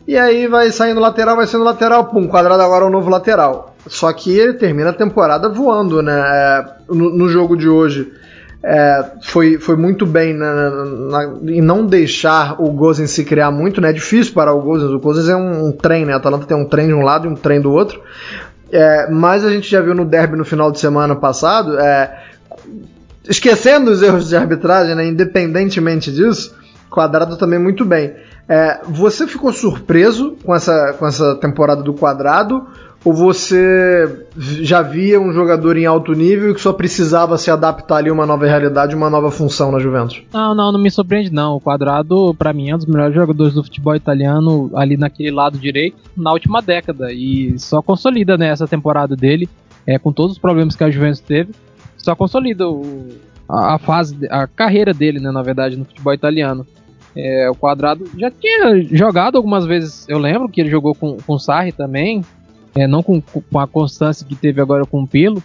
E 0.09 0.16
aí 0.16 0.47
vai 0.47 0.73
saindo 0.73 1.03
lateral, 1.03 1.37
vai 1.37 1.47
sendo 1.47 1.64
lateral, 1.64 2.07
pum, 2.07 2.27
quadrado 2.27 2.62
agora 2.62 2.83
é 2.83 2.88
o 2.88 2.90
novo 2.90 3.11
lateral. 3.11 3.77
Só 3.87 4.11
que 4.11 4.35
ele 4.35 4.55
termina 4.55 4.88
a 4.88 4.94
temporada 4.94 5.51
voando, 5.51 6.01
né? 6.01 6.18
É, 6.18 6.64
no, 6.88 7.14
no 7.14 7.29
jogo 7.29 7.55
de 7.55 7.68
hoje 7.68 8.11
é, 8.62 9.05
foi, 9.23 9.59
foi 9.59 9.77
muito 9.77 10.07
bem 10.07 10.33
na, 10.33 10.71
na, 10.71 11.25
em 11.53 11.61
não 11.61 11.85
deixar 11.85 12.59
o 12.59 12.71
Gozin 12.71 13.07
se 13.07 13.23
criar 13.23 13.51
muito, 13.51 13.83
né? 13.83 13.90
É 13.90 13.92
difícil 13.92 14.33
parar 14.33 14.55
o 14.55 14.62
Gozin. 14.62 14.87
O 14.87 14.99
Gozin 14.99 15.31
é 15.31 15.37
um, 15.37 15.66
um, 15.66 15.73
trem, 15.73 16.07
né? 16.07 16.14
A 16.14 16.16
Atalanta 16.16 16.47
tem 16.47 16.57
um 16.57 16.64
trem 16.64 16.87
de 16.87 16.94
um 16.94 17.03
lado 17.03 17.29
e 17.29 17.31
um 17.31 17.35
trem 17.35 17.61
do 17.61 17.71
outro. 17.71 18.01
É, 18.73 19.11
mas 19.11 19.44
a 19.44 19.51
gente 19.51 19.71
já 19.71 19.83
viu 19.83 19.94
no 19.94 20.07
derby 20.07 20.38
no 20.38 20.44
final 20.44 20.73
de 20.73 20.81
semana 20.81 21.16
passado, 21.16 21.79
é, 21.79 22.25
esquecendo 23.29 23.90
os 23.90 24.03
erros 24.03 24.27
de 24.27 24.37
arbitragem, 24.37 24.94
né? 24.94 25.07
Independentemente 25.07 26.11
disso, 26.11 26.57
Quadrado 26.88 27.37
também 27.37 27.59
muito 27.59 27.85
bem. 27.85 28.14
É, 28.49 28.81
você 28.85 29.27
ficou 29.27 29.53
surpreso 29.53 30.37
com 30.43 30.55
essa, 30.55 30.95
com 30.99 31.07
essa 31.07 31.35
temporada 31.37 31.83
do 31.83 31.93
Quadrado? 31.93 32.67
Ou 33.05 33.15
você 33.15 34.27
já 34.37 34.83
via 34.83 35.21
um 35.21 35.33
jogador 35.33 35.77
em 35.77 35.87
alto 35.87 36.13
nível 36.13 36.53
que 36.53 36.61
só 36.61 36.73
precisava 36.73 37.39
se 37.39 37.51
adaptar 37.51 37.99
ali 37.99 38.11
a 38.11 38.13
uma 38.13 38.27
nova 38.27 38.45
realidade, 38.45 38.95
uma 38.95 39.09
nova 39.09 39.31
função 39.31 39.71
na 39.71 39.79
Juventus? 39.79 40.23
Não, 40.33 40.55
não, 40.55 40.73
não 40.73 40.81
me 40.81 40.91
surpreende 40.91 41.33
não. 41.33 41.55
O 41.55 41.61
Quadrado, 41.61 42.35
para 42.35 42.53
mim, 42.53 42.71
é 42.71 42.75
um 42.75 42.79
dos 42.79 42.87
melhores 42.87 43.15
jogadores 43.15 43.55
do 43.55 43.63
futebol 43.63 43.95
italiano 43.95 44.71
ali 44.75 44.97
naquele 44.97 45.31
lado 45.31 45.57
direito 45.57 45.97
na 46.17 46.33
última 46.33 46.61
década 46.61 47.13
e 47.13 47.57
só 47.59 47.81
consolida 47.81 48.37
né, 48.37 48.49
essa 48.49 48.67
temporada 48.67 49.15
dele, 49.15 49.49
é, 49.87 49.99
com 49.99 50.13
todos 50.13 50.33
os 50.33 50.39
problemas 50.39 50.75
que 50.75 50.83
a 50.83 50.91
Juventus 50.91 51.21
teve, 51.21 51.53
só 51.97 52.17
consolida 52.17 52.69
o, 52.69 53.09
a, 53.49 53.75
a, 53.75 53.79
fase, 53.79 54.17
a 54.29 54.47
carreira 54.49 54.93
dele, 54.93 55.21
né, 55.21 55.31
na 55.31 55.43
verdade, 55.43 55.77
no 55.77 55.85
futebol 55.85 56.13
italiano. 56.13 56.67
É, 57.16 57.49
o 57.51 57.55
Quadrado 57.55 58.09
já 58.16 58.31
tinha 58.31 58.83
jogado 58.85 59.37
algumas 59.37 59.64
vezes, 59.66 60.07
eu 60.09 60.18
lembro 60.18 60.49
que 60.49 60.61
ele 60.61 60.71
jogou 60.71 60.94
com, 60.94 61.16
com 61.16 61.35
o 61.35 61.38
Sarri 61.38 61.73
também, 61.73 62.23
é, 62.75 62.87
não 62.87 63.03
com, 63.03 63.21
com, 63.21 63.59
a 63.59 63.66
constância 63.66 64.27
que 64.27 64.37
teve 64.37 64.61
agora 64.61 64.85
com 64.85 65.03
o 65.03 65.07
Pilo. 65.07 65.42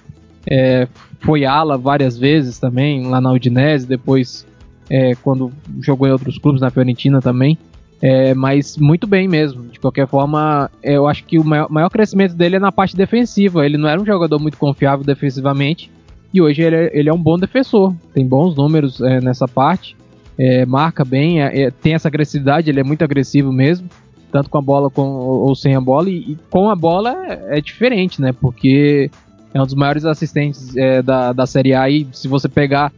É, 0.50 0.88
foi 1.20 1.46
ala 1.46 1.78
várias 1.78 2.18
vezes 2.18 2.60
também, 2.60 3.08
lá 3.08 3.22
na 3.22 3.32
Udinese, 3.32 3.88
depois 3.88 4.46
é, 4.90 5.16
quando 5.16 5.52
jogou 5.82 6.08
em 6.08 6.12
outros 6.12 6.38
clubes, 6.38 6.62
na 6.62 6.70
Fiorentina 6.70 7.22
também. 7.22 7.58
É, 8.06 8.34
mas 8.34 8.78
muito 8.78 9.08
bem 9.08 9.30
mesmo. 9.30 9.64
De 9.70 9.80
qualquer 9.80 10.06
forma, 10.08 10.70
é, 10.84 10.98
eu 10.98 11.08
acho 11.08 11.24
que 11.24 11.40
o 11.40 11.44
maior, 11.44 11.72
maior, 11.72 11.90
crescimento 11.90 12.36
dele 12.36 12.58
é 12.58 12.60
na 12.60 12.72
parte 12.72 12.98
defensiva. 12.98 13.66
Ele 13.66 13.78
não 13.78 13.88
era 13.88 14.02
um 14.02 14.06
jogador 14.06 14.40
muito 14.40 14.58
confiável 14.58 15.06
defensivamente. 15.06 15.90
E 16.34 16.42
hoje 16.42 16.62
ele 16.62 16.76
é, 16.76 16.92
ele 16.94 17.10
é 17.10 17.14
um 17.14 17.22
bom 17.22 17.38
defensor. 17.38 17.96
Tem 18.14 18.28
bons 18.28 18.58
números 18.58 19.00
é, 19.00 19.22
nessa 19.22 19.48
parte. 19.48 19.96
É, 20.38 20.66
marca 20.66 21.06
bem, 21.06 21.38
tem 21.82 21.94
essa 21.94 22.08
agressividade, 22.08 22.70
ele 22.70 22.80
é 22.80 22.84
muito 22.84 23.04
agressivo 23.04 23.52
mesmo 23.52 23.88
tanto 24.34 24.50
com 24.50 24.58
a 24.58 24.62
bola 24.62 24.90
com, 24.90 25.04
ou 25.04 25.54
sem 25.54 25.76
a 25.76 25.80
bola, 25.80 26.10
e, 26.10 26.32
e 26.32 26.38
com 26.50 26.68
a 26.68 26.76
bola 26.76 27.16
é, 27.28 27.60
é, 27.60 27.62
diferente, 27.62 28.20
né? 28.20 28.34
Porque 28.34 29.12
é 29.54 29.62
um 29.62 29.66
dos 29.66 29.76
maiores 29.76 30.06
assistentes 30.06 30.76
é, 30.76 31.04
da, 31.04 31.32
da 31.32 31.46
Série 31.46 31.76
A 31.76 31.88
e 31.88 32.08
se 32.12 32.28
você 32.28 32.50
pegar 32.50 32.92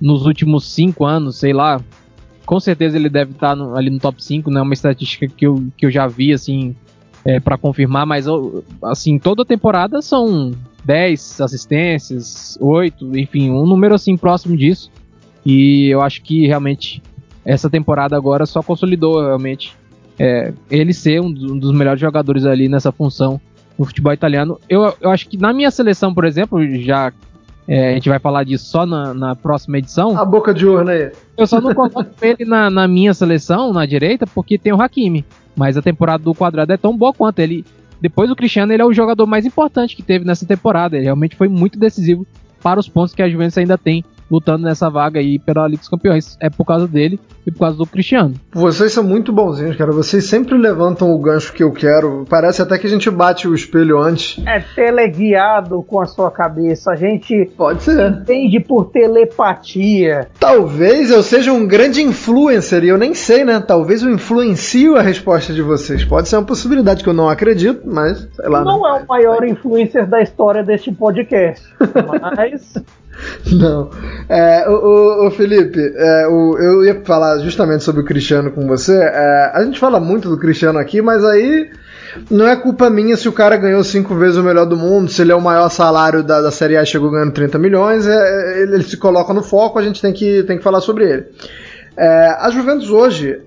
nos 0.00 0.24
últimos 0.24 0.64
cinco 0.70 1.04
anos, 1.04 1.38
sei 1.38 1.52
lá, 1.52 1.80
com 2.46 2.60
certeza 2.60 2.96
ele 2.96 3.08
deve 3.08 3.32
estar 3.32 3.56
no, 3.56 3.76
ali 3.76 3.90
no 3.90 3.98
top 3.98 4.22
5, 4.22 4.48
né? 4.48 4.62
Uma 4.62 4.74
estatística 4.74 5.26
que 5.26 5.44
eu, 5.44 5.66
que 5.76 5.86
eu 5.86 5.90
já 5.90 6.06
vi, 6.06 6.32
assim, 6.32 6.76
é, 7.24 7.40
para 7.40 7.58
confirmar, 7.58 8.06
mas 8.06 8.26
assim, 8.84 9.18
toda 9.18 9.44
temporada 9.44 10.00
são 10.00 10.52
10 10.84 11.40
assistências, 11.40 12.56
8, 12.60 13.18
enfim, 13.18 13.50
um 13.50 13.66
número 13.66 13.96
assim 13.96 14.16
próximo 14.16 14.56
disso. 14.56 14.88
E 15.46 15.88
eu 15.88 16.02
acho 16.02 16.22
que 16.22 16.44
realmente 16.44 17.00
essa 17.44 17.70
temporada 17.70 18.16
agora 18.16 18.44
só 18.44 18.60
consolidou 18.60 19.24
realmente 19.24 19.72
é, 20.18 20.52
ele 20.68 20.92
ser 20.92 21.20
um 21.20 21.32
dos 21.32 21.70
melhores 21.72 22.00
jogadores 22.00 22.44
ali 22.44 22.68
nessa 22.68 22.90
função 22.90 23.40
no 23.78 23.84
futebol 23.84 24.12
italiano. 24.12 24.58
Eu, 24.68 24.92
eu 25.00 25.08
acho 25.10 25.28
que 25.28 25.36
na 25.36 25.52
minha 25.52 25.70
seleção, 25.70 26.12
por 26.12 26.24
exemplo, 26.24 26.58
já 26.80 27.12
é, 27.68 27.90
a 27.90 27.94
gente 27.94 28.08
vai 28.08 28.18
falar 28.18 28.42
disso 28.42 28.66
só 28.66 28.84
na, 28.84 29.14
na, 29.14 29.36
próxima 29.36 29.78
edição. 29.78 30.18
A 30.18 30.24
boca 30.24 30.52
de 30.52 30.66
urna 30.66 30.90
aí. 30.90 31.12
Eu 31.36 31.46
só 31.46 31.60
não 31.60 31.72
coloco 31.72 32.04
ele 32.20 32.44
na, 32.44 32.68
na, 32.68 32.88
minha 32.88 33.14
seleção, 33.14 33.72
na 33.72 33.86
direita, 33.86 34.26
porque 34.26 34.58
tem 34.58 34.72
o 34.72 34.82
Hakimi. 34.82 35.24
Mas 35.54 35.76
a 35.76 35.82
temporada 35.82 36.24
do 36.24 36.34
quadrado 36.34 36.72
é 36.72 36.76
tão 36.76 36.96
boa 36.96 37.12
quanto 37.12 37.38
ele. 37.38 37.64
Depois 38.00 38.28
do 38.28 38.34
Cristiano, 38.34 38.72
ele 38.72 38.82
é 38.82 38.84
o 38.84 38.92
jogador 38.92 39.26
mais 39.26 39.46
importante 39.46 39.94
que 39.94 40.02
teve 40.02 40.24
nessa 40.24 40.44
temporada. 40.44 40.96
Ele 40.96 41.04
realmente 41.04 41.36
foi 41.36 41.48
muito 41.48 41.78
decisivo 41.78 42.26
para 42.60 42.80
os 42.80 42.88
pontos 42.88 43.14
que 43.14 43.22
a 43.22 43.28
Juventus 43.28 43.56
ainda 43.58 43.78
tem 43.78 44.04
lutando 44.30 44.64
nessa 44.64 44.90
vaga 44.90 45.20
aí 45.20 45.38
pela 45.38 45.66
Liga 45.66 45.78
dos 45.78 45.88
Campeões. 45.88 46.36
É 46.40 46.50
por 46.50 46.64
causa 46.64 46.86
dele 46.86 47.18
e 47.46 47.50
por 47.50 47.60
causa 47.60 47.76
do 47.76 47.86
Cristiano. 47.86 48.34
Vocês 48.52 48.92
são 48.92 49.04
muito 49.04 49.32
bonzinhos, 49.32 49.76
cara. 49.76 49.92
Vocês 49.92 50.24
sempre 50.24 50.56
levantam 50.56 51.12
o 51.12 51.18
gancho 51.18 51.52
que 51.52 51.62
eu 51.62 51.72
quero. 51.72 52.24
Parece 52.28 52.60
até 52.60 52.78
que 52.78 52.86
a 52.86 52.90
gente 52.90 53.10
bate 53.10 53.46
o 53.46 53.54
espelho 53.54 53.98
antes. 53.98 54.44
É 54.46 54.60
teleguiado 54.60 55.82
com 55.82 56.00
a 56.00 56.06
sua 56.06 56.30
cabeça. 56.30 56.90
A 56.92 56.96
gente 56.96 57.50
pode 57.56 57.82
ser. 57.82 58.10
Entende 58.10 58.60
por 58.60 58.86
telepatia. 58.86 60.28
Talvez 60.38 61.10
eu 61.10 61.22
seja 61.22 61.52
um 61.52 61.66
grande 61.66 62.02
influencer 62.02 62.84
e 62.84 62.88
eu 62.88 62.98
nem 62.98 63.14
sei, 63.14 63.44
né? 63.44 63.60
Talvez 63.60 64.02
eu 64.02 64.10
influencio 64.10 64.96
a 64.96 65.02
resposta 65.02 65.52
de 65.52 65.62
vocês. 65.62 66.04
Pode 66.04 66.28
ser 66.28 66.36
uma 66.36 66.44
possibilidade 66.44 67.02
que 67.02 67.08
eu 67.08 67.14
não 67.14 67.28
acredito, 67.28 67.82
mas 67.84 68.28
sei 68.34 68.48
lá. 68.48 68.64
Não 68.64 68.82
né? 68.82 68.98
é 69.00 69.02
o 69.02 69.06
maior 69.06 69.44
influencer 69.44 70.06
da 70.06 70.20
história 70.20 70.64
deste 70.64 70.92
podcast, 70.92 71.64
mas 72.36 72.74
Não. 73.52 73.90
É, 74.28 74.68
o, 74.68 75.26
o, 75.26 75.30
Felipe, 75.30 75.80
é, 75.80 76.26
o, 76.28 76.58
eu 76.58 76.84
ia 76.84 77.00
falar 77.04 77.38
justamente 77.38 77.84
sobre 77.84 78.02
o 78.02 78.04
Cristiano 78.04 78.50
com 78.50 78.66
você. 78.66 78.96
É, 78.96 79.52
a 79.54 79.64
gente 79.64 79.78
fala 79.78 80.00
muito 80.00 80.28
do 80.28 80.38
Cristiano 80.38 80.78
aqui, 80.78 81.00
mas 81.00 81.24
aí 81.24 81.70
não 82.30 82.46
é 82.46 82.56
culpa 82.56 82.90
minha 82.90 83.16
se 83.16 83.28
o 83.28 83.32
cara 83.32 83.56
ganhou 83.56 83.82
cinco 83.84 84.14
vezes 84.14 84.36
o 84.36 84.42
melhor 84.42 84.66
do 84.66 84.76
mundo, 84.76 85.10
se 85.10 85.22
ele 85.22 85.32
é 85.32 85.34
o 85.34 85.40
maior 85.40 85.68
salário 85.68 86.22
da, 86.22 86.40
da 86.40 86.50
Série 86.50 86.76
A 86.76 86.82
e 86.82 86.86
chegou 86.86 87.10
ganhando 87.10 87.32
30 87.32 87.58
milhões, 87.58 88.06
é, 88.06 88.62
ele, 88.62 88.74
ele, 88.74 88.84
se 88.84 88.96
coloca 88.96 89.32
no 89.32 89.42
foco, 89.42 89.78
a 89.78 89.82
gente 89.82 90.00
tem 90.00 90.12
que, 90.12 90.42
tem 90.44 90.58
que 90.58 90.64
falar 90.64 90.80
sobre 90.80 91.10
ele. 91.10 91.26
É, 91.96 92.36
a 92.38 92.50
Juventus 92.50 92.90
hoje, 92.90 93.40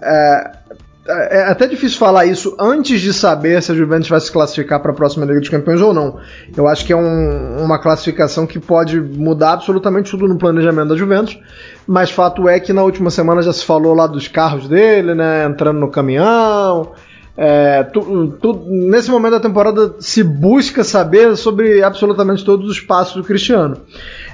é, 1.10 1.38
é, 1.38 1.44
até 1.50 1.66
difícil 1.66 1.98
falar 1.98 2.26
isso 2.26 2.56
antes 2.60 3.02
de 3.02 3.12
saber 3.12 3.62
se 3.64 3.72
a 3.72 3.76
Juventus 3.76 4.08
vai 4.08 4.20
se 4.20 4.32
classificar 4.32 4.80
para 4.80 4.92
a 4.92 4.96
próxima 4.96 5.26
Liga 5.26 5.40
dos 5.40 5.50
Campeões 5.50 5.82
ou 5.82 5.94
não. 5.94 6.20
Eu 6.56 6.68
acho 6.68 6.86
que 6.86 6.94
é 6.94 6.96
um, 6.96 7.64
uma 7.64 7.80
classificação 7.80 8.46
que 8.46 8.60
pode 8.60 9.00
mudar 9.02 9.54
absolutamente 9.54 10.12
tudo 10.12 10.28
no 10.28 10.38
planejamento 10.38 10.90
da 10.90 10.96
Juventus, 10.96 11.40
mas 11.88 12.12
fato 12.12 12.48
é 12.48 12.60
que 12.60 12.72
na 12.72 12.84
última 12.84 13.10
semana 13.10 13.42
já 13.42 13.52
se 13.52 13.66
falou 13.66 13.96
lá 13.96 14.06
dos 14.06 14.28
carros 14.28 14.68
dele, 14.68 15.16
né, 15.16 15.46
entrando 15.46 15.80
no 15.80 15.90
caminhão. 15.90 16.92
É, 17.36 17.84
tu, 17.84 18.38
tu, 18.42 18.66
nesse 18.68 19.10
momento 19.10 19.32
da 19.32 19.40
temporada 19.40 19.96
se 20.00 20.22
busca 20.22 20.84
saber 20.84 21.38
sobre 21.38 21.82
absolutamente 21.82 22.44
todos 22.44 22.70
os 22.70 22.80
passos 22.80 23.16
do 23.16 23.24
Cristiano. 23.24 23.78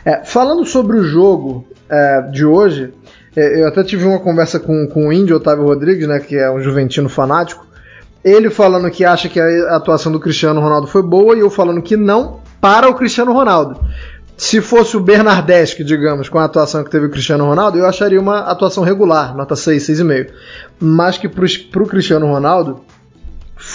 É, 0.03 0.25
falando 0.25 0.65
sobre 0.65 0.97
o 0.97 1.03
jogo 1.03 1.67
é, 1.87 2.21
de 2.31 2.43
hoje, 2.43 2.93
eu 3.35 3.67
até 3.67 3.83
tive 3.83 4.05
uma 4.05 4.19
conversa 4.19 4.59
com, 4.59 4.87
com 4.87 5.07
o 5.07 5.13
Índio 5.13 5.35
Otávio 5.35 5.65
Rodrigues, 5.65 6.07
né, 6.07 6.19
que 6.19 6.37
é 6.37 6.49
um 6.49 6.59
juventino 6.61 7.09
fanático. 7.09 7.65
Ele 8.23 8.49
falando 8.49 8.89
que 8.89 9.05
acha 9.05 9.29
que 9.29 9.39
a 9.39 9.75
atuação 9.75 10.11
do 10.11 10.19
Cristiano 10.19 10.59
Ronaldo 10.59 10.87
foi 10.87 11.03
boa 11.03 11.35
e 11.35 11.41
eu 11.41 11.49
falando 11.49 11.81
que 11.81 11.95
não 11.95 12.39
para 12.59 12.89
o 12.89 12.95
Cristiano 12.95 13.33
Ronaldo. 13.33 13.79
se 14.37 14.59
fosse 14.59 14.97
o 14.97 14.99
Bernardeschi, 14.99 15.83
digamos, 15.83 16.27
com 16.27 16.39
a 16.39 16.45
atuação 16.45 16.83
que 16.83 16.89
teve 16.89 17.05
o 17.05 17.09
Cristiano 17.09 17.45
Ronaldo, 17.45 17.77
eu 17.77 17.85
acharia 17.85 18.19
uma 18.19 18.39
atuação 18.39 18.83
regular, 18.83 19.35
nota 19.35 19.55
6, 19.55 19.87
6,5. 19.87 20.31
Mas 20.79 21.17
que 21.17 21.29
para 21.29 21.83
o 21.83 21.87
Cristiano 21.87 22.25
Ronaldo 22.27 22.81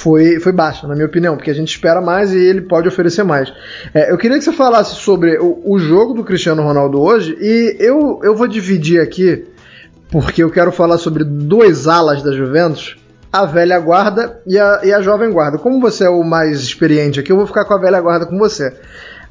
foi, 0.01 0.41
foi 0.41 0.53
baixa, 0.53 0.87
na 0.87 0.95
minha 0.95 1.07
opinião, 1.07 1.37
porque 1.37 1.51
a 1.51 1.55
gente 1.55 1.69
espera 1.69 2.01
mais 2.01 2.33
e 2.33 2.39
ele 2.39 2.63
pode 2.63 2.89
oferecer 2.89 3.23
mais. 3.23 3.53
É, 3.95 4.13
eu 4.13 4.19
queria 4.19 4.39
que 4.39 4.45
você 4.45 4.53
falasse 4.53 4.97
sobre 4.97 5.39
o, 5.39 5.63
o, 5.65 5.79
jogo 5.79 6.15
do 6.15 6.25
Cristiano 6.25 6.63
Ronaldo 6.63 7.01
hoje 7.01 7.37
e 7.41 7.77
eu, 7.79 8.21
eu 8.23 8.35
vou 8.35 8.49
dividir 8.49 9.01
aqui, 9.01 9.47
porque 10.11 10.43
eu 10.43 10.51
quero 10.51 10.73
falar 10.73 10.99
sobre 10.99 11.25
duas 11.25 11.87
alas 11.87 12.23
da 12.23 12.33
Juventus, 12.33 12.97
a 13.33 13.45
velha 13.47 13.79
guarda 13.79 14.41
e 14.47 14.59
a, 14.59 14.81
e 14.83 14.93
a 14.93 15.01
jovem 15.01 15.31
guarda. 15.31 15.59
Como 15.59 15.81
você 15.81 16.05
é 16.05 16.11
o 16.11 16.25
mais 16.25 16.61
experiente 16.61 17.21
aqui, 17.21 17.31
eu 17.31 17.37
vou 17.37 17.47
ficar 17.47 17.65
com 17.65 17.75
a 17.75 17.81
velha 17.81 18.01
guarda 18.01 18.27
com 18.27 18.39
você 18.39 18.75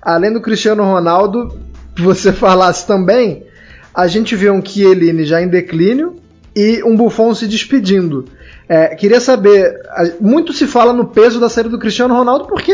além 0.01 0.31
do 0.31 0.41
Cristiano 0.41 0.83
Ronaldo, 0.83 1.59
você 1.97 2.31
falasse 2.31 2.85
também, 2.87 3.45
a 3.93 4.07
gente 4.07 4.35
vê 4.35 4.49
um 4.49 4.63
Chiellini 4.63 5.25
já 5.25 5.41
em 5.41 5.47
declínio 5.47 6.15
e 6.55 6.83
um 6.83 6.95
Buffon 6.95 7.33
se 7.33 7.47
despedindo. 7.47 8.25
É, 8.69 8.95
queria 8.95 9.19
saber, 9.19 9.81
muito 10.21 10.53
se 10.53 10.67
fala 10.67 10.93
no 10.93 11.05
peso 11.05 11.39
da 11.39 11.49
série 11.49 11.69
do 11.69 11.79
Cristiano 11.79 12.13
Ronaldo 12.13 12.45
porque 12.45 12.71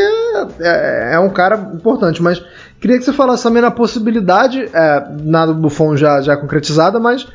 é, 0.60 1.12
é 1.14 1.18
um 1.18 1.30
cara 1.30 1.70
importante, 1.74 2.22
mas 2.22 2.44
queria 2.78 2.98
que 2.98 3.04
você 3.04 3.14
falasse 3.14 3.42
também 3.42 3.62
na 3.62 3.70
possibilidade, 3.70 4.68
é, 4.74 5.06
nada 5.22 5.54
do 5.54 5.60
Buffon 5.60 5.96
já, 5.96 6.20
já 6.20 6.36
concretizada, 6.36 7.00
mas 7.00 7.26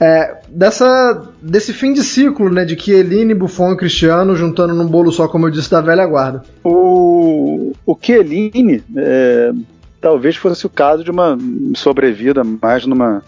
é, 0.00 0.38
dessa, 0.48 1.22
desse 1.42 1.74
fim 1.74 1.92
de 1.92 2.02
ciclo, 2.02 2.50
né, 2.50 2.64
de 2.64 2.80
Chiellini, 2.80 3.34
Buffon 3.34 3.72
e 3.72 3.76
Cristiano 3.76 4.34
juntando 4.34 4.72
num 4.72 4.86
bolo 4.86 5.12
só, 5.12 5.28
como 5.28 5.46
eu 5.46 5.50
disse, 5.50 5.70
da 5.70 5.82
velha 5.82 6.06
guarda. 6.06 6.42
O, 6.64 7.72
o 7.84 7.98
Chiellini 8.00 8.82
é, 8.96 9.52
talvez 10.00 10.34
fosse 10.36 10.64
o 10.64 10.70
caso 10.70 11.04
de 11.04 11.10
uma 11.10 11.36
sobrevida 11.74 12.42
mais 12.42 12.86
numa, 12.86 13.22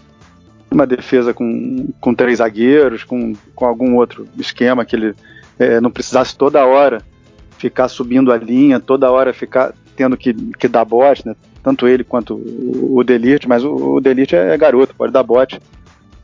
numa 0.71 0.87
defesa 0.87 1.33
com, 1.33 1.89
com 1.99 2.15
três 2.15 2.37
zagueiros, 2.37 3.03
com, 3.03 3.33
com 3.53 3.65
algum 3.65 3.97
outro 3.97 4.25
esquema 4.37 4.85
que 4.85 4.95
ele 4.95 5.13
é, 5.59 5.81
não 5.81 5.91
precisasse 5.91 6.35
toda 6.35 6.65
hora 6.65 7.03
ficar 7.57 7.89
subindo 7.89 8.31
a 8.31 8.37
linha, 8.37 8.79
toda 8.79 9.11
hora 9.11 9.33
ficar 9.33 9.73
tendo 9.95 10.17
que, 10.17 10.33
que 10.33 10.67
dar 10.67 10.85
bote, 10.85 11.27
né? 11.27 11.35
tanto 11.61 11.87
ele 11.87 12.03
quanto 12.03 12.35
o, 12.35 12.97
o 12.97 13.03
Delite, 13.03 13.47
mas 13.47 13.63
o, 13.63 13.95
o 13.95 14.01
Delite 14.01 14.35
é 14.35 14.57
garoto, 14.57 14.95
pode 14.95 15.13
dar 15.13 15.21
bote 15.21 15.59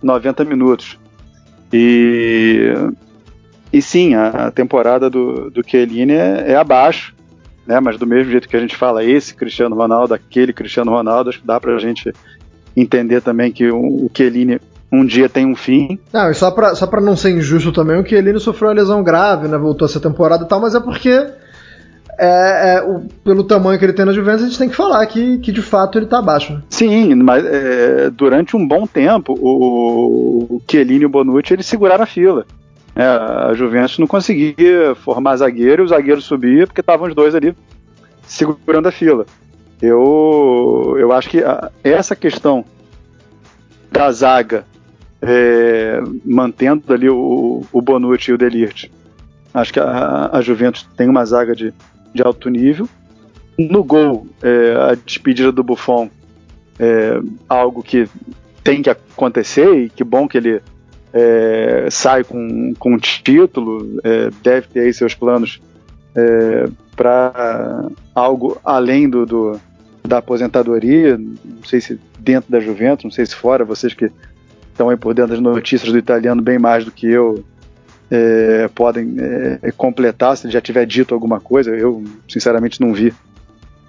90 0.02 0.44
minutos. 0.46 0.98
E, 1.72 2.74
e 3.72 3.82
sim, 3.82 4.16
a, 4.16 4.50
temporada 4.52 5.10
do, 5.10 5.52
do 5.52 5.62
Chiellini 5.68 6.14
é, 6.14 6.52
é, 6.52 6.56
abaixo, 6.56 7.14
né? 7.66 7.80
mas 7.80 7.98
do 7.98 8.08
mesmo 8.08 8.32
jeito 8.32 8.48
que 8.48 8.56
a 8.56 8.60
gente 8.60 8.76
fala 8.76 9.04
esse 9.04 9.36
Cristiano 9.36 9.76
Ronaldo, 9.76 10.14
aquele 10.14 10.54
Cristiano 10.54 10.92
Ronaldo, 10.92 11.30
acho 11.30 11.42
que 11.42 11.48
dá 11.48 11.60
pra 11.60 11.78
gente 11.78 12.14
entender 12.82 13.22
também 13.22 13.52
que 13.52 13.70
o, 13.70 14.06
o 14.06 14.12
Chiellini 14.16 14.60
um 14.92 15.06
dia 15.06 15.28
tem 15.28 15.46
um 15.46 15.56
fim. 15.56 16.00
Não, 16.14 16.30
e 16.30 16.34
só 16.34 16.52
pra, 16.52 16.76
só 16.76 16.88
pra 16.88 17.02
não 17.02 17.16
ser 17.16 17.32
injusto 17.32 17.72
também, 17.72 18.00
o 18.00 18.08
Chiellini 18.08 18.40
sofreu 18.40 18.70
uma 18.70 18.76
lesão 18.76 19.04
grave, 19.04 19.48
né? 19.48 19.58
Voltou 19.58 19.86
essa 19.86 20.00
temporada 20.00 20.46
e 20.46 20.48
tal, 20.48 20.62
mas 20.62 20.76
é 20.76 20.80
porque 20.80 21.10
é, 22.20 22.78
é, 22.78 22.82
o, 22.82 23.02
pelo 23.24 23.44
tamanho 23.44 23.78
que 23.78 23.86
ele 23.86 23.94
tem 23.94 24.06
na 24.06 24.14
Juventus, 24.14 24.44
a 24.44 24.48
gente 24.48 24.58
tem 24.58 24.70
que 24.70 24.76
falar 24.76 25.06
que, 25.06 25.38
que 25.40 25.52
de 25.52 25.62
fato 25.62 25.98
ele 25.98 26.06
está 26.06 26.20
abaixo. 26.20 26.54
Né? 26.54 26.62
Sim, 26.70 27.16
mas 27.16 27.46
é, 27.46 28.10
durante 28.10 28.56
um 28.56 28.66
bom 28.66 28.88
tempo, 28.88 29.34
o, 29.40 30.56
o 30.56 30.62
Chiellini 30.70 31.04
e 31.04 31.06
o 31.06 31.10
Bonucci 31.10 31.54
eles 31.54 31.66
seguraram 31.66 32.04
a 32.04 32.08
fila. 32.08 32.46
É, 32.96 33.04
a 33.04 33.54
Juventus 33.54 34.00
não 34.00 34.08
conseguia 34.08 34.96
formar 34.96 35.36
zagueiro 35.36 35.84
e 35.84 35.86
o 35.86 35.88
zagueiro 35.88 36.22
subia 36.22 36.66
porque 36.66 36.82
estavam 36.82 37.08
os 37.08 37.14
dois 37.14 37.36
ali 37.36 37.56
segurando 38.26 38.88
a 38.88 38.92
fila. 38.92 39.26
Eu, 39.82 40.96
eu 40.98 41.12
acho 41.12 41.30
que 41.30 41.44
a, 41.44 41.72
essa 41.84 42.16
questão 42.16 42.66
da 43.92 44.12
zaga 44.12 44.66
é, 45.22 46.02
mantendo 46.26 46.94
ali 46.94 47.10
o, 47.10 47.64
o 47.72 47.82
Bonucci 47.82 48.32
e 48.32 48.34
o 48.34 48.38
Delirte. 48.38 48.92
Acho 49.54 49.74
que 49.74 49.80
a, 49.80 50.30
a 50.32 50.42
Juventus 50.42 50.88
tem 50.96 51.10
uma 51.10 51.26
zaga 51.26 51.56
de, 51.56 51.74
de 52.14 52.22
alto 52.22 52.50
nível. 52.50 52.88
No 53.58 53.84
gol, 53.84 54.28
é, 54.42 54.92
a 54.92 54.96
despedida 54.96 55.52
do 55.52 55.64
Buffon 55.64 56.10
é 56.80 57.20
algo 57.50 57.82
que 57.82 58.08
tem 58.64 58.82
que 58.82 58.90
acontecer 58.90 59.74
e 59.74 59.90
que 59.90 60.04
bom 60.04 60.28
que 60.28 60.38
ele 60.38 60.62
é, 61.12 61.88
sai 61.90 62.24
com, 62.24 62.74
com 62.78 62.94
um 62.94 62.98
título, 62.98 64.00
é, 64.04 64.30
deve 64.44 64.68
ter 64.68 64.82
aí 64.82 64.94
seus 64.94 65.16
planos 65.16 65.60
é, 66.16 66.68
para 66.96 67.90
algo 68.14 68.60
além 68.64 69.10
do, 69.10 69.26
do, 69.26 69.60
da 70.08 70.20
aposentadoria, 70.20 71.18
não 71.18 71.64
sei 71.64 71.82
se 71.82 72.00
dentro 72.20 72.52
da 72.52 72.60
Juventus, 72.60 73.04
não 73.04 73.12
sei 73.12 73.26
se 73.26 73.36
fora, 73.36 73.66
vocês 73.66 73.94
que 73.94 74.12
estão 74.72 74.90
aí 74.90 74.98
por 74.98 75.14
dentro 75.14 75.32
das 75.32 75.40
notícias 75.40 75.92
do 75.92 75.98
italiano 75.98 76.42
bem 76.42 76.58
mais 76.58 76.86
do 76.86 76.92
que 76.92 77.08
eu, 77.08 77.44
é, 78.10 78.70
podem 78.74 79.16
é, 79.62 79.72
completar, 79.72 80.38
se 80.38 80.46
ele 80.46 80.54
já 80.54 80.62
tiver 80.62 80.86
dito 80.86 81.14
alguma 81.14 81.40
coisa. 81.40 81.76
Eu, 81.76 82.04
sinceramente, 82.28 82.80
não 82.80 82.94
vi 82.94 83.14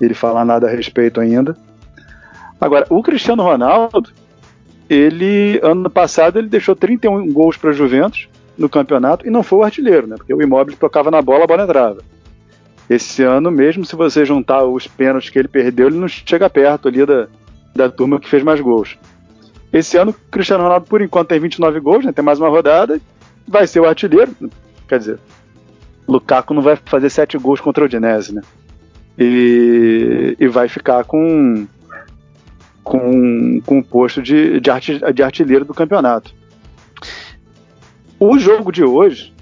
ele 0.01 0.15
falar 0.15 0.45
nada 0.45 0.67
a 0.67 0.71
respeito 0.71 1.21
ainda. 1.21 1.57
Agora, 2.61 2.87
o 2.91 3.03
Cristiano 3.03 3.43
Ronaldo, 3.43 4.11
ele, 4.89 5.61
ano 5.63 5.89
passado, 5.89 6.39
ele 6.39 6.49
deixou 6.49 6.75
31 6.75 7.33
gols 7.33 7.57
para 7.57 7.71
a 7.71 7.73
Juventus 7.73 8.29
no 8.57 8.69
campeonato 8.69 9.27
e 9.27 9.31
não 9.31 9.43
foi 9.43 9.59
o 9.59 9.63
artilheiro, 9.63 10.07
né? 10.07 10.17
Porque 10.17 10.35
o 10.35 10.43
Imóvel 10.43 10.77
tocava 10.77 11.11
na 11.11 11.23
bola, 11.23 11.45
a 11.45 11.47
bola 11.47 11.63
entrava. 11.63 12.03
Esse 12.89 13.23
ano, 13.23 13.51
mesmo 13.51 13.85
se 13.85 13.95
você 13.95 14.25
juntar 14.25 14.65
os 14.65 14.87
pênaltis 14.87 15.31
que 15.31 15.39
ele 15.39 15.49
perdeu, 15.49 15.89
ele 15.89 15.99
não 15.99 16.09
chega 16.09 16.49
perto 16.49 16.89
ali 16.89 17.05
da, 17.05 17.29
da 17.75 17.91
turma 17.91 18.19
que 18.19 18.29
fez 18.29 18.43
mais 18.43 18.61
gols. 18.61 18.97
Esse 19.73 19.99
ano, 19.99 20.13
o 20.13 20.31
Cristiano 20.31 20.65
Ronaldo, 20.65 20.87
por 20.87 21.03
enquanto, 21.03 21.29
tem 21.29 21.41
29 21.41 21.81
gols, 21.81 22.05
né? 22.05 22.13
tem 22.13 22.25
mais 22.25 22.39
uma 22.39 22.49
rodada, 22.49 22.99
vai 23.47 23.67
ser 23.67 23.81
o 23.81 23.87
artilheiro. 23.87 24.35
Quer 24.89 24.99
dizer, 24.99 25.19
Lukaku 26.09 26.55
não 26.55 26.63
vai 26.63 26.77
fazer 26.77 27.11
sete 27.11 27.37
gols 27.37 27.61
contra 27.61 27.85
o 27.85 27.87
Udinese, 27.87 28.35
né? 28.35 28.41
E, 29.19 30.37
e 30.39 30.49
vai 30.49 30.69
ficar 30.69 31.05
com 31.05 31.67
com, 32.89 33.61
com 33.67 33.79
o 33.81 33.85
posto 33.85 34.23
de, 34.23 34.61
de, 34.61 34.71
art, 34.71 34.89
de 35.15 35.23
artilheiro 35.23 35.65
do 35.67 35.75
campeonato. 35.75 36.35
O 38.19 38.39
jogo 38.39 38.73
de 38.73 38.83
hoje, 38.83 39.35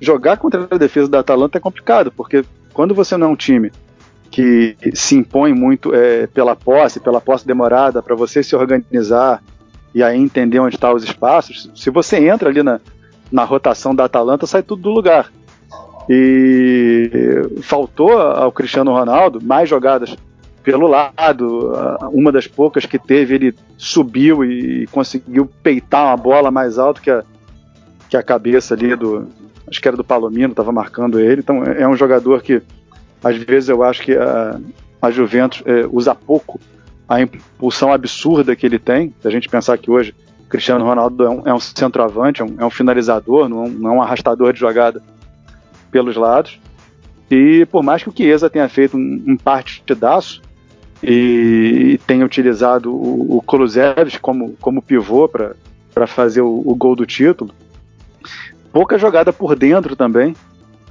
jogar 0.00 0.38
contra 0.38 0.66
a 0.70 0.78
defesa 0.78 1.06
da 1.06 1.20
Atalanta 1.20 1.58
é 1.58 1.60
complicado, 1.60 2.10
porque 2.10 2.42
quando 2.72 2.94
você 2.94 3.16
não 3.16 3.28
é 3.28 3.30
um 3.30 3.36
time 3.36 3.70
que 4.30 4.76
se 4.94 5.16
impõe 5.16 5.52
muito 5.52 5.94
é, 5.94 6.26
pela 6.28 6.54
posse, 6.54 7.00
pela 7.00 7.20
posse 7.20 7.46
demorada, 7.46 8.02
para 8.02 8.14
você 8.14 8.42
se 8.42 8.54
organizar 8.54 9.42
e 9.94 10.02
aí 10.02 10.16
entender 10.16 10.60
onde 10.60 10.76
estão 10.76 10.90
tá 10.90 10.96
os 10.96 11.02
espaços, 11.02 11.68
se 11.74 11.90
você 11.90 12.28
entra 12.28 12.48
ali 12.48 12.62
na, 12.62 12.80
na 13.30 13.44
rotação 13.44 13.94
da 13.94 14.04
Atalanta, 14.04 14.46
sai 14.46 14.62
tudo 14.62 14.82
do 14.82 14.90
lugar. 14.90 15.32
E 16.08 17.10
faltou 17.62 18.18
ao 18.20 18.50
Cristiano 18.50 18.92
Ronaldo 18.92 19.40
mais 19.42 19.68
jogadas 19.68 20.16
pelo 20.62 20.86
lado. 20.86 21.72
Uma 22.12 22.32
das 22.32 22.46
poucas 22.46 22.86
que 22.86 22.98
teve, 22.98 23.34
ele 23.34 23.54
subiu 23.76 24.44
e 24.44 24.86
conseguiu 24.88 25.48
peitar 25.62 26.06
uma 26.06 26.16
bola 26.16 26.50
mais 26.50 26.78
alto 26.78 27.00
que 27.00 27.10
a, 27.10 27.22
que 28.08 28.16
a 28.16 28.22
cabeça 28.22 28.74
ali 28.74 28.94
do. 28.96 29.28
Acho 29.70 29.80
que 29.80 29.88
era 29.88 29.96
do 29.96 30.04
Palomino, 30.04 30.50
estava 30.50 30.72
marcando 30.72 31.20
ele. 31.20 31.40
Então 31.40 31.62
é 31.64 31.86
um 31.88 31.94
jogador 31.94 32.42
que, 32.42 32.60
às 33.22 33.36
vezes, 33.36 33.68
eu 33.68 33.82
acho 33.82 34.02
que 34.02 34.16
a, 34.16 34.60
a 35.00 35.10
Juventus 35.10 35.62
é, 35.64 35.86
usa 35.90 36.14
pouco 36.14 36.60
a 37.08 37.20
impulsão 37.20 37.92
absurda 37.92 38.54
que 38.54 38.66
ele 38.66 38.78
tem. 38.78 39.14
Se 39.20 39.28
a 39.28 39.30
gente 39.30 39.48
pensar 39.48 39.78
que 39.78 39.90
hoje 39.90 40.14
Cristiano 40.50 40.84
Ronaldo 40.84 41.24
é 41.24 41.30
um, 41.30 41.48
é 41.48 41.54
um 41.54 41.60
centroavante, 41.60 42.42
é 42.42 42.44
um, 42.44 42.56
é 42.58 42.64
um 42.64 42.70
finalizador, 42.70 43.48
não 43.48 43.64
é 43.64 43.68
um, 43.68 43.70
não 43.70 43.90
é 43.90 43.92
um, 43.94 44.02
arrastador 44.02 44.52
de 44.52 44.58
jogada 44.58 45.00
pelos 45.90 46.16
lados. 46.16 46.60
E 47.30 47.64
por 47.66 47.82
mais 47.82 48.02
que 48.02 48.08
o 48.08 48.12
Chiesa 48.14 48.50
tenha 48.50 48.68
feito 48.68 48.96
um, 48.96 49.24
um 49.28 49.36
partidaço 49.36 50.42
e, 51.02 51.92
e 51.94 51.98
tenha 51.98 52.26
utilizado 52.26 52.92
o, 52.92 53.38
o 53.38 53.42
Kulusevski 53.42 54.18
como, 54.20 54.56
como 54.60 54.82
pivô 54.82 55.28
para 55.28 56.06
fazer 56.08 56.40
o, 56.40 56.62
o 56.64 56.74
gol 56.74 56.96
do 56.96 57.06
título, 57.06 57.52
pouca 58.72 58.98
jogada 58.98 59.32
por 59.32 59.56
dentro 59.56 59.96
também 59.96 60.34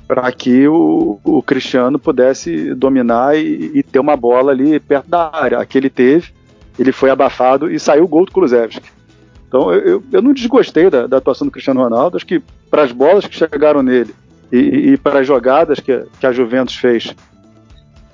para 0.07 0.31
que 0.31 0.67
o, 0.67 1.19
o, 1.23 1.43
Cristiano 1.43 1.99
pudesse 1.99 2.73
dominar 2.73 3.37
e, 3.37 3.71
e, 3.75 3.83
ter 3.83 3.99
uma 3.99 4.17
bola 4.17 4.51
ali 4.51 4.79
perto 4.79 5.07
da 5.07 5.29
área. 5.31 5.59
Aqui 5.59 5.77
ele 5.77 5.89
teve, 5.89 6.33
ele 6.79 6.91
foi 6.91 7.11
abafado 7.11 7.71
e 7.71 7.79
saiu 7.79 8.05
o 8.05 8.07
gol 8.07 8.25
do 8.25 8.31
Kulusevski. 8.31 8.89
Então 9.47 9.71
eu, 9.71 10.03
eu 10.11 10.21
não 10.21 10.33
desgostei 10.33 10.89
da, 10.89 11.05
da 11.05 11.17
atuação 11.17 11.45
do 11.45 11.51
Cristiano 11.51 11.81
Ronaldo, 11.81 12.17
acho 12.17 12.25
que 12.25 12.41
para 12.71 12.83
as 12.83 12.91
bolas 12.91 13.27
que 13.27 13.35
chegaram 13.35 13.83
nele 13.83 14.15
e, 14.51 14.57
e 14.93 14.97
para 14.97 15.19
as 15.19 15.27
jogadas 15.27 15.79
que, 15.79 16.03
que 16.19 16.25
a 16.25 16.31
Juventus 16.31 16.75
fez, 16.75 17.15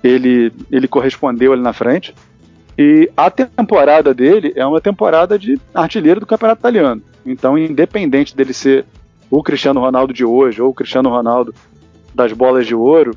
ele, 0.04 0.52
ele 0.70 0.88
correspondeu 0.88 1.54
ali 1.54 1.62
na 1.62 1.74
frente. 1.74 2.14
E 2.78 3.10
a 3.16 3.32
temporada 3.32 4.14
dele 4.14 4.52
é 4.56 4.66
uma 4.66 4.82
temporada 4.82 5.40
de 5.40 5.58
artilheiro 5.74 6.20
do 6.20 6.26
campeonato 6.26 6.60
italiano. 6.60 7.02
Então, 7.26 7.58
independente 7.58 8.36
dele 8.36 8.54
ser 8.54 8.86
o 9.30 9.44
Cristiano 9.44 9.80
Ronaldo 9.80 10.14
de 10.14 10.26
hoje 10.26 10.62
ou 10.62 10.70
o 10.70 10.74
Cristiano 10.74 11.10
Ronaldo 11.10 11.54
das 12.14 12.32
bolas 12.32 12.66
de 12.66 12.76
ouro, 12.76 13.16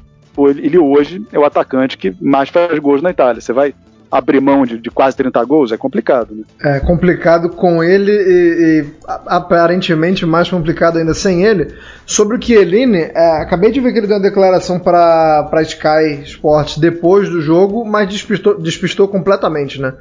ele 0.57 0.79
hoje 0.79 1.25
é 1.33 1.39
o 1.39 1.45
atacante 1.45 1.99
que 1.99 2.15
mais 2.21 2.49
faz 2.49 2.79
gols 2.79 3.03
na 3.03 3.11
Itália. 3.11 3.41
Você 3.41 3.53
vai 3.53 3.75
abrir 4.11 4.41
mão 4.41 4.65
de, 4.65 4.79
de, 4.79 4.91
quase 4.91 5.17
30 5.17 5.45
gols? 5.45 5.73
É 5.73 5.77
complicado, 5.77 6.35
né? 6.35 6.45
É 6.77 6.81
complicado 6.81 7.51
com 7.51 7.85
ele 7.85 8.11
e, 8.11 8.81
e 8.81 8.87
aparentemente 9.27 10.25
mais 10.25 10.49
complicado 10.49 10.99
ainda 10.99 11.15
sem 11.15 11.45
ele. 11.45 11.75
Sobre 12.07 12.37
o 12.37 12.43
Chiellini, 12.43 13.11
é, 13.15 13.43
acabei 13.43 13.71
de 13.71 13.81
ver 13.81 13.93
que 13.93 13.99
ele 13.99 14.07
deu 14.07 14.17
uma 14.17 14.23
declaração 14.23 14.79
para 14.79 15.51
Sky 15.63 16.23
Sports 16.25 16.79
depois 16.79 17.29
do 17.29 17.41
jogo, 17.41 17.85
mas 17.85 18.09
despistou, 18.09 18.59
despistou 18.59 19.09
completamente, 19.09 19.81
né? 19.81 19.93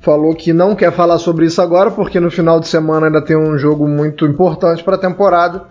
Falou 0.00 0.34
que 0.34 0.52
não 0.52 0.76
quer 0.76 0.92
falar 0.92 1.18
sobre 1.18 1.46
isso 1.46 1.60
agora 1.60 1.90
porque 1.90 2.20
no 2.20 2.30
final 2.30 2.60
de 2.60 2.68
semana 2.68 3.06
ainda 3.06 3.22
tem 3.22 3.36
um 3.36 3.58
jogo 3.58 3.88
muito 3.88 4.24
importante 4.26 4.82
para 4.84 4.94
a 4.94 4.98
temporada 4.98 5.64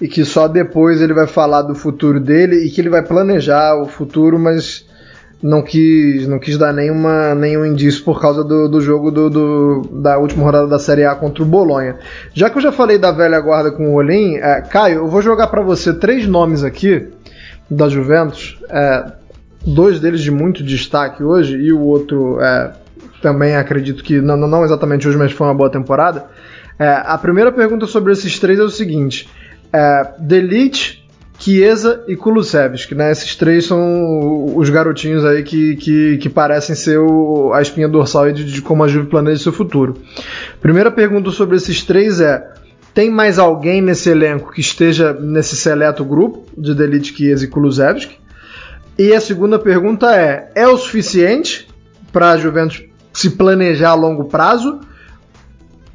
e 0.00 0.08
que 0.08 0.24
só 0.24 0.48
depois 0.48 1.00
ele 1.00 1.14
vai 1.14 1.26
falar 1.26 1.62
do 1.62 1.74
futuro 1.74 2.18
dele 2.18 2.64
e 2.64 2.70
que 2.70 2.80
ele 2.80 2.88
vai 2.88 3.02
planejar 3.02 3.80
o 3.80 3.86
futuro, 3.86 4.38
mas 4.38 4.86
não 5.42 5.62
quis, 5.62 6.26
não 6.26 6.38
quis 6.38 6.56
dar 6.56 6.72
nenhuma, 6.72 7.34
nenhum 7.34 7.66
indício 7.66 8.02
por 8.02 8.18
causa 8.20 8.42
do, 8.42 8.66
do 8.66 8.80
jogo 8.80 9.10
do, 9.10 9.28
do, 9.28 9.82
da 9.92 10.18
última 10.18 10.42
rodada 10.42 10.66
da 10.66 10.78
Série 10.78 11.04
A 11.04 11.14
contra 11.14 11.42
o 11.42 11.46
Bolonha. 11.46 11.96
Já 12.32 12.48
que 12.48 12.56
eu 12.56 12.62
já 12.62 12.72
falei 12.72 12.96
da 12.96 13.12
velha 13.12 13.38
guarda 13.40 13.70
com 13.70 13.90
o 13.90 13.94
Olim, 13.94 14.36
é, 14.36 14.62
Caio, 14.62 15.00
eu 15.00 15.06
vou 15.06 15.20
jogar 15.20 15.48
para 15.48 15.60
você 15.60 15.92
três 15.92 16.26
nomes 16.26 16.64
aqui 16.64 17.08
da 17.70 17.88
Juventus, 17.90 18.58
é, 18.70 19.04
dois 19.66 20.00
deles 20.00 20.22
de 20.22 20.30
muito 20.30 20.62
destaque 20.62 21.22
hoje 21.22 21.56
e 21.56 21.72
o 21.72 21.80
outro 21.80 22.40
é, 22.40 22.72
também 23.24 23.56
acredito 23.56 24.04
que 24.04 24.20
não, 24.20 24.36
não 24.36 24.66
exatamente 24.66 25.08
hoje, 25.08 25.16
mas 25.16 25.32
foi 25.32 25.46
uma 25.46 25.54
boa 25.54 25.70
temporada. 25.70 26.26
É, 26.78 26.86
a 26.86 27.16
primeira 27.16 27.50
pergunta 27.50 27.86
sobre 27.86 28.12
esses 28.12 28.38
três 28.38 28.58
é 28.58 28.62
o 28.62 28.68
seguinte: 28.68 29.30
é, 29.72 30.10
Delite, 30.18 31.02
Chiesa 31.38 32.04
e 32.06 32.16
Kulusevski, 32.16 32.94
né? 32.94 33.10
Esses 33.10 33.34
três 33.34 33.64
são 33.64 34.54
os 34.54 34.68
garotinhos 34.68 35.24
aí 35.24 35.42
que, 35.42 35.76
que, 35.76 36.18
que 36.18 36.28
parecem 36.28 36.76
ser 36.76 36.98
o, 36.98 37.50
a 37.54 37.62
espinha 37.62 37.88
dorsal 37.88 38.30
de, 38.30 38.44
de 38.44 38.60
como 38.60 38.84
a 38.84 38.88
Juve 38.88 39.08
planeja 39.08 39.42
seu 39.42 39.52
futuro. 39.52 39.96
Primeira 40.60 40.90
pergunta 40.90 41.30
sobre 41.30 41.56
esses 41.56 41.82
três 41.82 42.20
é: 42.20 42.46
tem 42.92 43.10
mais 43.10 43.38
alguém 43.38 43.80
nesse 43.80 44.10
elenco 44.10 44.52
que 44.52 44.60
esteja 44.60 45.14
nesse 45.14 45.56
seleto 45.56 46.04
grupo 46.04 46.44
de 46.58 46.74
Delite, 46.74 47.16
Chiesa 47.16 47.46
e 47.46 47.48
Kulusevski? 47.48 48.18
E 48.98 49.14
a 49.14 49.20
segunda 49.20 49.58
pergunta 49.58 50.14
é: 50.14 50.50
é 50.54 50.68
o 50.68 50.76
suficiente 50.76 51.66
para 52.12 52.32
a 52.32 52.36
Juventus 52.36 52.84
se 53.14 53.30
planejar 53.30 53.90
a 53.90 53.94
longo 53.94 54.24
prazo? 54.24 54.80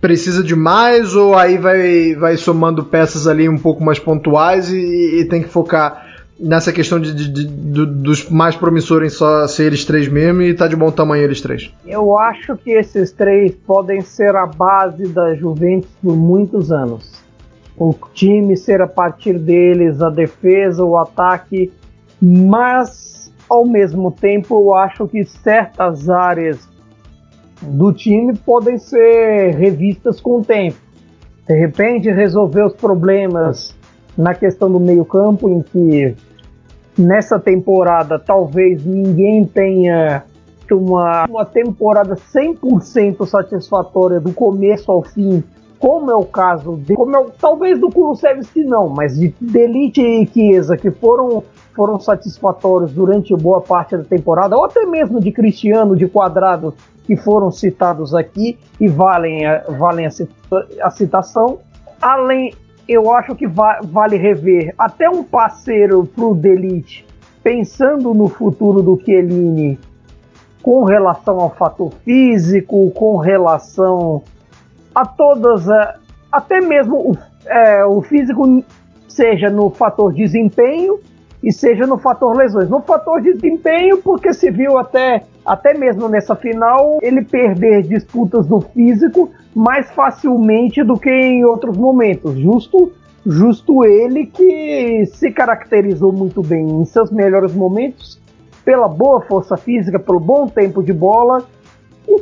precisa 0.02 0.44
de 0.44 0.56
mais 0.56 1.16
ou 1.16 1.36
aí 1.36 1.58
vai, 1.58 2.16
vai 2.16 2.38
somando 2.38 2.86
peças 2.86 3.28
ali 3.28 3.50
um 3.50 3.58
pouco 3.58 3.84
mais 3.84 4.00
pontuais 4.00 4.72
e, 4.72 5.20
e 5.20 5.26
tem 5.26 5.44
que 5.44 5.50
focar 5.50 6.08
nessa 6.40 6.72
questão 6.72 7.00
de, 7.00 7.14
de, 7.14 7.46
de, 7.46 7.86
dos 7.86 8.30
mais 8.30 8.56
promissores 8.56 9.14
só 9.14 9.46
ser 9.48 9.66
eles 9.66 9.84
três 9.84 10.08
mesmo 10.08 10.42
e 10.42 10.54
tá 10.54 10.68
de 10.68 10.76
bom 10.76 10.90
tamanho 10.90 11.24
eles 11.24 11.42
três? 11.42 11.74
Eu 11.86 12.18
acho 12.18 12.56
que 12.56 12.72
esses 12.72 13.12
três 13.12 13.54
podem 13.68 14.02
ser 14.02 14.36
a 14.36 14.46
base 14.46 15.08
da 15.08 15.36
Juventus 15.36 15.90
por 16.02 16.16
muitos 16.16 16.72
anos. 16.72 17.22
O 17.78 17.94
time 18.14 18.56
ser 18.56 18.82
a 18.82 18.88
partir 18.88 19.38
deles, 19.38 20.02
a 20.02 20.10
defesa, 20.10 20.84
o 20.84 20.98
ataque, 20.98 21.72
mas 22.22 23.34
ao 23.50 23.66
mesmo 23.66 24.12
tempo 24.12 24.56
eu 24.56 24.76
acho 24.76 25.08
que 25.08 25.26
certas 25.26 26.10
áreas 26.10 26.69
do 27.62 27.91
time 27.93 28.36
podem 28.38 28.78
ser 28.78 29.55
revistas 29.55 30.20
com 30.22 30.39
o 30.39 30.45
tempo. 30.45 30.78
De 31.47 31.55
repente, 31.55 32.10
resolver 32.10 32.64
os 32.64 32.74
problemas 32.74 33.76
na 34.18 34.34
questão 34.34 34.72
do 34.72 34.80
meio-campo, 34.80 35.49
em 35.49 35.62
que 35.62 36.16
nessa 36.97 37.39
temporada 37.39 38.20
talvez 38.20 38.86
ninguém 38.86 39.45
tenha 39.45 40.24
uma, 40.72 41.26
uma 41.26 41.45
temporada 41.45 42.16
100% 42.16 43.26
satisfatória 43.26 44.20
do 44.20 44.32
começo 44.34 44.91
ao 44.91 45.01
fim, 45.01 45.43
como 45.80 46.12
é 46.12 46.16
o 46.16 46.26
caso 46.26 46.76
de, 46.76 46.94
como 46.94 47.16
é, 47.16 47.26
talvez 47.40 47.80
do 47.80 47.90
Kulusevski 47.90 48.64
não, 48.64 48.90
mas 48.90 49.18
de 49.18 49.34
Delite 49.40 50.02
e 50.02 50.28
Chiesa, 50.28 50.76
que 50.78 50.92
foram 50.92 51.44
foram 51.74 51.98
satisfatórios 51.98 52.92
durante 52.92 53.34
boa 53.38 53.62
parte 53.62 53.96
da 53.96 54.04
temporada, 54.04 54.58
ou 54.58 54.66
até 54.66 54.86
mesmo 54.86 55.22
de 55.22 55.32
Cristiano, 55.32 55.96
de 55.96 56.10
Quadrado, 56.10 56.74
que 57.06 57.16
foram 57.16 57.50
citados 57.52 58.14
aqui 58.14 58.60
e 58.82 58.90
valem, 58.90 59.46
a, 59.46 59.64
valem 59.80 60.06
a, 60.06 60.10
a 60.82 60.90
citação. 60.90 61.60
Além, 62.02 62.54
eu 62.86 63.14
acho 63.14 63.34
que 63.34 63.48
va 63.48 63.80
vale 63.82 64.18
rever 64.18 64.74
até 64.78 65.10
um 65.10 65.24
parceiro 65.24 66.06
pro 66.06 66.36
Delite, 66.36 67.06
pensando 67.42 68.14
no 68.14 68.28
futuro 68.28 68.82
do 68.82 69.00
Chiellini 69.02 69.80
com 70.62 70.84
relação 70.84 71.40
ao 71.40 71.56
fator 71.56 71.94
físico, 72.04 72.92
com 72.92 73.16
relação 73.18 74.22
a 74.94 75.06
todas, 75.06 75.66
até 76.32 76.62
mesmo 76.62 77.12
o, 77.12 77.18
é, 77.46 77.86
o 77.86 78.02
físico, 78.02 78.64
seja 79.08 79.50
no 79.50 79.70
fator 79.70 80.14
desempenho 80.14 81.00
e 81.44 81.52
seja 81.52 81.88
no 81.88 81.98
fator 81.98 82.36
lesões. 82.36 82.70
No 82.70 82.82
fator 82.82 83.22
desempenho, 83.22 83.98
porque 83.98 84.34
se 84.34 84.50
viu 84.52 84.78
até 84.78 85.24
até 85.46 85.74
mesmo 85.74 86.08
nessa 86.08 86.36
final, 86.36 87.00
ele 87.02 87.24
perder 87.24 87.82
disputas 87.82 88.48
no 88.48 88.62
físico 88.62 89.32
mais 89.56 89.90
facilmente 89.90 90.84
do 90.84 90.96
que 90.96 91.10
em 91.10 91.44
outros 91.44 91.76
momentos. 91.76 92.38
Justo, 92.38 92.92
justo 93.26 93.84
ele 93.84 94.28
que 94.28 95.08
se 95.08 95.32
caracterizou 95.32 96.14
muito 96.14 96.44
bem 96.44 96.68
em 96.68 96.86
seus 96.86 97.10
melhores 97.10 97.52
momentos 97.54 98.22
pela 98.64 98.88
boa 98.88 99.22
força 99.22 99.58
física, 99.58 99.98
pelo 99.98 100.20
bom 100.20 100.48
tempo 100.48 100.84
de 100.84 100.94
bola 100.94 101.44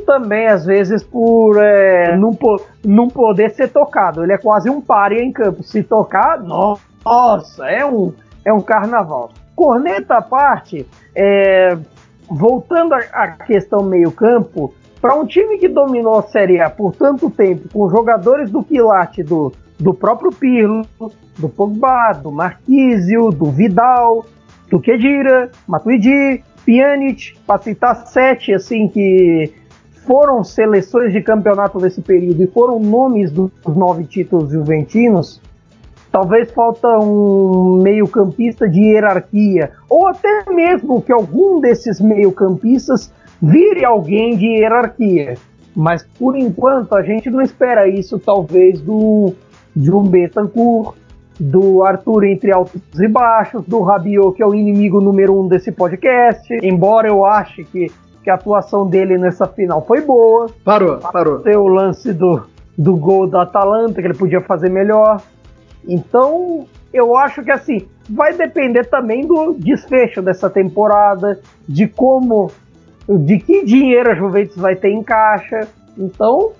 também 0.08 0.46
às 0.46 0.64
vezes 0.64 1.02
por 1.02 1.58
é, 1.62 2.16
não, 2.16 2.34
não 2.82 3.08
poder 3.08 3.50
ser 3.50 3.68
tocado. 3.68 4.24
Ele 4.24 4.32
é 4.32 4.38
quase 4.38 4.70
um 4.70 4.80
páreo 4.80 5.20
em 5.20 5.30
campo. 5.30 5.62
Se 5.62 5.82
tocar, 5.82 6.42
nossa, 6.42 7.66
é 7.68 7.84
um, 7.84 8.14
é 8.42 8.50
um 8.50 8.62
carnaval. 8.62 9.30
Corneta 9.54 10.14
à 10.14 10.22
parte, 10.22 10.86
é, 11.14 11.76
voltando 12.26 12.94
à 12.94 13.28
questão 13.32 13.82
meio-campo, 13.82 14.72
para 14.98 15.14
um 15.14 15.26
time 15.26 15.58
que 15.58 15.68
dominou 15.68 16.20
a 16.20 16.22
Série 16.22 16.58
A 16.58 16.70
por 16.70 16.96
tanto 16.96 17.28
tempo, 17.28 17.68
com 17.70 17.90
jogadores 17.90 18.50
do 18.50 18.64
quilate 18.64 19.22
do, 19.22 19.52
do 19.78 19.92
próprio 19.92 20.32
Pirlo, 20.32 20.86
do 21.38 21.50
Pogba, 21.50 22.14
do 22.14 22.32
Marquísio, 22.32 23.30
do 23.30 23.50
Vidal, 23.50 24.24
do 24.70 24.80
Kedira, 24.80 25.50
Matuidi, 25.66 26.42
Pjanic, 26.64 27.36
para 27.46 27.60
citar 27.60 28.06
sete 28.06 28.54
assim 28.54 28.88
que 28.88 29.52
foram 30.08 30.42
seleções 30.42 31.12
de 31.12 31.20
campeonato 31.20 31.78
desse 31.78 32.02
período 32.02 32.42
e 32.42 32.48
foram 32.48 32.80
nomes 32.80 33.30
dos 33.30 33.52
nove 33.76 34.04
títulos 34.04 34.50
juventinos, 34.50 35.40
Talvez 36.10 36.50
falta 36.50 36.98
um 36.98 37.82
meio-campista 37.82 38.68
de 38.68 38.80
hierarquia, 38.80 39.72
ou 39.90 40.06
até 40.06 40.50
mesmo 40.50 41.02
que 41.02 41.12
algum 41.12 41.60
desses 41.60 42.00
meio-campistas 42.00 43.12
vire 43.40 43.84
alguém 43.84 44.36
de 44.36 44.46
hierarquia. 44.46 45.36
Mas 45.76 46.06
por 46.18 46.36
enquanto 46.36 46.94
a 46.94 47.02
gente 47.02 47.30
não 47.30 47.42
espera 47.42 47.86
isso, 47.86 48.18
talvez, 48.18 48.80
do 48.80 49.34
de 49.76 49.90
Betancourt, 49.90 50.96
do 51.38 51.84
Arthur 51.84 52.24
entre 52.24 52.50
altos 52.50 52.80
e 52.98 53.06
baixos, 53.06 53.64
do 53.66 53.80
Rabiot, 53.82 54.34
que 54.34 54.42
é 54.42 54.46
o 54.46 54.54
inimigo 54.54 55.00
número 55.00 55.38
um 55.38 55.46
desse 55.46 55.70
podcast. 55.70 56.52
Embora 56.62 57.06
eu 57.06 57.24
ache 57.24 57.64
que, 57.64 57.92
que 58.28 58.30
a 58.30 58.34
atuação 58.34 58.86
dele 58.86 59.16
nessa 59.16 59.46
final 59.46 59.82
foi 59.86 60.02
boa. 60.02 60.48
Parou, 60.62 60.98
parou. 60.98 61.38
Tem 61.38 61.56
o 61.56 61.66
lance 61.66 62.12
do, 62.12 62.42
do 62.76 62.94
gol 62.94 63.26
da 63.26 63.42
Atalanta, 63.42 64.02
que 64.02 64.06
ele 64.06 64.18
podia 64.18 64.42
fazer 64.42 64.68
melhor. 64.68 65.22
Então, 65.88 66.66
eu 66.92 67.16
acho 67.16 67.42
que 67.42 67.50
assim, 67.50 67.88
vai 68.10 68.34
depender 68.34 68.84
também 68.84 69.26
do 69.26 69.54
desfecho 69.54 70.20
dessa 70.20 70.50
temporada, 70.50 71.40
de 71.66 71.88
como, 71.88 72.50
de 73.08 73.38
que 73.38 73.64
dinheiro 73.64 74.10
a 74.10 74.14
Juventus 74.14 74.56
vai 74.56 74.76
ter 74.76 74.90
em 74.90 75.02
caixa. 75.02 75.60
Então, 75.96 76.52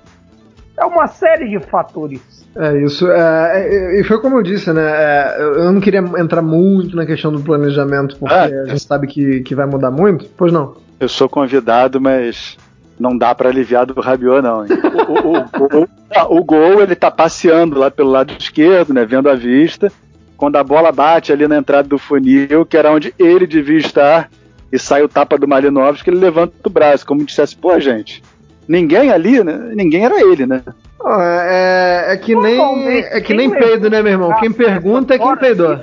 é 0.78 0.86
uma 0.86 1.06
série 1.06 1.50
de 1.50 1.60
fatores. 1.66 2.48
É 2.56 2.78
isso. 2.78 3.10
É, 3.10 3.60
é, 3.60 4.00
e 4.00 4.04
foi 4.04 4.18
como 4.22 4.38
eu 4.38 4.42
disse, 4.42 4.72
né? 4.72 4.90
É, 4.90 5.36
eu 5.38 5.70
não 5.70 5.82
queria 5.82 6.00
entrar 6.00 6.40
muito 6.40 6.96
na 6.96 7.04
questão 7.04 7.30
do 7.30 7.42
planejamento, 7.42 8.16
porque 8.18 8.34
ah, 8.34 8.44
a 8.44 8.64
gente 8.64 8.84
sabe 8.84 9.06
que, 9.06 9.40
que 9.40 9.54
vai 9.54 9.66
mudar 9.66 9.90
muito. 9.90 10.30
Pois 10.34 10.50
não. 10.50 10.87
Eu 11.00 11.08
sou 11.08 11.28
convidado, 11.28 12.00
mas 12.00 12.56
não 12.98 13.16
dá 13.16 13.34
para 13.34 13.48
aliviar 13.48 13.86
do 13.86 14.00
Rabiot, 14.00 14.42
não. 14.42 14.66
O, 15.08 15.12
o, 15.12 15.84
o, 15.84 16.38
o, 16.38 16.44
gol, 16.44 16.82
ele 16.82 16.94
tá 16.94 17.10
passeando 17.10 17.78
lá 17.78 17.90
pelo 17.90 18.10
lado 18.10 18.34
esquerdo, 18.38 18.92
né? 18.92 19.06
Vendo 19.06 19.30
a 19.30 19.34
vista. 19.34 19.90
Quando 20.36 20.56
a 20.56 20.64
bola 20.64 20.92
bate 20.92 21.32
ali 21.32 21.48
na 21.48 21.56
entrada 21.56 21.88
do 21.88 21.98
funil, 21.98 22.66
que 22.66 22.76
era 22.76 22.92
onde 22.92 23.14
ele 23.18 23.46
devia 23.46 23.78
estar, 23.78 24.30
e 24.70 24.78
sai 24.78 25.02
o 25.02 25.08
tapa 25.08 25.38
do 25.38 25.48
Malinovski, 25.48 26.10
ele 26.10 26.18
levanta 26.18 26.52
o 26.62 26.70
braço, 26.70 27.06
como 27.06 27.24
dissesse, 27.24 27.56
pô, 27.56 27.78
gente, 27.80 28.22
ninguém 28.68 29.10
ali, 29.10 29.42
né? 29.42 29.72
Ninguém 29.74 30.04
era 30.04 30.20
ele, 30.20 30.46
né? 30.46 30.62
é, 31.06 32.10
é, 32.10 32.14
é, 32.14 32.16
que 32.16 32.34
nem 32.34 32.60
é 32.98 33.20
que 33.20 33.32
nem 33.32 33.50
peido, 33.50 33.88
né, 33.88 34.02
meu 34.02 34.12
irmão? 34.12 34.34
Quem 34.38 34.52
pergunta 34.52 35.14
é 35.14 35.18
quem 35.18 35.36
peidou. 35.36 35.78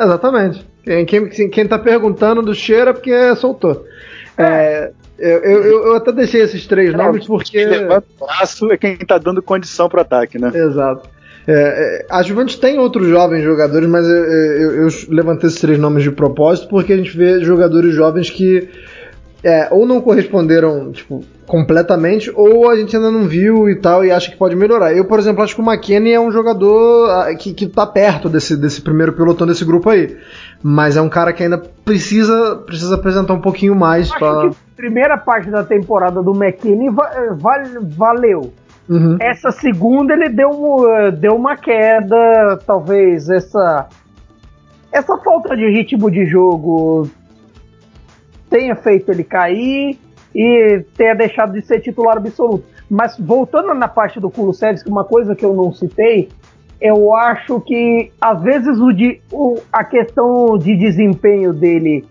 Exatamente. 0.00 0.66
Quem, 0.84 1.04
quem, 1.04 1.50
quem 1.50 1.66
tá 1.66 1.78
perguntando 1.78 2.42
do 2.42 2.54
cheiro 2.54 2.90
é 2.90 2.92
porque 2.92 3.36
soltou. 3.36 3.84
É, 4.38 4.90
Eu, 5.18 5.38
eu, 5.42 5.86
eu, 5.86 5.94
até 5.96 6.12
deixei 6.12 6.42
esses 6.42 6.66
três 6.66 6.94
nomes 6.94 7.26
porque. 7.26 7.64
Levanta 7.64 8.06
o 8.20 8.26
braço 8.26 8.70
é 8.70 8.76
quem 8.76 8.96
tá 8.96 9.18
dando 9.18 9.42
condição 9.42 9.88
pro 9.88 10.00
ataque, 10.00 10.38
né? 10.38 10.52
Exato. 10.54 11.08
É, 11.46 11.52
é, 11.52 12.06
a 12.10 12.22
Juventus 12.22 12.56
tem 12.56 12.78
outros 12.78 13.08
jovens 13.08 13.42
jogadores, 13.42 13.88
mas 13.88 14.06
eu, 14.06 14.14
eu, 14.14 14.82
eu, 14.82 14.88
levantei 15.08 15.48
esses 15.48 15.60
três 15.60 15.78
nomes 15.78 16.02
de 16.02 16.10
propósito 16.10 16.68
porque 16.68 16.92
a 16.92 16.96
gente 16.96 17.16
vê 17.16 17.42
jogadores 17.42 17.94
jovens 17.94 18.30
que 18.30 18.68
é, 19.42 19.68
ou 19.70 19.86
não 19.86 20.00
corresponderam 20.00 20.90
tipo, 20.92 21.22
completamente, 21.46 22.30
ou 22.34 22.68
a 22.68 22.76
gente 22.76 22.94
ainda 22.96 23.10
não 23.10 23.24
viu 23.24 23.68
e 23.68 23.76
tal, 23.76 24.04
e 24.04 24.10
acha 24.10 24.30
que 24.30 24.36
pode 24.36 24.56
melhorar. 24.56 24.92
Eu, 24.92 25.04
por 25.04 25.18
exemplo, 25.18 25.42
acho 25.42 25.54
que 25.54 25.60
o 25.60 25.64
McKennie 25.64 26.12
é 26.12 26.20
um 26.20 26.30
jogador 26.30 27.08
ah, 27.10 27.34
que, 27.34 27.54
que 27.54 27.66
tá 27.66 27.86
perto 27.86 28.28
desse, 28.28 28.56
desse 28.56 28.82
primeiro 28.82 29.12
pelotão 29.12 29.46
desse 29.46 29.64
grupo 29.64 29.90
aí. 29.90 30.16
Mas 30.62 30.96
é 30.96 31.02
um 31.02 31.08
cara 31.08 31.32
que 31.32 31.42
ainda 31.42 31.58
precisa, 31.84 32.56
precisa 32.66 32.96
apresentar 32.96 33.32
um 33.32 33.40
pouquinho 33.40 33.74
mais. 33.74 34.10
Acho 34.10 34.18
pra... 34.18 34.40
que 34.40 34.46
a 34.48 34.76
primeira 34.76 35.16
parte 35.16 35.50
da 35.50 35.62
temporada 35.62 36.22
do 36.22 36.32
McKinney 36.32 36.90
va 36.90 37.10
valeu. 37.80 38.52
Uhum. 38.88 39.18
Essa 39.20 39.50
segunda 39.50 40.14
ele 40.14 40.30
deu, 40.30 40.50
deu 41.18 41.34
uma 41.34 41.56
queda, 41.56 42.58
talvez 42.66 43.28
essa 43.28 43.86
essa 44.90 45.16
falta 45.18 45.54
de 45.54 45.68
ritmo 45.70 46.10
de 46.10 46.24
jogo 46.24 47.08
tenha 48.48 48.76
feito 48.76 49.10
ele 49.10 49.24
cair 49.24 49.98
e 50.34 50.84
tenha 50.96 51.14
deixado 51.14 51.52
de 51.52 51.62
ser 51.62 51.80
titular 51.80 52.16
absoluto. 52.16 52.64
Mas 52.90 53.18
voltando 53.18 53.74
na 53.74 53.88
parte 53.88 54.18
do 54.18 54.30
Kulusevski, 54.30 54.88
uma 54.88 55.04
coisa 55.04 55.34
que 55.34 55.44
eu 55.44 55.54
não 55.54 55.72
citei, 55.72 56.28
eu 56.80 57.14
acho 57.14 57.60
que 57.60 58.12
às 58.20 58.40
vezes 58.42 58.78
o 58.78 58.92
de, 58.92 59.20
o, 59.32 59.58
a 59.72 59.84
questão 59.84 60.56
de 60.56 60.76
desempenho 60.76 61.52
dele 61.52 62.04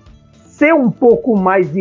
ser 0.46 0.74
um 0.74 0.92
pouco 0.92 1.38
mais 1.38 1.72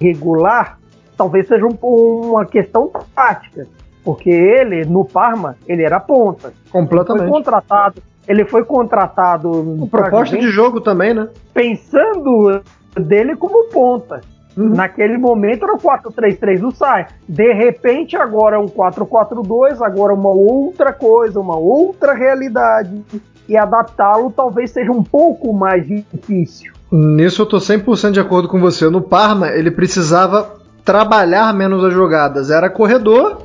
irregular, 0.00 0.78
talvez 1.16 1.48
seja 1.48 1.66
um, 1.66 1.76
uma 1.82 2.46
questão 2.46 2.90
tática. 3.14 3.66
Porque 4.04 4.28
ele, 4.28 4.84
no 4.84 5.04
Parma, 5.04 5.56
ele 5.66 5.82
era 5.82 5.98
ponta. 5.98 6.52
Completamente. 6.70 7.22
Ele 7.22 7.30
foi 7.30 7.38
contratado. 7.38 8.02
Ele 8.28 8.44
foi 8.44 8.64
contratado. 8.64 9.50
Com 9.80 9.88
proposta 9.88 10.36
de 10.36 10.48
jogo 10.50 10.80
também, 10.80 11.14
né? 11.14 11.28
Pensando 11.54 12.62
dele 12.94 13.36
como 13.36 13.68
ponta. 13.70 14.20
Uhum. 14.56 14.68
Naquele 14.68 15.18
momento 15.18 15.64
era 15.64 15.74
o 15.74 15.78
4-3-3 15.78 16.60
do 16.60 16.70
Sai. 16.70 17.06
De 17.28 17.52
repente, 17.52 18.16
agora 18.16 18.56
é 18.56 18.58
um 18.58 18.68
4-4-2, 18.68 19.82
agora 19.82 20.14
uma 20.14 20.30
outra 20.30 20.92
coisa, 20.92 21.40
uma 21.40 21.56
outra 21.56 22.14
realidade. 22.14 23.02
E 23.48 23.56
adaptá-lo 23.56 24.32
talvez 24.34 24.70
seja 24.70 24.90
um 24.90 25.02
pouco 25.02 25.52
mais 25.52 25.86
difícil. 25.86 26.72
Nisso 26.90 27.42
eu 27.42 27.46
tô 27.46 27.58
100% 27.58 28.12
de 28.12 28.20
acordo 28.20 28.48
com 28.48 28.60
você. 28.60 28.88
No 28.88 29.02
Parma, 29.02 29.48
ele 29.48 29.70
precisava 29.70 30.54
trabalhar 30.84 31.52
menos 31.52 31.82
as 31.84 31.92
jogadas. 31.92 32.50
Era 32.50 32.70
corredor 32.70 33.42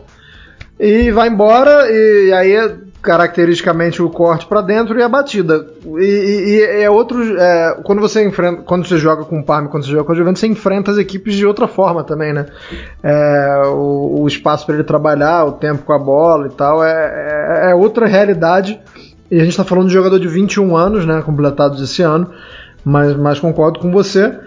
e 0.80 1.12
vai 1.12 1.28
embora, 1.28 1.90
e 1.92 2.32
aí 2.32 2.80
caracteristicamente 3.02 4.02
o 4.02 4.10
corte 4.10 4.46
para 4.46 4.62
dentro 4.62 5.00
e 5.00 5.04
a 5.04 5.10
batida. 5.10 5.68
E, 5.98 6.04
e, 6.04 6.58
e 6.58 6.84
é 6.84 6.90
outro. 6.90 7.38
É, 7.38 7.80
quando 7.84 8.02
você 8.02 8.26
enfrenta. 8.26 8.62
Quando 8.64 8.86
você 8.88 8.98
joga 8.98 9.24
com 9.24 9.40
o 9.40 9.44
Parma, 9.44 9.70
quando 9.70 9.86
você 9.86 9.92
joga 9.92 10.04
com 10.04 10.12
o 10.12 10.16
Juventus, 10.16 10.40
você 10.40 10.48
enfrenta 10.48 10.92
as 10.92 10.98
equipes 10.98 11.36
de 11.36 11.46
outra 11.46 11.68
forma 11.68 12.04
também, 12.04 12.34
né? 12.34 12.46
É, 13.02 13.62
o, 13.68 14.22
o, 14.22 14.28
espaço 14.28 14.66
para 14.66 14.76
ele 14.76 14.84
trabalhar, 14.84 15.46
o 15.46 15.54
tempo 15.54 15.84
com 15.84 15.94
a 15.94 16.00
bola 16.00 16.48
e 16.48 16.52
tal, 16.52 16.84
é, 16.84 17.68
é, 17.68 17.72
é 17.72 17.76
outra 17.76 18.06
realidade. 18.06 18.80
E 19.32 19.36
a 19.36 19.44
gente 19.44 19.52
está 19.52 19.64
falando 19.64 19.88
de 19.88 19.94
jogador 19.94 20.20
de 20.20 20.28
21 20.28 20.76
anos, 20.76 21.06
né? 21.06 21.22
Completados 21.22 21.82
esse 21.82 22.02
ano. 22.02 22.30
Mas, 22.84 23.16
mas 23.16 23.40
concordo 23.40 23.80
com 23.80 23.92
você. 23.92 24.38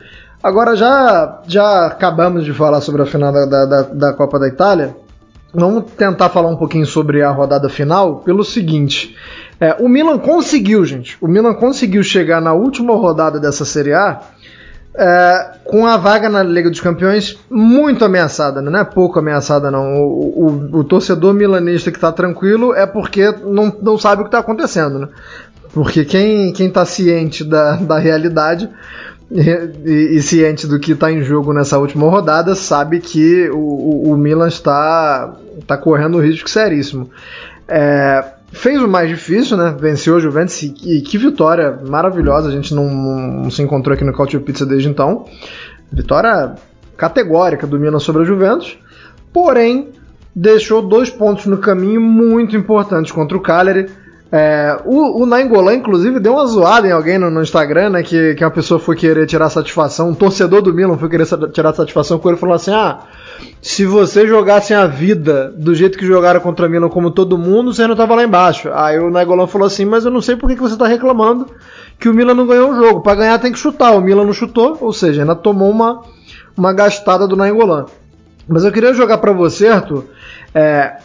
Agora 0.42 0.74
já, 0.74 1.40
já 1.46 1.86
acabamos 1.86 2.44
de 2.44 2.52
falar 2.52 2.80
sobre 2.80 3.02
a 3.02 3.06
final 3.06 3.32
da, 3.32 3.46
da, 3.46 3.82
da 3.82 4.12
Copa 4.12 4.38
da 4.38 4.48
Itália. 4.48 4.96
Vamos 5.54 5.90
tentar 5.92 6.28
falar 6.30 6.48
um 6.48 6.56
pouquinho 6.56 6.86
sobre 6.86 7.22
a 7.22 7.30
rodada 7.30 7.68
final 7.68 8.16
pelo 8.20 8.42
seguinte. 8.42 9.16
É, 9.60 9.76
o 9.78 9.88
Milan 9.88 10.18
conseguiu, 10.18 10.84
gente. 10.84 11.16
O 11.20 11.28
Milan 11.28 11.54
conseguiu 11.54 12.02
chegar 12.02 12.40
na 12.40 12.52
última 12.52 12.94
rodada 12.96 13.38
dessa 13.38 13.64
Série 13.64 13.92
A 13.92 14.20
é, 14.94 15.52
com 15.64 15.86
a 15.86 15.96
vaga 15.96 16.28
na 16.28 16.42
Liga 16.42 16.68
dos 16.68 16.80
Campeões 16.80 17.38
muito 17.50 18.04
ameaçada, 18.04 18.60
não 18.60 18.78
é 18.78 18.84
pouco 18.84 19.18
ameaçada, 19.18 19.70
não. 19.70 20.02
O, 20.02 20.70
o, 20.72 20.78
o 20.80 20.84
torcedor 20.84 21.32
milanista 21.32 21.90
que 21.90 21.96
está 21.96 22.12
tranquilo 22.12 22.74
é 22.74 22.86
porque 22.86 23.32
não, 23.44 23.74
não 23.80 23.96
sabe 23.96 24.20
o 24.20 24.24
que 24.24 24.28
está 24.28 24.38
acontecendo, 24.38 24.98
né? 24.98 25.08
Porque 25.72 26.04
quem, 26.04 26.52
quem 26.52 26.70
tá 26.70 26.84
ciente 26.84 27.42
da, 27.42 27.76
da 27.76 27.98
realidade 27.98 28.68
e, 29.34 30.16
e, 30.16 30.22
ciente 30.22 30.66
do 30.66 30.78
que 30.78 30.92
está 30.92 31.10
em 31.10 31.22
jogo 31.22 31.52
nessa 31.52 31.78
última 31.78 32.08
rodada, 32.10 32.54
sabe 32.54 33.00
que 33.00 33.48
o, 33.50 33.56
o, 33.56 34.12
o 34.12 34.16
Milan 34.16 34.48
está, 34.48 35.36
está 35.58 35.76
correndo 35.76 36.18
um 36.18 36.20
risco 36.20 36.50
seríssimo. 36.50 37.08
É, 37.66 38.24
fez 38.52 38.82
o 38.82 38.88
mais 38.88 39.08
difícil, 39.08 39.56
né? 39.56 39.74
Venceu 39.78 40.16
o 40.16 40.20
Juventus 40.20 40.62
e, 40.62 41.00
que 41.00 41.16
vitória 41.16 41.78
maravilhosa. 41.88 42.48
A 42.48 42.52
gente 42.52 42.74
não, 42.74 42.88
não 42.90 43.50
se 43.50 43.62
encontrou 43.62 43.94
aqui 43.94 44.04
no 44.04 44.12
Culture 44.12 44.42
Pizza 44.42 44.66
desde 44.66 44.88
então. 44.88 45.24
Vitória 45.90 46.54
categórica 46.96 47.66
do 47.66 47.80
Milan 47.80 47.98
sobre 47.98 48.22
a 48.22 48.24
Juventus. 48.26 48.78
Porém, 49.32 49.88
deixou 50.36 50.82
dois 50.82 51.08
pontos 51.08 51.46
no 51.46 51.56
caminho 51.56 52.00
muito 52.00 52.54
importantes 52.54 53.10
contra 53.10 53.36
o 53.36 53.40
Cagliari 53.40 53.86
é, 54.34 54.78
o, 54.86 55.22
o 55.22 55.26
Nainggolan, 55.26 55.74
inclusive, 55.74 56.18
deu 56.18 56.32
uma 56.32 56.46
zoada 56.46 56.88
em 56.88 56.90
alguém 56.90 57.18
no, 57.18 57.30
no, 57.30 57.42
Instagram, 57.42 57.90
né? 57.90 58.02
Que, 58.02 58.34
que 58.34 58.42
uma 58.42 58.50
pessoa 58.50 58.80
foi 58.80 58.96
querer 58.96 59.26
tirar 59.26 59.50
satisfação, 59.50 60.08
um 60.08 60.14
torcedor 60.14 60.62
do 60.62 60.72
Milan 60.72 60.96
foi 60.96 61.10
querer 61.10 61.26
tirar 61.52 61.74
satisfação 61.74 62.18
com 62.18 62.30
ele 62.30 62.38
falou 62.38 62.54
assim: 62.54 62.72
Ah, 62.72 63.00
se 63.60 63.84
você 63.84 64.26
jogassem 64.26 64.74
a 64.74 64.86
vida 64.86 65.52
do 65.54 65.74
jeito 65.74 65.98
que 65.98 66.06
jogaram 66.06 66.40
contra 66.40 66.66
o 66.66 66.70
Milan 66.70 66.88
como 66.88 67.10
todo 67.10 67.36
mundo, 67.36 67.74
você 67.74 67.86
não 67.86 67.94
tava 67.94 68.14
lá 68.14 68.24
embaixo. 68.24 68.70
Aí 68.72 68.98
o 68.98 69.10
Nainggolan 69.10 69.46
falou 69.46 69.66
assim: 69.66 69.84
Mas 69.84 70.06
eu 70.06 70.10
não 70.10 70.22
sei 70.22 70.34
por 70.34 70.48
que, 70.48 70.56
que 70.56 70.62
você 70.62 70.78
tá 70.78 70.86
reclamando 70.86 71.46
que 71.98 72.08
o 72.08 72.14
Milan 72.14 72.32
não 72.32 72.46
ganhou 72.46 72.70
o 72.70 72.74
jogo. 72.74 73.02
Para 73.02 73.16
ganhar 73.16 73.38
tem 73.38 73.52
que 73.52 73.58
chutar. 73.58 73.92
O 73.92 74.00
Milan 74.00 74.24
não 74.24 74.32
chutou, 74.32 74.78
ou 74.80 74.94
seja, 74.94 75.20
ainda 75.20 75.34
tomou 75.34 75.68
uma, 75.68 76.00
uma 76.56 76.72
gastada 76.72 77.28
do 77.28 77.36
Nainggolan. 77.36 77.84
Mas 78.48 78.64
eu 78.64 78.72
queria 78.72 78.94
jogar 78.94 79.18
para 79.18 79.32
você, 79.32 79.68
Arthur. 79.68 80.06
É, 80.54 80.96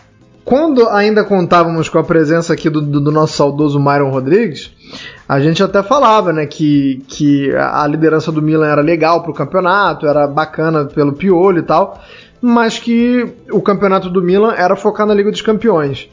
quando 0.48 0.88
ainda 0.88 1.26
contávamos 1.26 1.90
com 1.90 2.00
a 2.00 2.04
presença 2.06 2.54
aqui 2.54 2.70
do, 2.70 2.80
do, 2.80 3.02
do 3.02 3.12
nosso 3.12 3.34
saudoso 3.34 3.78
Myron 3.78 4.10
Rodrigues, 4.10 4.72
a 5.28 5.42
gente 5.42 5.62
até 5.62 5.84
falava, 5.84 6.32
né, 6.32 6.46
que, 6.46 7.04
que 7.06 7.54
a 7.54 7.86
liderança 7.86 8.32
do 8.32 8.42
Milan 8.42 8.66
era 8.66 8.80
legal 8.80 9.22
para 9.22 9.32
o 9.32 9.34
campeonato, 9.34 10.08
era 10.08 10.26
bacana 10.26 10.86
pelo 10.86 11.12
piolho 11.12 11.60
e 11.60 11.64
tal, 11.64 12.02
mas 12.42 12.80
que 12.80 13.28
o 13.52 13.62
campeonato 13.62 14.10
do 14.10 14.22
Milan 14.22 14.54
era 14.54 14.78
focar 14.78 15.06
na 15.06 15.14
Liga 15.14 15.30
dos 15.30 15.42
Campeões. 15.42 16.08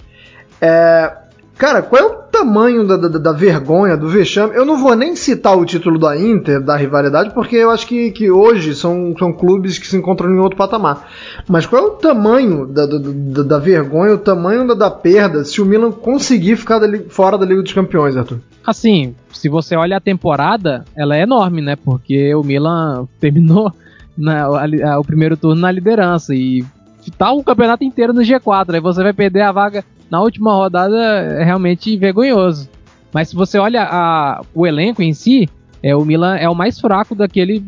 É, 0.61 1.13
Cara, 1.57 1.83
qual 1.83 2.03
é 2.03 2.05
o 2.05 2.15
tamanho 2.31 2.85
da, 2.85 2.97
da, 2.97 3.09
da, 3.09 3.33
vergonha, 3.33 3.97
do 3.97 4.09
vexame? 4.09 4.57
Eu 4.57 4.65
não 4.65 4.77
vou 4.77 4.95
nem 4.97 5.15
citar 5.15 5.57
o 5.57 5.65
título 5.65 5.99
da 5.99 6.19
Inter, 6.19 6.61
da 6.61 6.77
rivalidade, 6.77 7.33
porque 7.33 7.57
eu 7.57 7.71
acho 7.71 7.87
que, 7.87 8.11
que 8.11 8.31
hoje 8.31 8.75
são, 8.75 9.15
são 9.17 9.33
clubes 9.33 9.79
que 9.79 9.87
se 9.87 9.97
encontram 9.97 10.31
em 10.31 10.39
outro 10.39 10.59
patamar. 10.59 11.09
Mas 11.49 11.65
qual 11.65 11.83
é 11.83 11.87
o 11.87 11.91
tamanho 11.91 12.67
da, 12.67 12.87
da, 12.87 13.43
da 13.43 13.59
vergonha, 13.59 14.15
o 14.15 14.19
tamanho 14.19 14.67
da, 14.67 14.75
da 14.75 14.91
perda 14.91 15.45
se 15.45 15.63
o 15.63 15.65
Milan 15.65 15.93
conseguir 15.93 16.57
ficar 16.57 16.81
dali, 16.81 17.07
fora 17.09 17.39
da 17.39 17.47
Liga 17.47 17.63
dos 17.63 17.73
Campeões, 17.73 18.17
Arthur? 18.17 18.41
Assim, 18.67 19.15
se 19.33 19.49
você 19.49 19.77
olha 19.77 19.99
a 19.99 20.01
temporada, 20.01 20.85
ela 20.97 21.17
é 21.17 21.23
enorme, 21.23 21.63
né? 21.63 21.77
Porque 21.77 22.35
o 22.35 22.43
Milan 22.43 23.07
terminou 23.21 23.73
na, 24.17 24.47
a, 24.47 24.93
a, 24.93 24.99
o 24.99 25.05
primeiro 25.05 25.37
turno 25.37 25.61
na 25.61 25.71
liderança 25.71 26.35
e 26.35 26.65
tá 27.11 27.33
o 27.33 27.45
campeonato 27.45 27.85
inteiro 27.85 28.13
no 28.13 28.23
G4. 28.23 28.75
Aí 28.75 28.81
você 28.81 29.03
vai 29.03 29.13
perder 29.13 29.43
a 29.43 29.53
vaga 29.53 29.85
na 30.11 30.21
última 30.21 30.55
rodada 30.55 30.97
é 30.97 31.45
realmente 31.45 31.97
vergonhoso. 31.97 32.69
Mas 33.13 33.29
se 33.29 33.37
você 33.37 33.59
olha 33.59 33.83
a, 33.83 34.43
o 34.55 34.67
elenco 34.67 35.03
em 35.03 35.13
si, 35.13 35.49
é, 35.83 35.95
o 35.95 36.05
Milan 36.05 36.37
é 36.37 36.49
o 36.49 36.55
mais 36.55 36.81
fraco 36.81 37.15
daquele. 37.15 37.65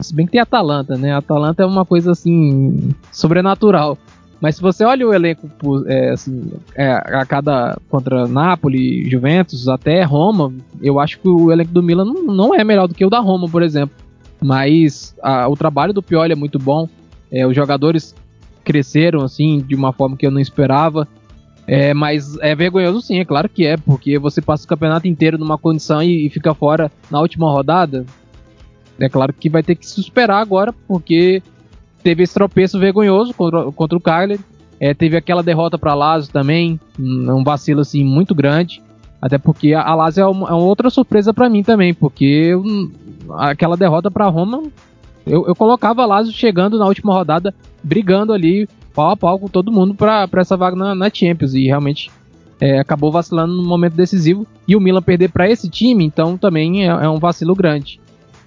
Se 0.00 0.14
bem 0.14 0.26
que 0.26 0.32
tem 0.32 0.40
Atalanta, 0.40 0.96
né? 0.96 1.14
Atalanta 1.14 1.62
é 1.62 1.66
uma 1.66 1.84
coisa 1.84 2.12
assim. 2.12 2.94
sobrenatural. 3.12 3.98
Mas 4.40 4.56
se 4.56 4.62
você 4.62 4.84
olha 4.84 5.06
o 5.08 5.14
elenco 5.14 5.48
é, 5.86 6.10
assim, 6.10 6.52
é, 6.74 6.92
a 6.92 7.24
cada 7.24 7.78
contra 7.88 8.28
Napoli, 8.28 9.08
Juventus, 9.08 9.66
até 9.66 10.02
Roma, 10.02 10.52
eu 10.82 11.00
acho 11.00 11.18
que 11.18 11.28
o 11.28 11.50
elenco 11.50 11.72
do 11.72 11.82
Milan 11.82 12.04
não, 12.04 12.22
não 12.24 12.54
é 12.54 12.62
melhor 12.62 12.86
do 12.86 12.94
que 12.94 13.04
o 13.04 13.10
da 13.10 13.18
Roma, 13.18 13.48
por 13.48 13.62
exemplo. 13.62 13.96
Mas 14.42 15.14
a, 15.22 15.48
o 15.48 15.56
trabalho 15.56 15.94
do 15.94 16.02
Pioli 16.02 16.32
é 16.32 16.36
muito 16.36 16.58
bom. 16.58 16.86
É, 17.32 17.46
os 17.46 17.56
jogadores 17.56 18.14
cresceram 18.66 19.22
assim 19.22 19.60
de 19.60 19.76
uma 19.76 19.92
forma 19.92 20.16
que 20.16 20.26
eu 20.26 20.30
não 20.30 20.40
esperava. 20.40 21.06
É, 21.68 21.94
mas 21.94 22.36
é 22.38 22.54
vergonhoso 22.54 23.00
sim, 23.00 23.18
é 23.18 23.24
claro 23.24 23.48
que 23.48 23.64
é, 23.64 23.76
porque 23.76 24.18
você 24.18 24.40
passa 24.40 24.64
o 24.64 24.68
campeonato 24.68 25.08
inteiro 25.08 25.36
numa 25.36 25.58
condição 25.58 26.00
e, 26.00 26.26
e 26.26 26.30
fica 26.30 26.52
fora 26.52 26.90
na 27.10 27.20
última 27.20 27.50
rodada. 27.50 28.04
É 28.98 29.08
claro 29.08 29.32
que 29.32 29.48
vai 29.48 29.62
ter 29.62 29.74
que 29.74 29.86
se 29.86 30.02
superar 30.02 30.40
agora, 30.40 30.72
porque 30.86 31.42
teve 32.02 32.22
esse 32.22 32.34
tropeço 32.34 32.78
vergonhoso 32.78 33.34
contra, 33.34 33.70
contra 33.72 33.98
o 33.98 34.00
Cagliari. 34.00 34.40
É, 34.78 34.94
teve 34.94 35.16
aquela 35.16 35.42
derrota 35.42 35.78
para 35.78 35.94
Lazio 35.94 36.32
também, 36.32 36.78
um 36.98 37.42
vacilo 37.42 37.80
assim 37.80 38.04
muito 38.04 38.34
grande. 38.34 38.82
Até 39.20 39.38
porque 39.38 39.74
a 39.74 39.94
Lazio 39.94 40.22
é 40.22 40.24
é 40.24 40.28
uma 40.28 40.56
outra 40.56 40.90
surpresa 40.90 41.32
para 41.34 41.48
mim 41.48 41.62
também, 41.62 41.92
porque 41.92 42.52
aquela 43.38 43.76
derrota 43.76 44.10
para 44.10 44.28
Roma 44.28 44.62
Eu, 45.26 45.46
eu 45.46 45.56
colocava 45.56 46.06
Lazio 46.06 46.32
chegando 46.32 46.78
na 46.78 46.86
última 46.86 47.12
rodada, 47.12 47.52
brigando 47.82 48.32
ali 48.32 48.68
pau 48.94 49.10
a 49.10 49.16
pau 49.16 49.38
com 49.38 49.48
todo 49.48 49.72
mundo 49.72 49.94
para 49.94 50.28
essa 50.36 50.56
vaga 50.56 50.76
na, 50.76 50.94
na, 50.94 51.10
Champions. 51.12 51.52
E 51.52 51.64
realmente 51.64 52.10
é, 52.60 52.78
acabou 52.78 53.10
vacilando 53.10 53.52
no 53.52 53.64
momento 53.64 53.94
decisivo. 53.94 54.46
E 54.66 54.76
o 54.76 54.80
Milan 54.80 55.02
perder 55.02 55.30
para 55.30 55.50
esse 55.50 55.68
time, 55.68 56.04
então 56.04 56.38
também 56.38 56.84
é, 56.84 56.86
é 56.86 57.08
um 57.08 57.18
vacilo 57.18 57.54
grande. 57.54 58.00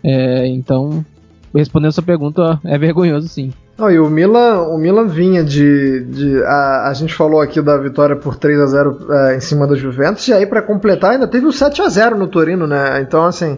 É, 0.03 0.47
então, 0.47 1.05
respondendo 1.53 1.89
a 1.89 1.93
sua 1.93 2.03
pergunta, 2.03 2.59
é 2.63 2.77
vergonhoso 2.77 3.27
sim. 3.27 3.51
Não, 3.77 3.89
e 3.89 3.97
o 3.97 4.09
Milan, 4.09 4.63
o 4.63 4.77
Milan 4.77 5.07
vinha 5.07 5.41
de. 5.41 6.03
de 6.03 6.43
a, 6.43 6.89
a 6.89 6.93
gente 6.93 7.13
falou 7.13 7.39
aqui 7.39 7.61
da 7.61 7.77
vitória 7.77 8.15
por 8.15 8.35
3 8.35 8.59
a 8.59 8.65
0 8.65 9.07
é, 9.09 9.37
em 9.37 9.39
cima 9.39 9.65
da 9.65 9.75
Juventus, 9.75 10.27
e 10.27 10.33
aí 10.33 10.45
para 10.45 10.61
completar 10.61 11.11
ainda 11.11 11.27
teve 11.27 11.45
o 11.45 11.51
7 11.51 11.81
a 11.81 11.87
0 11.87 12.17
no 12.17 12.27
Torino, 12.27 12.67
né? 12.67 13.01
Então, 13.01 13.23
assim, 13.23 13.57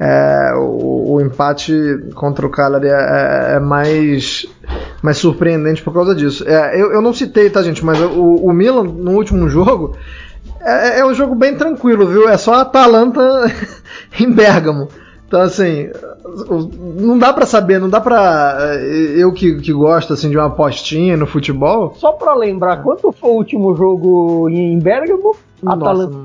é, 0.00 0.54
o, 0.54 1.12
o, 1.12 1.20
empate 1.20 1.74
contra 2.14 2.46
o 2.46 2.50
Cagliari 2.50 2.88
é, 2.88 2.90
é, 2.90 3.56
é, 3.56 3.60
mais, 3.60 4.46
mais 5.02 5.18
surpreendente 5.18 5.82
por 5.82 5.92
causa 5.92 6.14
disso. 6.14 6.42
É, 6.48 6.80
eu, 6.80 6.90
eu 6.90 7.02
não 7.02 7.12
citei, 7.12 7.50
tá, 7.50 7.62
gente, 7.62 7.84
mas 7.84 8.00
o, 8.00 8.36
o 8.36 8.50
Milan 8.50 8.84
no 8.84 9.10
último 9.10 9.46
jogo 9.46 9.94
é, 10.58 11.00
é 11.00 11.04
um 11.04 11.12
jogo 11.12 11.34
bem 11.34 11.54
tranquilo, 11.54 12.06
viu? 12.06 12.26
É 12.26 12.38
só 12.38 12.54
a 12.54 12.60
Atalanta 12.62 13.20
em 14.18 14.32
Bergamo. 14.32 14.88
Então, 15.30 15.42
assim, 15.42 15.88
não 16.98 17.16
dá 17.16 17.32
para 17.32 17.46
saber, 17.46 17.78
não 17.78 17.88
dá 17.88 18.00
pra. 18.00 18.58
Eh, 18.62 19.14
eu 19.16 19.32
que, 19.32 19.60
que 19.60 19.72
gosto 19.72 20.12
assim, 20.12 20.28
de 20.28 20.36
uma 20.36 20.46
apostinha 20.46 21.16
no 21.16 21.24
futebol. 21.24 21.94
Só 21.94 22.10
para 22.10 22.34
lembrar, 22.34 22.82
quanto 22.82 23.12
foi 23.12 23.30
o 23.30 23.34
último 23.34 23.72
jogo 23.76 24.48
em 24.50 24.76
Bergamo? 24.80 25.36
Atalanta. 25.64 26.16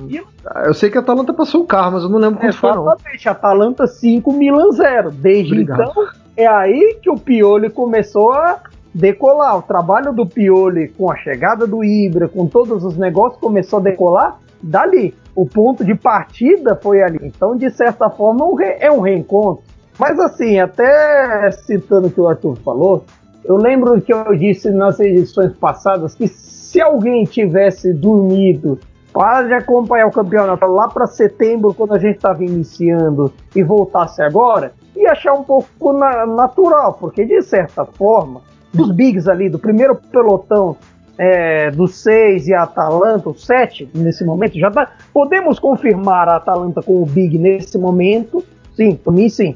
Eu 0.65 0.73
sei 0.73 0.89
que 0.89 0.97
a 0.97 1.01
Atalanta 1.01 1.35
passou 1.35 1.61
o 1.61 1.67
carro, 1.67 1.91
mas 1.91 2.03
eu 2.03 2.09
não 2.09 2.17
lembro 2.17 2.39
quanto 2.39 2.57
foi. 2.57 2.71
Exatamente, 2.71 3.29
Atalanta 3.29 3.85
5, 3.85 4.33
Milan 4.33 4.71
0. 4.71 5.11
Desde 5.11 5.53
Obrigado. 5.53 5.91
então, 5.91 6.07
é 6.35 6.47
aí 6.47 6.97
que 6.99 7.11
o 7.11 7.15
Pioli 7.15 7.69
começou 7.69 8.31
a 8.33 8.59
decolar. 8.91 9.55
O 9.59 9.61
trabalho 9.61 10.13
do 10.13 10.25
Pioli 10.25 10.87
com 10.87 11.11
a 11.11 11.15
chegada 11.17 11.67
do 11.67 11.83
Ibra, 11.83 12.27
com 12.27 12.47
todos 12.47 12.83
os 12.83 12.97
negócios, 12.97 13.39
começou 13.39 13.77
a 13.77 13.83
decolar 13.83 14.39
dali. 14.61 15.13
O 15.35 15.45
ponto 15.45 15.83
de 15.83 15.95
partida 15.95 16.75
foi 16.75 17.01
ali. 17.01 17.19
Então, 17.21 17.55
de 17.55 17.69
certa 17.69 18.09
forma, 18.09 18.45
é 18.79 18.91
um 18.91 19.01
reencontro. 19.01 19.63
Mas 19.97 20.19
assim, 20.19 20.59
até 20.59 21.51
citando 21.51 22.07
o 22.07 22.11
que 22.11 22.19
o 22.19 22.27
Arthur 22.27 22.57
falou, 22.57 23.05
eu 23.43 23.55
lembro 23.55 24.01
que 24.01 24.13
eu 24.13 24.35
disse 24.35 24.71
nas 24.71 24.99
edições 24.99 25.53
passadas 25.53 26.15
que 26.15 26.27
se 26.27 26.81
alguém 26.81 27.23
tivesse 27.23 27.93
dormido 27.93 28.79
para 29.13 29.47
de 29.47 29.53
acompanhar 29.53 30.07
o 30.07 30.11
campeonato 30.11 30.65
lá 30.65 30.89
para 30.89 31.07
setembro, 31.07 31.73
quando 31.73 31.93
a 31.93 31.99
gente 31.99 32.17
estava 32.17 32.43
iniciando, 32.43 33.31
e 33.55 33.63
voltasse 33.63 34.21
agora, 34.21 34.73
ia 34.93 35.11
achar 35.11 35.33
um 35.33 35.43
pouco 35.43 35.93
na 35.93 36.25
natural, 36.25 36.97
porque 36.99 37.23
de 37.23 37.41
certa 37.41 37.85
forma, 37.85 38.41
dos 38.73 38.91
bigs 38.91 39.29
ali, 39.29 39.47
do 39.47 39.57
primeiro 39.57 39.95
pelotão 39.95 40.75
é, 41.17 41.71
do 41.71 41.87
6 41.87 42.47
e 42.47 42.53
a 42.53 42.63
Atalanta, 42.63 43.29
o 43.29 43.35
7 43.35 43.89
nesse 43.93 44.23
momento, 44.25 44.59
já 44.59 44.69
tá, 44.69 44.91
podemos 45.13 45.59
confirmar 45.59 46.27
a 46.27 46.35
Atalanta 46.35 46.81
com 46.81 47.01
o 47.01 47.05
Big 47.05 47.37
nesse 47.37 47.77
momento? 47.77 48.43
Sim, 48.75 48.95
por 48.95 49.13
mim 49.13 49.29
sim. 49.29 49.55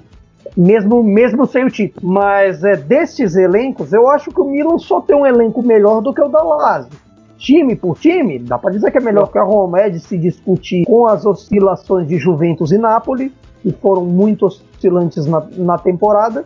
Mesmo, 0.55 1.03
mesmo 1.03 1.45
sem 1.45 1.65
o 1.65 1.69
título. 1.69 2.11
Mas 2.11 2.63
é, 2.63 2.75
desses 2.75 3.35
elencos, 3.35 3.93
eu 3.93 4.09
acho 4.09 4.31
que 4.31 4.41
o 4.41 4.45
Milan 4.45 4.77
só 4.77 5.01
tem 5.01 5.15
um 5.15 5.25
elenco 5.25 5.61
melhor 5.61 6.01
do 6.01 6.13
que 6.13 6.21
o 6.21 6.29
da 6.29 6.41
Lazio. 6.41 6.91
Time 7.37 7.75
por 7.75 7.97
time, 7.97 8.39
dá 8.39 8.57
para 8.57 8.71
dizer 8.71 8.91
que 8.91 8.97
é 8.97 9.01
melhor 9.01 9.31
que 9.31 9.37
a 9.37 9.43
Roma, 9.43 9.79
é 9.79 9.89
de 9.89 9.99
se 9.99 10.17
discutir 10.17 10.85
com 10.85 11.07
as 11.07 11.25
oscilações 11.25 12.07
de 12.07 12.17
Juventus 12.17 12.71
e 12.71 12.77
Napoli, 12.77 13.33
que 13.61 13.71
foram 13.71 14.05
muito 14.05 14.45
oscilantes 14.45 15.25
na, 15.25 15.45
na 15.57 15.77
temporada, 15.77 16.45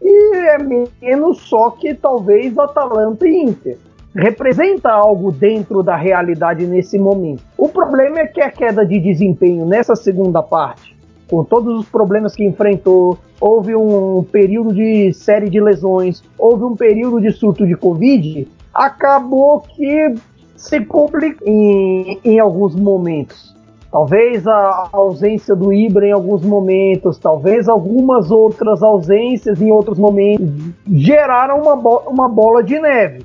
e 0.00 0.36
é 0.36 0.58
menos 0.58 1.40
só 1.40 1.70
que 1.70 1.92
talvez 1.92 2.56
Atalanta 2.56 3.26
e 3.26 3.42
Inter 3.42 3.78
representa 4.14 4.90
algo 4.90 5.30
dentro 5.30 5.82
da 5.82 5.96
realidade 5.96 6.66
nesse 6.66 6.98
momento. 6.98 7.42
O 7.56 7.68
problema 7.68 8.20
é 8.20 8.26
que 8.26 8.40
a 8.40 8.50
queda 8.50 8.84
de 8.84 8.98
desempenho 8.98 9.66
nessa 9.66 9.94
segunda 9.94 10.42
parte, 10.42 10.96
com 11.28 11.44
todos 11.44 11.80
os 11.80 11.88
problemas 11.88 12.34
que 12.34 12.44
enfrentou, 12.44 13.18
houve 13.40 13.76
um 13.76 14.24
período 14.24 14.74
de 14.74 15.12
série 15.12 15.48
de 15.50 15.60
lesões, 15.60 16.22
houve 16.38 16.64
um 16.64 16.74
período 16.74 17.20
de 17.20 17.30
surto 17.32 17.66
de 17.66 17.74
Covid, 17.76 18.48
acabou 18.72 19.60
que 19.60 20.14
se 20.56 20.80
complica 20.84 21.44
em, 21.44 22.18
em 22.24 22.38
alguns 22.40 22.74
momentos. 22.74 23.56
Talvez 23.90 24.46
a 24.46 24.88
ausência 24.92 25.56
do 25.56 25.72
Ibra 25.72 26.06
em 26.06 26.12
alguns 26.12 26.42
momentos, 26.42 27.18
talvez 27.18 27.68
algumas 27.68 28.30
outras 28.30 28.82
ausências 28.82 29.62
em 29.62 29.70
outros 29.70 29.98
momentos, 29.98 30.46
geraram 30.86 31.62
uma, 31.62 31.76
bo 31.76 32.02
uma 32.06 32.28
bola 32.28 32.62
de 32.62 32.78
neve 32.78 33.24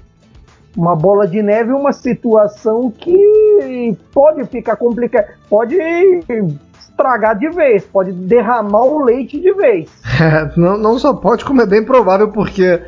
uma 0.76 0.96
bola 0.96 1.28
de 1.28 1.42
neve 1.42 1.72
uma 1.72 1.92
situação 1.92 2.92
que 2.92 3.96
pode 4.12 4.46
ficar 4.46 4.76
complicada, 4.76 5.28
pode 5.50 5.76
estragar 6.80 7.38
de 7.38 7.50
vez, 7.50 7.84
pode 7.86 8.12
derramar 8.12 8.86
o 8.86 9.04
leite 9.04 9.40
de 9.40 9.54
vez. 9.54 9.90
É, 10.20 10.52
não, 10.60 10.78
não 10.78 11.00
só 11.00 11.14
pode, 11.14 11.46
como 11.46 11.62
é 11.62 11.66
bem 11.66 11.84
provável, 11.84 12.30
porque 12.30 12.82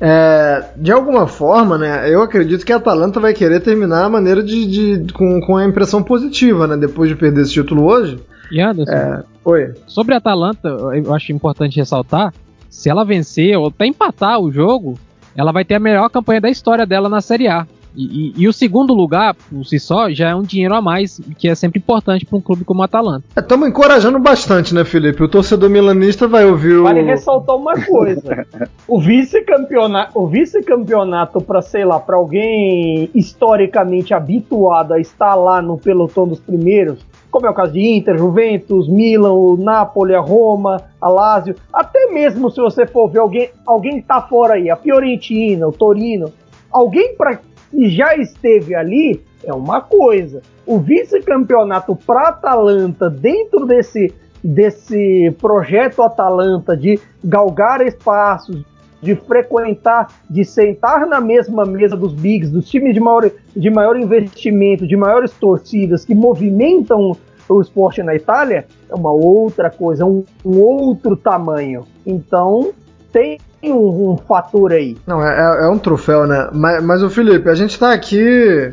é, 0.00 0.64
de 0.76 0.90
alguma 0.90 1.26
forma, 1.26 1.76
né, 1.76 2.12
eu 2.12 2.22
acredito 2.22 2.64
que 2.64 2.72
a 2.72 2.76
Atalanta 2.76 3.20
vai 3.20 3.34
querer 3.34 3.60
terminar 3.60 4.04
a 4.04 4.08
maneira 4.08 4.42
de, 4.42 4.96
de 4.96 5.12
com, 5.12 5.40
com 5.40 5.56
a 5.56 5.64
impressão 5.64 6.02
positiva, 6.02 6.66
né, 6.66 6.76
depois 6.76 7.08
de 7.08 7.16
perder 7.16 7.42
esse 7.42 7.52
título 7.52 7.84
hoje. 7.84 8.18
E 8.50 8.60
Anderson, 8.60 8.92
é, 8.92 9.22
oi. 9.44 9.74
sobre 9.86 10.14
a 10.14 10.18
Atalanta, 10.18 10.68
eu 10.68 11.14
acho 11.14 11.32
importante 11.32 11.76
ressaltar, 11.76 12.32
se 12.68 12.88
ela 12.88 13.04
vencer 13.04 13.56
ou 13.56 13.68
até 13.68 13.86
empatar 13.86 14.40
o 14.40 14.50
jogo, 14.50 14.98
ela 15.36 15.52
vai 15.52 15.64
ter 15.64 15.74
a 15.74 15.80
melhor 15.80 16.08
campanha 16.08 16.40
da 16.40 16.50
história 16.50 16.86
dela 16.86 17.08
na 17.08 17.20
Série 17.20 17.48
A. 17.48 17.66
E, 17.94 18.04
e, 18.04 18.42
e, 18.42 18.48
o 18.48 18.52
segundo 18.52 18.94
lugar, 18.94 19.34
por 19.34 19.64
si 19.64 19.78
só, 19.78 20.10
já 20.10 20.30
é 20.30 20.34
um 20.34 20.42
dinheiro 20.42 20.74
a 20.74 20.80
mais, 20.80 21.20
que 21.38 21.48
é 21.48 21.54
sempre 21.54 21.78
importante 21.78 22.24
para 22.24 22.38
um 22.38 22.40
clube 22.40 22.64
como 22.64 22.80
o 22.80 22.84
Atalanta. 22.84 23.24
Estamos 23.36 23.66
é, 23.66 23.70
encorajando 23.70 24.18
bastante, 24.18 24.74
né, 24.74 24.84
Felipe? 24.84 25.22
O 25.22 25.28
torcedor 25.28 25.68
milanista 25.68 26.28
vai 26.28 26.44
ouvir 26.44 26.74
o. 26.74 26.82
Vale 26.84 27.02
ressaltar 27.02 27.56
uma 27.56 27.74
coisa: 27.84 28.46
o 28.86 29.00
vice-campeonato, 29.00 30.26
vice-campeonato 30.26 31.40
para 31.40 31.60
sei 31.62 31.84
lá, 31.84 31.98
para 31.98 32.16
alguém 32.16 33.10
historicamente 33.14 34.14
habituado 34.14 34.94
a 34.94 35.00
estar 35.00 35.34
lá 35.34 35.60
no 35.60 35.76
pelotão 35.76 36.26
dos 36.26 36.40
primeiros, 36.40 37.04
como 37.30 37.46
é 37.46 37.50
o 37.50 37.54
caso 37.54 37.72
de 37.72 37.80
Inter, 37.80 38.18
Juventus, 38.18 38.88
Milan, 38.88 39.32
o 39.32 39.56
Napoli, 39.56 40.14
a 40.14 40.20
Roma, 40.20 40.82
a 41.00 41.08
Lazio, 41.08 41.54
até 41.72 42.06
mesmo 42.06 42.50
se 42.50 42.60
você 42.60 42.86
for 42.86 43.08
ver 43.08 43.20
alguém, 43.20 43.50
alguém 43.66 44.02
tá 44.02 44.20
fora 44.22 44.54
aí, 44.54 44.70
a 44.70 44.76
Fiorentina, 44.76 45.66
o 45.66 45.72
Torino, 45.72 46.32
alguém 46.70 47.14
para 47.16 47.40
que 47.70 47.88
já 47.88 48.16
esteve 48.16 48.74
ali 48.74 49.22
é 49.44 49.52
uma 49.52 49.80
coisa. 49.80 50.42
O 50.66 50.78
vice-campeonato 50.78 51.96
para 51.96 52.28
Atalanta 52.28 53.08
dentro 53.08 53.66
desse 53.66 54.12
desse 54.42 55.30
projeto 55.38 56.02
Atalanta 56.02 56.74
de 56.74 56.98
galgar 57.22 57.86
espaços, 57.86 58.64
de 59.02 59.14
frequentar, 59.14 60.08
de 60.28 60.44
sentar 60.44 61.06
na 61.06 61.20
mesma 61.20 61.64
mesa 61.64 61.96
dos 61.96 62.14
bigs, 62.14 62.50
dos 62.50 62.68
times 62.68 62.94
de 62.94 63.00
maior, 63.00 63.30
de 63.54 63.70
maior 63.70 63.98
investimento, 63.98 64.86
de 64.86 64.96
maiores 64.96 65.32
torcidas 65.32 66.04
que 66.04 66.14
movimentam 66.14 67.16
o 67.48 67.60
esporte 67.60 68.02
na 68.02 68.14
Itália, 68.14 68.66
é 68.88 68.94
uma 68.94 69.10
outra 69.10 69.70
coisa, 69.70 70.04
um, 70.04 70.24
um 70.44 70.60
outro 70.60 71.16
tamanho. 71.16 71.84
Então, 72.06 72.72
tem 73.12 73.38
um, 73.62 74.12
um 74.12 74.16
fator 74.16 74.72
aí. 74.72 74.96
Não, 75.06 75.24
é, 75.24 75.64
é, 75.64 75.68
um 75.68 75.78
troféu, 75.78 76.26
né? 76.26 76.48
Mas, 76.52 76.82
mas 76.82 77.02
o 77.02 77.10
Felipe, 77.10 77.48
a 77.48 77.54
gente 77.54 77.78
tá 77.78 77.92
aqui 77.92 78.72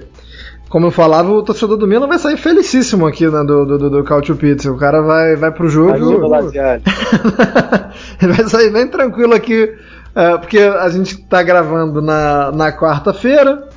como 0.70 0.88
eu 0.88 0.92
falava, 0.92 1.32
o 1.32 1.42
torcedor 1.42 1.78
do 1.78 1.88
Milan 1.88 2.08
vai 2.08 2.20
sair 2.20 2.36
felicíssimo 2.36 3.08
aqui 3.08 3.26
né, 3.26 3.42
do, 3.46 3.66
do, 3.66 3.90
do 3.90 4.04
Cautio 4.04 4.36
Pizza. 4.36 4.70
O 4.70 4.78
cara 4.78 5.02
vai, 5.02 5.38
vai 5.38 5.50
pro 5.50 5.70
jogo. 5.70 5.92
Vai 5.92 6.00
vai 8.20 8.50
sair 8.50 8.70
bem 8.70 8.86
tranquilo 8.86 9.34
aqui 9.34 9.74
é, 10.18 10.36
porque 10.36 10.58
a 10.58 10.90
gente 10.90 11.14
está 11.14 11.44
gravando 11.44 12.02
na, 12.02 12.52
na 12.52 12.76
quarta-feira, 12.76 13.70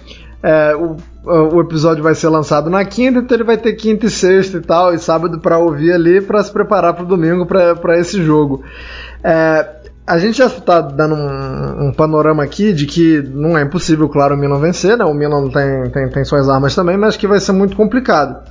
é, 0.42 0.74
o, 0.74 0.96
o 1.24 1.60
episódio 1.60 2.02
vai 2.02 2.14
ser 2.14 2.28
lançado 2.28 2.70
na 2.70 2.84
quinta, 2.84 3.18
então 3.18 3.36
ele 3.36 3.44
vai 3.44 3.58
ter 3.58 3.74
quinta 3.74 4.06
e 4.06 4.10
sexta 4.10 4.56
e 4.56 4.60
tal, 4.60 4.94
e 4.94 4.98
sábado 4.98 5.38
para 5.38 5.58
ouvir 5.58 5.92
ali 5.92 6.20
para 6.20 6.42
se 6.42 6.50
preparar 6.50 6.94
para 6.94 7.04
o 7.04 7.06
domingo 7.06 7.44
para 7.44 7.98
esse 7.98 8.22
jogo. 8.22 8.64
É, 9.22 9.80
a 10.06 10.18
gente 10.18 10.38
já 10.38 10.46
está 10.46 10.80
dando 10.80 11.14
um, 11.14 11.88
um, 11.88 11.92
panorama 11.92 12.42
aqui 12.42 12.72
de 12.72 12.86
que 12.86 13.22
não 13.32 13.56
é 13.56 13.62
impossível, 13.62 14.08
claro, 14.08 14.34
o 14.34 14.38
Milan 14.38 14.58
vencer, 14.58 14.96
né? 14.96 15.04
O 15.04 15.14
Milan 15.14 15.48
tem, 15.50 15.90
tem, 15.90 16.08
tem 16.08 16.24
suas 16.24 16.48
armas 16.48 16.74
também, 16.74 16.96
mas 16.96 17.16
que 17.16 17.28
vai 17.28 17.38
ser 17.38 17.52
muito 17.52 17.76
complicado. 17.76 18.42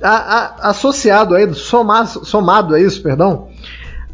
A, 0.00 0.08
a, 0.10 0.70
associado 0.70 1.34
a 1.34 1.42
isso, 1.42 1.54
somado, 1.56 2.24
somado 2.24 2.74
a 2.74 2.80
isso, 2.80 3.02
perdão, 3.02 3.48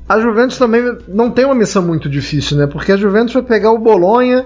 a 0.08 0.18
Juventus 0.18 0.58
também 0.58 0.96
não 1.06 1.30
tem 1.30 1.44
uma 1.44 1.54
missão 1.54 1.82
muito 1.82 2.08
difícil, 2.08 2.56
né? 2.56 2.66
Porque 2.66 2.92
a 2.92 2.96
Juventus 2.96 3.34
vai 3.34 3.42
pegar 3.42 3.70
o 3.70 3.78
Bolonha, 3.78 4.44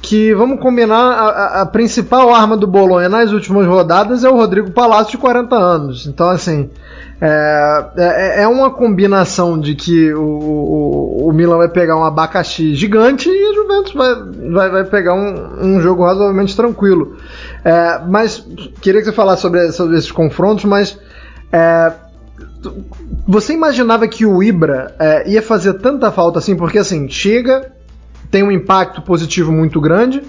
que, 0.00 0.34
vamos 0.34 0.60
combinar, 0.60 0.96
a, 0.96 1.62
a, 1.62 1.66
principal 1.66 2.32
arma 2.32 2.56
do 2.56 2.66
Bolonha 2.66 3.08
nas 3.08 3.32
últimas 3.32 3.66
rodadas 3.66 4.22
é 4.24 4.28
o 4.28 4.36
Rodrigo 4.36 4.70
Palácio 4.70 5.12
de 5.12 5.18
40 5.18 5.56
anos. 5.56 6.06
Então, 6.06 6.28
assim, 6.28 6.70
é, 7.20 7.86
é, 7.96 8.42
é 8.42 8.48
uma 8.48 8.70
combinação 8.70 9.58
de 9.58 9.74
que 9.74 10.12
o, 10.12 10.22
o, 10.22 11.28
o, 11.28 11.32
Milan 11.32 11.56
vai 11.56 11.68
pegar 11.68 11.96
um 11.96 12.04
abacaxi 12.04 12.74
gigante 12.74 13.28
e 13.28 13.50
a 13.50 13.54
Juventus 13.54 13.94
vai, 13.94 14.14
vai, 14.52 14.70
vai 14.70 14.84
pegar 14.84 15.14
um, 15.14 15.76
um 15.76 15.80
jogo 15.80 16.04
razoavelmente 16.04 16.54
tranquilo. 16.54 17.16
É, 17.64 18.00
mas, 18.06 18.46
queria 18.80 19.00
que 19.00 19.06
você 19.06 19.12
falasse 19.12 19.42
sobre, 19.42 19.72
sobre 19.72 19.96
esses 19.96 20.12
confrontos, 20.12 20.64
mas 20.66 20.98
é, 21.50 21.92
você 23.26 23.54
imaginava 23.54 24.06
que 24.06 24.26
o 24.26 24.42
Ibra 24.42 24.94
é, 24.98 25.28
ia 25.28 25.42
fazer 25.42 25.74
tanta 25.74 26.12
falta 26.12 26.38
assim? 26.38 26.54
Porque 26.54 26.78
assim, 26.78 27.08
chega, 27.08 27.72
tem 28.30 28.42
um 28.42 28.50
impacto 28.50 29.02
positivo 29.02 29.52
muito 29.52 29.80
grande. 29.80 30.22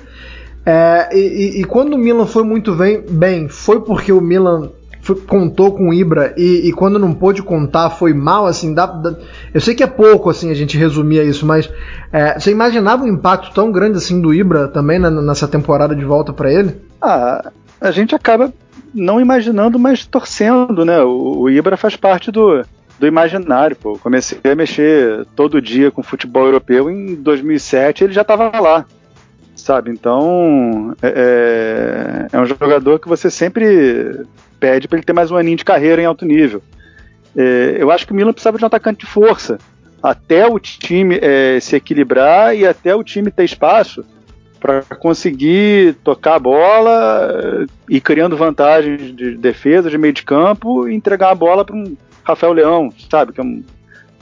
É, 0.65 1.09
e, 1.13 1.61
e, 1.61 1.63
quando 1.63 1.93
o 1.93 1.97
Milan 1.97 2.25
foi 2.25 2.43
muito 2.43 2.73
bem, 2.73 3.01
bem 3.09 3.47
foi 3.47 3.79
porque 3.79 4.11
o 4.11 4.19
Milan 4.19 4.69
foi, 4.99 5.15
contou 5.15 5.71
com 5.71 5.89
o 5.89 5.93
Ibra 5.93 6.33
e, 6.35 6.67
e, 6.67 6.73
quando 6.73 6.99
não 6.99 7.13
pôde 7.13 7.41
contar 7.41 7.89
foi 7.89 8.13
mal, 8.13 8.45
assim, 8.45 8.73
dá, 8.73 8.85
dá, 8.85 9.15
eu 9.53 9.61
sei 9.61 9.73
que 9.73 9.81
é 9.81 9.87
pouco, 9.87 10.29
assim, 10.29 10.51
a 10.51 10.53
gente 10.53 10.77
resumia 10.77 11.23
isso, 11.23 11.45
mas 11.45 11.69
é, 12.11 12.37
você 12.37 12.51
imaginava 12.51 13.05
um 13.05 13.07
impacto 13.07 13.53
tão 13.53 13.71
grande 13.71 13.97
assim 13.97 14.19
do 14.19 14.33
Ibra 14.33 14.67
também 14.67 14.99
nessa 14.99 15.47
temporada 15.47 15.95
de 15.95 16.03
volta 16.03 16.33
para 16.33 16.51
ele? 16.51 16.75
Ah, 17.01 17.49
a 17.79 17.91
gente 17.91 18.13
acaba 18.13 18.51
não 18.93 19.21
imaginando, 19.21 19.79
mas 19.79 20.05
torcendo, 20.05 20.83
né? 20.83 21.01
O, 21.01 21.43
o 21.43 21.49
Ibra 21.49 21.77
faz 21.77 21.95
parte 21.95 22.29
do, 22.29 22.65
do 22.99 23.07
imaginário, 23.07 23.75
pô. 23.75 23.97
Comecei 23.97 24.39
a 24.43 24.55
mexer 24.55 25.25
todo 25.35 25.61
dia 25.61 25.91
com 25.91 26.01
futebol 26.01 26.45
europeu 26.45 26.89
em 26.89 27.15
2007, 27.15 28.03
ele 28.03 28.13
já 28.13 28.21
estava 28.21 28.59
lá, 28.59 28.85
sabe? 29.55 29.91
Então 29.91 30.95
é, 31.01 32.27
é, 32.31 32.37
é 32.37 32.39
um 32.39 32.45
jogador 32.45 32.99
que 32.99 33.07
você 33.07 33.29
sempre 33.29 34.25
pede 34.59 34.87
para 34.87 34.97
ele 34.97 35.05
ter 35.05 35.13
mais 35.13 35.29
um 35.29 35.37
aninho 35.37 35.57
de 35.57 35.65
carreira 35.65 36.01
em 36.01 36.05
alto 36.05 36.25
nível. 36.25 36.61
É, 37.35 37.77
eu 37.79 37.91
acho 37.91 38.05
que 38.05 38.13
o 38.13 38.15
Milan 38.15 38.33
precisava 38.33 38.57
de 38.57 38.63
um 38.63 38.67
atacante 38.67 39.05
de 39.05 39.05
força, 39.05 39.59
até 40.01 40.47
o 40.47 40.59
time 40.59 41.19
é, 41.21 41.59
se 41.59 41.75
equilibrar 41.75 42.55
e 42.55 42.65
até 42.65 42.95
o 42.95 43.03
time 43.03 43.29
ter 43.29 43.43
espaço 43.43 44.03
para 44.59 44.81
conseguir 44.99 45.95
tocar 46.03 46.35
a 46.35 46.39
bola 46.39 47.67
e 47.87 48.01
criando 48.01 48.35
vantagens 48.35 49.15
de 49.15 49.37
defesa, 49.37 49.87
de 49.87 49.99
meio 49.99 50.13
de 50.13 50.23
campo 50.23 50.87
e 50.87 50.95
entregar 50.95 51.29
a 51.29 51.35
bola 51.35 51.63
para 51.63 51.75
um 51.75 51.95
Rafael 52.27 52.53
Leão, 52.53 52.93
sabe? 53.09 53.33
Que 53.33 53.41
é 53.41 53.43
um 53.43 53.63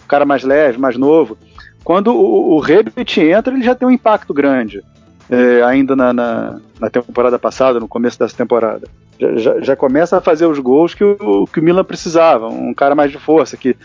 cara 0.08 0.26
mais 0.26 0.44
leve, 0.44 0.78
mais 0.78 0.98
novo. 0.98 1.38
Quando 1.84 2.14
o, 2.14 2.56
o 2.56 2.60
Rebit 2.60 3.20
entra, 3.22 3.54
ele 3.54 3.64
já 3.64 3.76
tem 3.76 3.88
um 3.88 3.92
impacto 3.92 4.34
grande. 4.34 4.84
É, 5.30 5.64
ainda 5.64 5.96
na, 5.96 6.14
na, 6.14 6.60
na, 6.80 6.90
temporada 6.90 7.40
passada, 7.40 7.80
no 7.80 7.88
começo 7.88 8.20
dessa 8.20 8.36
temporada. 8.38 8.88
Já, 9.20 9.36
já, 9.38 9.60
já, 9.62 9.76
começa 9.76 10.18
a 10.18 10.22
fazer 10.22 10.46
os 10.46 10.60
gols 10.60 10.94
que 10.94 11.04
o, 11.04 11.48
que 11.48 11.60
o 11.60 11.64
Milan 11.64 11.84
precisava. 11.84 12.48
Um 12.48 12.74
cara 12.74 12.94
mais 12.94 13.12
de 13.12 13.18
força, 13.18 13.58
que 13.58 13.76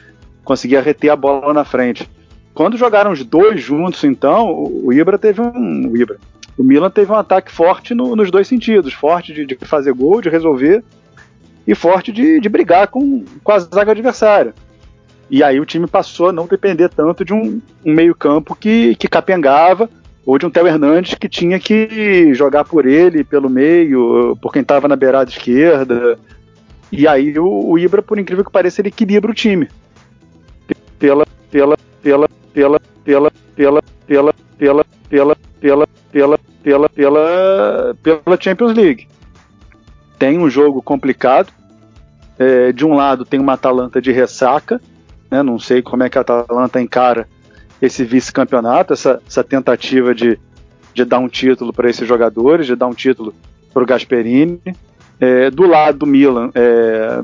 conseguia 0.44 0.82
reter 0.82 1.10
a 1.10 1.16
bola 1.16 1.54
na 1.54 1.64
frente. 1.64 2.08
Quando 2.52 2.76
jogaram 2.76 3.10
os 3.10 3.24
dois 3.24 3.62
juntos, 3.62 4.04
então, 4.04 4.50
o 4.50 4.92
Ibra 4.92 5.18
teve 5.18 5.40
um. 5.40 5.90
O 5.90 5.96
Ibra 5.96 6.18
o 6.60 6.62
Milan 6.62 6.90
teve 6.90 7.10
um 7.10 7.16
ataque 7.16 7.50
forte 7.50 7.94
no, 7.94 8.14
nos 8.14 8.30
dois 8.30 8.46
sentidos: 8.46 8.92
forte 8.92 9.32
de, 9.32 9.46
de, 9.46 9.54
fazer 9.64 9.94
gol, 9.94 10.20
de 10.20 10.28
resolver, 10.28 10.84
e 11.70 11.74
forte 11.76 12.10
de, 12.10 12.40
de 12.40 12.48
brigar 12.48 12.88
com, 12.88 13.24
com 13.44 13.52
a 13.52 13.58
zaga 13.60 13.92
adversária. 13.92 14.52
E 15.30 15.40
aí 15.40 15.60
o 15.60 15.64
time 15.64 15.86
passou 15.86 16.30
a 16.30 16.32
não 16.32 16.48
depender 16.48 16.88
tanto 16.88 17.24
de 17.24 17.32
um, 17.32 17.62
um 17.86 17.94
meio-campo 17.94 18.56
que, 18.56 18.96
que 18.96 19.06
capengava, 19.06 19.88
ou 20.26 20.36
de 20.36 20.44
um 20.44 20.50
Theo 20.50 20.66
Hernandes 20.66 21.14
que 21.14 21.28
tinha 21.28 21.60
que 21.60 22.34
jogar 22.34 22.64
por 22.64 22.86
ele, 22.86 23.22
pelo 23.22 23.48
meio, 23.48 24.36
por 24.42 24.52
quem 24.52 24.62
estava 24.62 24.88
na 24.88 24.96
beirada 24.96 25.30
esquerda. 25.30 26.18
E 26.90 27.06
aí 27.06 27.38
o, 27.38 27.46
o, 27.46 27.78
Ibra, 27.78 28.02
por 28.02 28.18
incrível 28.18 28.44
que 28.44 28.50
pareça, 28.50 28.80
ele 28.80 28.88
equilibra 28.88 29.30
o 29.30 29.34
time. 29.34 29.68
Pela, 30.98 31.24
pela, 31.52 31.78
pela, 32.02 32.28
pela, 32.52 32.80
pela, 33.04 33.30
pela, 33.54 33.82
pela, 34.08 34.34
pela, 34.58 34.84
pela, 35.08 35.36
pela, 35.60 35.86
pela, 36.10 36.38
pela, 36.58 36.88
pela, 36.88 37.96
pela 38.02 38.40
Champions 38.40 38.76
League. 38.76 39.06
Tem 40.18 40.36
um 40.36 40.50
jogo 40.50 40.82
complicado. 40.82 41.59
É, 42.41 42.72
de 42.72 42.86
um 42.86 42.95
lado 42.95 43.26
tem 43.26 43.38
uma 43.38 43.53
Atalanta 43.53 44.01
de 44.01 44.11
ressaca, 44.11 44.80
né, 45.30 45.43
não 45.43 45.59
sei 45.59 45.82
como 45.82 46.03
é 46.03 46.09
que 46.09 46.16
a 46.16 46.22
Atalanta 46.22 46.80
encara 46.80 47.28
esse 47.82 48.03
vice-campeonato, 48.03 48.95
essa, 48.95 49.20
essa, 49.26 49.45
tentativa 49.45 50.14
de, 50.14 50.38
de 50.95 51.05
dar 51.05 51.18
um 51.18 51.28
título 51.28 51.70
para 51.70 51.91
esses 51.91 52.09
jogadores, 52.09 52.66
de 52.66 52.74
dar 52.74 52.86
um 52.86 52.95
título 52.95 53.34
para 53.74 53.82
o 53.82 53.86
Gasperini. 53.86 54.59
É, 55.20 55.51
do 55.51 55.66
lado 55.66 55.99
do 55.99 56.07
Milan, 56.07 56.51
é, 56.55 57.20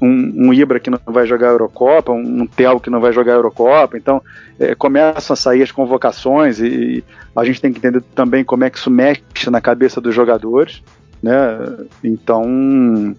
um, 0.00 0.46
um, 0.46 0.54
Ibra 0.54 0.78
que 0.78 0.88
não 0.88 1.00
vai 1.04 1.26
jogar 1.26 1.48
a 1.48 1.52
Eurocopa, 1.52 2.12
um, 2.12 2.42
um 2.42 2.46
Tel 2.46 2.78
que 2.78 2.90
não 2.90 3.00
vai 3.00 3.12
jogar 3.12 3.32
a 3.32 3.36
Eurocopa. 3.36 3.96
Então, 3.96 4.22
é, 4.58 4.72
começam 4.76 5.34
a 5.34 5.36
sair 5.36 5.62
as 5.62 5.72
convocações 5.72 6.60
e, 6.60 7.02
a 7.34 7.44
gente 7.44 7.60
tem 7.60 7.72
que 7.72 7.78
entender 7.78 8.02
também 8.14 8.44
como 8.44 8.62
é 8.62 8.70
que 8.70 8.78
isso 8.78 8.90
mexe 8.90 9.50
na 9.50 9.60
cabeça 9.60 10.00
dos 10.00 10.14
jogadores, 10.14 10.80
né? 11.22 11.58
Então 12.02 13.16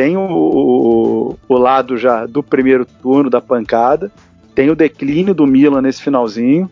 tem 0.00 0.16
o, 0.16 0.22
o, 0.22 1.38
o 1.46 1.58
lado 1.58 1.98
já 1.98 2.24
do 2.24 2.42
primeiro 2.42 2.86
turno 2.86 3.28
da 3.28 3.38
pancada, 3.38 4.10
tem 4.54 4.70
o 4.70 4.74
declínio 4.74 5.34
do 5.34 5.46
Milan 5.46 5.82
nesse 5.82 6.00
finalzinho 6.00 6.70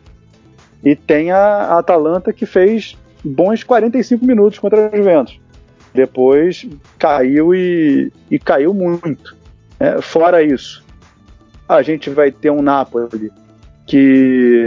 e 0.83 0.97
tem 0.97 1.31
a, 1.31 1.37
a 1.39 1.79
Atalanta 1.79 2.33
que 2.33 2.47
fez 2.47 2.97
bons 3.23 3.63
45 3.63 4.25
minutos 4.25 4.59
contra 4.59 4.89
a 4.89 4.97
Juventus. 4.97 5.39
Depois 5.93 6.67
caiu 6.99 7.55
e, 7.55 8.11
e 8.31 8.39
caiu 8.39 8.73
muito. 8.73 9.37
É, 9.79 10.01
fora 10.01 10.43
isso, 10.43 10.83
a 11.69 11.83
gente 11.83 12.09
vai 12.09 12.33
ter 12.33 12.49
um 12.49 12.63
Napoli 12.63 13.31
que 13.87 14.65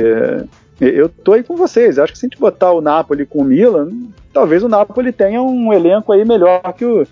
eu 0.79 1.09
tô 1.09 1.33
aí 1.33 1.41
com 1.41 1.55
vocês. 1.57 1.97
Acho 1.97 2.13
que 2.13 2.19
se 2.19 2.27
a 2.27 2.29
gente 2.29 2.39
botar 2.39 2.71
o 2.73 2.81
Napoli 2.81 3.25
com 3.25 3.39
o 3.39 3.43
Milan, 3.43 3.89
talvez 4.31 4.61
o 4.61 4.69
Napoli 4.69 5.11
tenha 5.11 5.41
um 5.41 5.73
elenco 5.73 6.11
aí 6.11 6.23
melhor 6.23 6.61
que 6.73 6.85
o, 6.85 7.07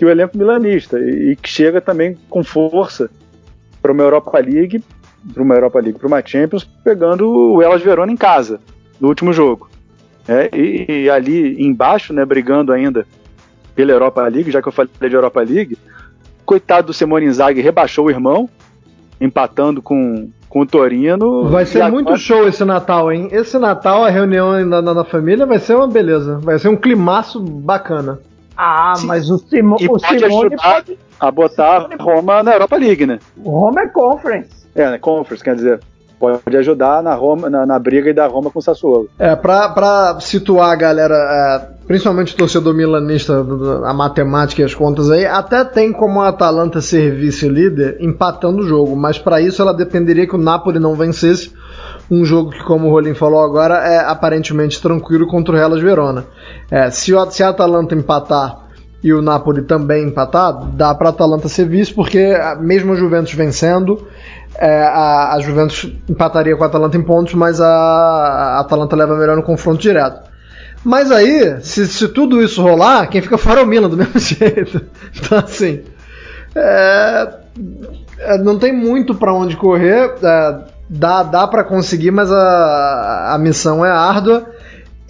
que 0.00 0.04
o 0.06 0.08
elenco 0.08 0.38
milanista 0.38 0.98
e, 0.98 1.32
e 1.32 1.36
que 1.36 1.46
chega 1.46 1.78
também 1.78 2.16
com 2.30 2.42
força 2.42 3.10
para 3.82 3.92
uma 3.92 4.02
Europa 4.02 4.38
League, 4.38 4.82
para 5.34 5.42
uma 5.42 5.54
Europa 5.54 5.78
League, 5.78 5.98
para 5.98 6.08
uma 6.08 6.24
Champions, 6.24 6.64
pegando 6.82 7.28
o 7.28 7.60
Elas 7.60 7.82
Verona 7.82 8.10
em 8.10 8.16
casa 8.16 8.58
no 8.98 9.08
último 9.08 9.30
jogo. 9.30 9.68
É, 10.26 10.48
e, 10.56 11.04
e, 11.04 11.10
ali 11.10 11.62
embaixo, 11.62 12.14
né, 12.14 12.24
brigando 12.24 12.72
ainda 12.72 13.06
pela 13.74 13.92
Europa 13.92 14.26
League, 14.26 14.50
já 14.50 14.62
que 14.62 14.68
eu 14.68 14.72
falei 14.72 14.90
de 14.98 15.14
Europa 15.14 15.42
League, 15.42 15.76
coitado 16.46 16.86
do 16.86 16.92
Simone 16.94 17.26
Inzaghi 17.26 17.60
rebaixou 17.60 18.06
o 18.06 18.10
irmão, 18.10 18.48
empatando 19.20 19.82
com 19.82 20.30
com 20.48 20.62
o 20.62 20.66
Torino. 20.66 21.44
Vai 21.44 21.64
ser 21.64 21.88
muito 21.88 22.08
agora... 22.08 22.18
show 22.18 22.48
esse 22.48 22.64
Natal, 22.64 23.12
hein? 23.12 23.28
Esse 23.30 23.56
Natal, 23.56 24.02
a 24.04 24.10
reunião 24.10 24.64
na, 24.64 24.82
na, 24.82 24.94
na, 24.94 25.04
família, 25.04 25.46
vai 25.46 25.60
ser 25.60 25.76
uma 25.76 25.86
beleza. 25.86 26.40
Vai 26.42 26.58
ser 26.58 26.68
um 26.68 26.76
climaço 26.76 27.38
bacana. 27.38 28.18
Ah, 28.62 28.92
Sim. 28.94 29.06
mas 29.06 29.30
o, 29.30 29.38
Simo, 29.38 29.76
e 29.80 29.86
o 29.86 29.98
pode 29.98 30.18
Simone 30.18 30.54
pode... 30.54 30.98
a 31.18 31.30
botar 31.30 31.88
Roma 31.98 32.42
na 32.42 32.52
Europa 32.52 32.76
League, 32.76 33.06
né? 33.06 33.18
Roma 33.42 33.80
é 33.80 33.88
Conference. 33.88 34.50
É, 34.74 34.90
né? 34.90 34.98
Conference, 34.98 35.42
quer 35.42 35.56
dizer 35.56 35.80
pode 36.20 36.54
ajudar 36.58 37.02
na, 37.02 37.14
Roma, 37.14 37.48
na, 37.48 37.64
na, 37.64 37.78
briga 37.78 38.10
e 38.10 38.12
da 38.12 38.26
Roma 38.26 38.50
com 38.50 38.58
o 38.58 38.62
Sassuolo. 38.62 39.08
É, 39.18 39.34
pra, 39.34 39.70
pra 39.70 40.20
situar 40.20 40.70
a 40.70 40.76
galera, 40.76 41.14
é, 41.14 41.86
principalmente 41.86 42.34
o 42.34 42.36
torcedor 42.36 42.74
milanista, 42.74 43.42
a 43.86 43.94
matemática 43.94 44.60
e 44.60 44.64
as 44.66 44.74
contas 44.74 45.10
aí, 45.10 45.24
até 45.24 45.64
tem 45.64 45.90
como 45.90 46.20
a 46.20 46.28
Atalanta 46.28 46.82
ser 46.82 47.14
vice-líder 47.14 47.96
empatando 48.00 48.58
o 48.60 48.68
jogo, 48.68 48.94
mas 48.94 49.18
para 49.18 49.40
isso 49.40 49.62
ela 49.62 49.72
dependeria 49.72 50.26
que 50.26 50.36
o 50.36 50.38
Napoli 50.38 50.78
não 50.78 50.94
vencesse 50.94 51.50
um 52.10 52.24
jogo 52.24 52.50
que, 52.50 52.62
como 52.64 52.88
o 52.88 52.90
Rolim 52.90 53.14
falou 53.14 53.42
agora, 53.42 53.76
é 53.86 53.98
aparentemente 53.98 54.82
tranquilo 54.82 55.26
contra 55.26 55.54
o 55.54 55.58
Hellas 55.58 55.80
Verona. 55.80 56.26
É, 56.70 56.90
se, 56.90 57.14
o, 57.14 57.30
se 57.30 57.42
a 57.42 57.50
Atalanta 57.50 57.94
empatar 57.94 58.66
e 59.02 59.12
o 59.12 59.22
Napoli 59.22 59.62
também 59.62 60.08
empatar, 60.08 60.52
dá 60.72 60.94
para 60.94 61.08
a 61.08 61.10
Atalanta 61.10 61.48
ser 61.48 61.66
vice, 61.66 61.94
porque 61.94 62.34
mesmo 62.60 62.92
a 62.92 62.96
Juventus 62.96 63.32
vencendo, 63.32 64.06
é, 64.56 64.82
a, 64.82 65.34
a, 65.34 65.40
Juventus 65.40 65.90
empataria 66.08 66.56
com 66.56 66.64
a 66.64 66.66
Atalanta 66.66 66.96
em 66.96 67.02
pontos, 67.02 67.34
mas 67.34 67.60
a, 67.60 67.66
a 67.66 68.60
Atalanta 68.60 68.96
leva 68.96 69.16
melhor 69.16 69.36
no 69.36 69.42
confronto 69.42 69.80
direto. 69.80 70.28
Mas 70.84 71.10
aí, 71.10 71.60
se, 71.62 71.86
se, 71.86 72.08
tudo 72.08 72.42
isso 72.42 72.62
rolar, 72.62 73.06
quem 73.06 73.20
fica 73.20 73.38
fora 73.38 73.60
é 73.60 73.62
o 73.62 73.66
Milan 73.66 73.88
do 73.88 73.96
mesmo 73.98 74.18
jeito. 74.18 74.82
Então, 75.14 75.38
assim, 75.38 75.82
é, 76.54 77.28
é, 78.18 78.38
não 78.38 78.58
tem 78.58 78.72
muito 78.72 79.14
para 79.14 79.32
onde 79.32 79.56
correr. 79.56 80.14
É, 80.22 80.79
dá 80.90 81.22
dá 81.22 81.46
para 81.46 81.62
conseguir, 81.62 82.10
mas 82.10 82.32
a, 82.32 83.34
a 83.34 83.38
missão 83.38 83.84
é 83.84 83.90
árdua. 83.90 84.44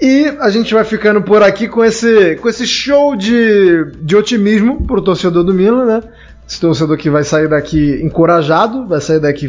E 0.01 0.33
a 0.41 0.51
gente 0.51 0.72
vai 0.72 0.85
ficando 0.85 1.22
por 1.22 1.43
aqui 1.43 1.68
com 1.68 1.85
esse, 1.85 2.37
com 2.37 2.49
esse 2.49 2.66
show 2.66 3.16
de, 3.16 3.85
de 4.01 4.16
otimismo 4.16 4.87
pro 4.87 5.03
torcedor 5.03 5.45
do 5.45 5.53
Milan, 5.53 5.85
né? 5.85 6.03
Esse 6.49 6.61
torcedor 6.61 6.97
que 6.97 7.11
vai 7.11 7.22
sair 7.22 7.49
daqui 7.49 8.01
encorajado, 8.03 8.87
vai 8.87 9.01
sair 9.01 9.20
daqui 9.20 9.49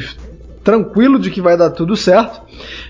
tranquilo 0.63 1.17
de 1.17 1.31
que 1.31 1.41
vai 1.41 1.57
dar 1.57 1.69
tudo 1.69 1.95
certo. 1.95 2.41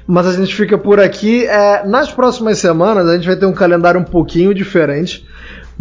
Mas 0.07 0.27
a 0.27 0.33
gente 0.33 0.55
fica 0.55 0.77
por 0.77 0.99
aqui. 0.99 1.45
É, 1.45 1.85
nas 1.85 2.11
próximas 2.11 2.57
semanas 2.57 3.07
a 3.07 3.15
gente 3.15 3.27
vai 3.27 3.35
ter 3.35 3.45
um 3.45 3.53
calendário 3.53 3.99
um 3.99 4.05
pouquinho 4.05 4.53
diferente 4.53 5.25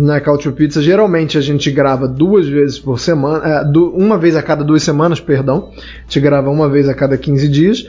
na 0.01 0.19
Cautio 0.19 0.53
Pizza. 0.53 0.81
Geralmente 0.81 1.37
a 1.37 1.41
gente 1.43 1.71
grava 1.71 2.09
duas 2.09 2.49
vezes 2.49 2.79
por 2.79 2.99
semana, 2.99 3.47
é, 3.47 3.79
uma 3.79 4.17
vez 4.17 4.35
a 4.35 4.43
cada 4.43 4.65
duas 4.65 4.83
semanas, 4.83 5.21
perdão. 5.21 5.71
A 5.77 6.03
gente 6.03 6.21
grava 6.21 6.49
uma 6.49 6.69
vez 6.69 6.89
a 6.89 6.95
cada 6.95 7.19
15 7.19 7.49
dias. 7.49 7.87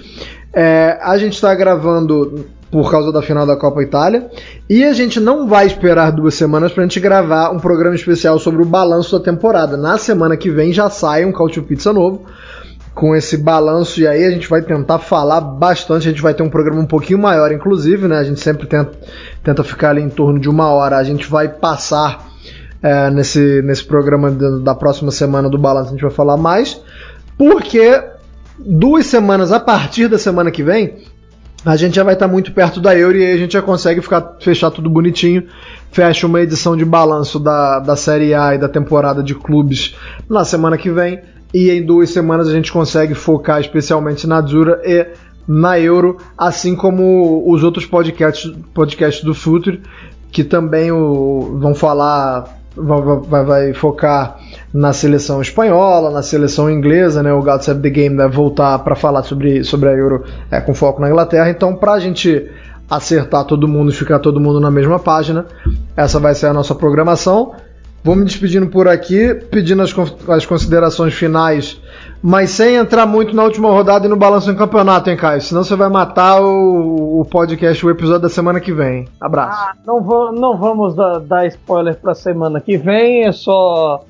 É, 0.53 0.99
a 1.01 1.17
gente 1.17 1.33
está 1.33 1.55
gravando 1.55 2.45
por 2.69 2.91
causa 2.91 3.11
da 3.11 3.21
final 3.21 3.45
da 3.45 3.55
Copa 3.55 3.81
Itália. 3.81 4.29
E 4.69 4.83
a 4.83 4.91
gente 4.91 5.19
não 5.19 5.47
vai 5.47 5.65
esperar 5.65 6.11
duas 6.11 6.33
semanas 6.33 6.73
para 6.73 6.83
a 6.83 6.85
gente 6.85 6.99
gravar 6.99 7.49
um 7.51 7.59
programa 7.59 7.95
especial 7.95 8.37
sobre 8.39 8.61
o 8.61 8.65
balanço 8.65 9.17
da 9.17 9.23
temporada. 9.23 9.77
Na 9.77 9.97
semana 9.97 10.35
que 10.35 10.49
vem 10.49 10.73
já 10.73 10.89
sai 10.89 11.23
um 11.23 11.31
Cautio 11.31 11.63
Pizza 11.63 11.93
novo 11.93 12.25
com 12.93 13.15
esse 13.15 13.37
balanço 13.37 14.01
e 14.01 14.07
aí 14.07 14.25
a 14.25 14.31
gente 14.31 14.49
vai 14.49 14.61
tentar 14.61 14.99
falar 14.99 15.39
bastante, 15.39 16.07
a 16.07 16.11
gente 16.11 16.21
vai 16.21 16.33
ter 16.33 16.43
um 16.43 16.49
programa 16.49 16.81
um 16.81 16.85
pouquinho 16.85 17.19
maior 17.19 17.51
inclusive, 17.51 18.07
né? 18.07 18.17
A 18.17 18.23
gente 18.23 18.39
sempre 18.39 18.67
tenta, 18.67 18.91
tenta 19.43 19.63
ficar 19.63 19.91
ali 19.91 20.01
em 20.01 20.09
torno 20.09 20.39
de 20.39 20.49
uma 20.49 20.69
hora, 20.69 20.97
a 20.97 21.03
gente 21.03 21.29
vai 21.29 21.47
passar 21.47 22.29
é, 22.81 23.09
nesse, 23.09 23.61
nesse 23.61 23.83
programa 23.83 24.29
da 24.31 24.75
próxima 24.75 25.11
semana 25.11 25.49
do 25.49 25.57
balanço, 25.57 25.89
a 25.89 25.91
gente 25.91 26.01
vai 26.01 26.11
falar 26.11 26.37
mais, 26.37 26.81
porque 27.37 28.03
duas 28.59 29.05
semanas 29.05 29.51
a 29.51 29.59
partir 29.59 30.07
da 30.07 30.17
semana 30.17 30.51
que 30.51 30.61
vem 30.61 30.97
a 31.63 31.75
gente 31.75 31.95
já 31.95 32.03
vai 32.03 32.15
estar 32.15 32.27
muito 32.27 32.51
perto 32.53 32.81
da 32.81 32.97
Euro 32.97 33.17
e 33.17 33.31
a 33.31 33.37
gente 33.37 33.53
já 33.53 33.61
consegue 33.61 34.01
ficar, 34.01 34.35
fechar 34.39 34.71
tudo 34.71 34.89
bonitinho. 34.89 35.43
Fecha 35.91 36.25
uma 36.25 36.41
edição 36.41 36.75
de 36.75 36.83
balanço 36.83 37.39
da, 37.39 37.79
da 37.79 37.95
Série 37.95 38.33
A 38.33 38.55
e 38.55 38.57
da 38.57 38.67
temporada 38.67 39.21
de 39.21 39.35
clubes 39.35 39.95
na 40.27 40.43
semana 40.43 40.77
que 40.77 40.89
vem. 40.89 41.21
E 41.53 41.69
em 41.69 41.85
duas 41.85 42.09
semanas 42.09 42.47
a 42.47 42.51
gente 42.51 42.71
consegue 42.71 43.13
focar 43.13 43.59
especialmente 43.59 44.25
na 44.25 44.39
Dura 44.39 44.81
e 44.85 45.07
na 45.47 45.79
Euro, 45.79 46.17
assim 46.37 46.75
como 46.75 47.43
os 47.51 47.63
outros 47.63 47.85
podcasts, 47.85 48.51
podcasts 48.73 49.23
do 49.23 49.33
Future, 49.33 49.81
que 50.31 50.43
também 50.43 50.91
o, 50.91 51.57
vão 51.59 51.75
falar 51.75 52.61
vai, 52.75 53.43
vai, 53.43 53.73
focar 53.73 54.37
na 54.73 54.93
seleção 54.93 55.41
espanhola, 55.41 56.09
na 56.09 56.21
seleção 56.21 56.69
inglesa, 56.69 57.21
né? 57.21 57.33
O 57.33 57.41
God 57.41 57.61
Save 57.61 57.81
the 57.81 57.89
Game 57.89 58.15
vai 58.15 58.29
voltar 58.29 58.79
para 58.79 58.95
falar 58.95 59.23
sobre, 59.23 59.63
sobre 59.63 59.89
a 59.89 59.93
Euro 59.93 60.23
é, 60.49 60.61
com 60.61 60.73
foco 60.73 61.01
na 61.01 61.09
Inglaterra. 61.09 61.49
Então, 61.49 61.75
para 61.75 61.93
a 61.93 61.99
gente 61.99 62.49
acertar 62.89 63.45
todo 63.45 63.67
mundo 63.67 63.91
e 63.91 63.93
ficar 63.93 64.19
todo 64.19 64.39
mundo 64.39 64.59
na 64.59 64.71
mesma 64.71 64.99
página, 64.99 65.45
essa 65.95 66.19
vai 66.19 66.33
ser 66.35 66.47
a 66.47 66.53
nossa 66.53 66.75
programação. 66.75 67.53
Vou 68.03 68.15
me 68.15 68.25
despedindo 68.25 68.67
por 68.67 68.87
aqui, 68.87 69.33
pedindo 69.33 69.81
as, 69.81 69.93
as 70.27 70.45
considerações 70.45 71.13
finais 71.13 71.79
mas 72.21 72.51
sem 72.51 72.75
entrar 72.75 73.07
muito 73.07 73.35
na 73.35 73.43
última 73.43 73.69
rodada 73.69 74.05
e 74.05 74.09
no 74.09 74.15
balanço 74.15 74.51
do 74.51 74.57
campeonato, 74.57 75.09
hein, 75.09 75.17
Caio? 75.17 75.41
Senão 75.41 75.63
você 75.63 75.75
vai 75.75 75.89
matar 75.89 76.39
o, 76.39 77.21
o 77.21 77.25
podcast, 77.25 77.83
o 77.83 77.89
episódio 77.89 78.21
da 78.21 78.29
semana 78.29 78.59
que 78.59 78.71
vem. 78.71 79.07
Abraço. 79.19 79.59
Ah, 79.59 79.73
não, 79.85 80.01
vou, 80.01 80.31
não 80.31 80.55
vamos 80.55 80.95
dar, 80.95 81.19
dar 81.19 81.47
spoiler 81.47 81.95
pra 81.99 82.13
semana 82.13 82.61
que 82.61 82.77
vem, 82.77 83.25
é 83.25 83.31
só. 83.31 84.03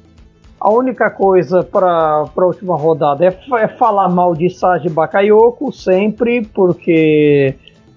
A 0.60 0.70
única 0.70 1.10
coisa 1.10 1.64
para 1.64 1.89
a 1.89 2.46
última 2.46 2.76
rodada 2.76 3.26
é, 3.26 3.36
é, 3.56 3.68
falar 3.68 4.10
mal 4.10 4.36
de 4.36 4.48
Sage 4.50 4.89
Bakayoko 4.89 5.72
sempre, 5.72 6.46
porque 6.54 7.56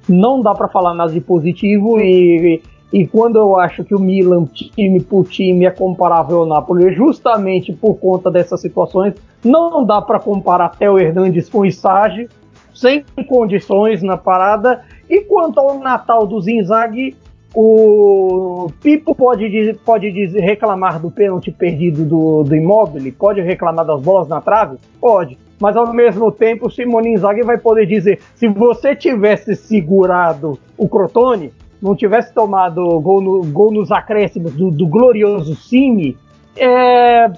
não 0.09 0.41
dá 0.41 0.55
para 0.55 0.69
falar 0.69 0.95
nada 0.95 1.13
de 1.13 1.21
positivo 1.21 2.01
e 2.01 2.63
e 2.63 2.63
quando 3.07 3.37
eu 3.37 3.57
acho 3.57 3.83
que 3.83 3.95
o 3.95 3.99
Milan, 3.99 4.45
time 4.45 5.01
por 5.01 5.27
time, 5.27 5.65
é 5.65 5.71
comparável 5.71 6.39
ao 6.41 6.47
Napoli, 6.47 6.87
é 6.87 6.93
justamente 6.93 7.73
por 7.73 7.97
conta 7.97 8.31
dessas 8.31 8.61
situações, 8.61 9.15
não 9.45 9.85
dá 9.85 10.01
para 10.01 10.21
comparar 10.21 10.69
Theo 10.71 10.99
Hernandes 10.99 11.49
com 11.49 11.63
o 11.63 11.73
Sage, 11.73 12.29
sem 12.73 13.05
condições 13.29 14.03
na 14.03 14.17
parada. 14.17 14.83
E 15.11 15.21
quanto 15.23 15.59
ao 15.59 15.79
Natal 15.79 16.27
do 16.27 16.41
Zinzaghi, 16.41 17.17
o 17.55 18.69
Pipo 18.81 19.15
pode, 19.15 19.75
pode 19.85 20.11
dizer, 20.11 20.41
reclamar 20.41 21.01
do 21.01 21.11
pênalti 21.11 21.51
perdido 21.51 22.05
do, 22.05 22.43
do 22.43 22.55
Immobile? 22.55 23.13
Pode 23.13 23.41
reclamar 23.41 23.85
das 23.85 24.01
bolas 24.01 24.29
na 24.29 24.41
trave? 24.41 24.77
Pode. 25.01 25.39
Mas 25.61 25.77
ao 25.77 25.93
mesmo 25.93 26.33
tempo, 26.33 26.67
o 26.67 26.71
Simone 26.71 27.13
Inzaghi 27.13 27.43
vai 27.43 27.59
poder 27.59 27.87
dizer: 27.87 28.21
se 28.35 28.49
você 28.49 28.95
tivesse 28.95 29.55
segurado 29.55 30.59
o 30.77 30.89
Crotone, 30.89 31.53
não 31.85 31.95
tivesse 31.95 32.33
tomado 32.33 32.99
gol, 33.01 33.21
no, 33.21 33.45
gol 33.45 33.71
nos 33.71 33.93
acréscimos 33.93 34.53
do, 34.55 34.71
do 34.71 34.87
glorioso 34.87 35.55
Cine, 35.55 36.17
é, 36.57 37.31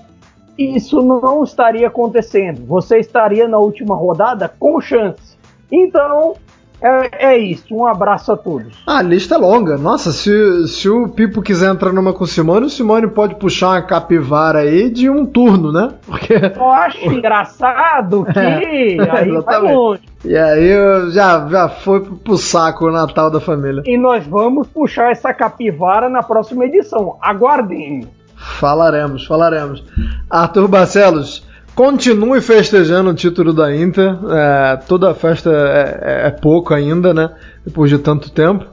isso 0.57 1.03
não 1.03 1.43
estaria 1.43 1.89
acontecendo. 1.89 2.65
Você 2.67 2.99
estaria 2.99 3.49
na 3.49 3.59
última 3.59 3.97
rodada 3.97 4.49
com 4.49 4.81
chance. 4.81 5.37
Então, 5.71 6.37
é, 6.81 7.33
é, 7.33 7.39
isso, 7.39 7.75
um 7.75 7.87
abraço 7.87 8.31
a 8.31 8.37
todos. 8.37 8.77
A 8.87 9.03
lista 9.03 9.35
é 9.35 9.39
longa. 9.39 9.77
Nossa, 9.77 10.13
se, 10.13 10.69
se 10.69 10.89
o 10.89 11.09
Pipo 11.09 11.43
quiser 11.43 11.73
entrar 11.73 11.93
numa 11.93 12.13
com 12.13 12.23
o 12.23 12.27
Simone, 12.27 12.67
o 12.67 12.71
Simone 12.71 13.09
pode 13.09 13.35
puxar 13.35 13.71
uma 13.71 13.83
capivara 13.83 14.61
aí 14.61 14.89
de 14.91 15.11
um 15.11 15.27
turno, 15.27 15.73
né? 15.73 15.95
Porque... 16.07 16.35
Eu 16.35 16.71
acho 16.71 17.05
engraçado 17.11 18.25
que 18.33 18.39
é, 18.39 19.11
aí 19.11 19.29
vai 19.41 19.61
longe. 19.61 20.03
E 20.27 20.37
aí 20.37 20.71
já, 21.13 21.47
já 21.49 21.69
foi 21.69 22.01
pro 22.01 22.37
saco 22.37 22.87
o 22.87 22.93
Natal 22.93 23.31
da 23.31 23.39
família. 23.39 23.83
E 23.87 23.97
nós 23.97 24.27
vamos 24.27 24.67
puxar 24.67 25.13
essa 25.13 25.33
capivara 25.33 26.09
na 26.09 26.21
próxima 26.21 26.65
edição. 26.65 27.17
Aguardem. 27.23 28.09
Falaremos, 28.37 29.25
falaremos. 29.25 29.85
Arthur 30.29 30.67
Barcelos, 30.67 31.47
continue 31.77 32.41
festejando 32.41 33.11
o 33.11 33.15
título 33.15 33.53
da 33.53 33.75
Inter. 33.75 34.19
É, 34.29 34.77
toda 34.89 35.15
festa 35.15 35.51
é, 35.51 36.01
é, 36.03 36.27
é, 36.27 36.31
pouco 36.33 36.75
ainda, 36.75 37.15
né? 37.15 37.31
Depois 37.65 37.89
de 37.89 37.99
tanto 37.99 38.29
tempo. 38.31 38.67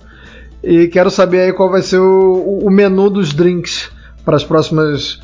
E 0.64 0.88
quero 0.88 1.12
saber 1.12 1.42
aí 1.42 1.54
qual 1.54 1.70
vai 1.70 1.84
ser 1.84 2.00
o, 2.00 2.62
o 2.64 2.72
menu 2.72 3.12
dos 3.12 3.32
drinks 3.32 3.92
para 4.26 4.36
as 4.36 4.44
próximas 4.44 5.22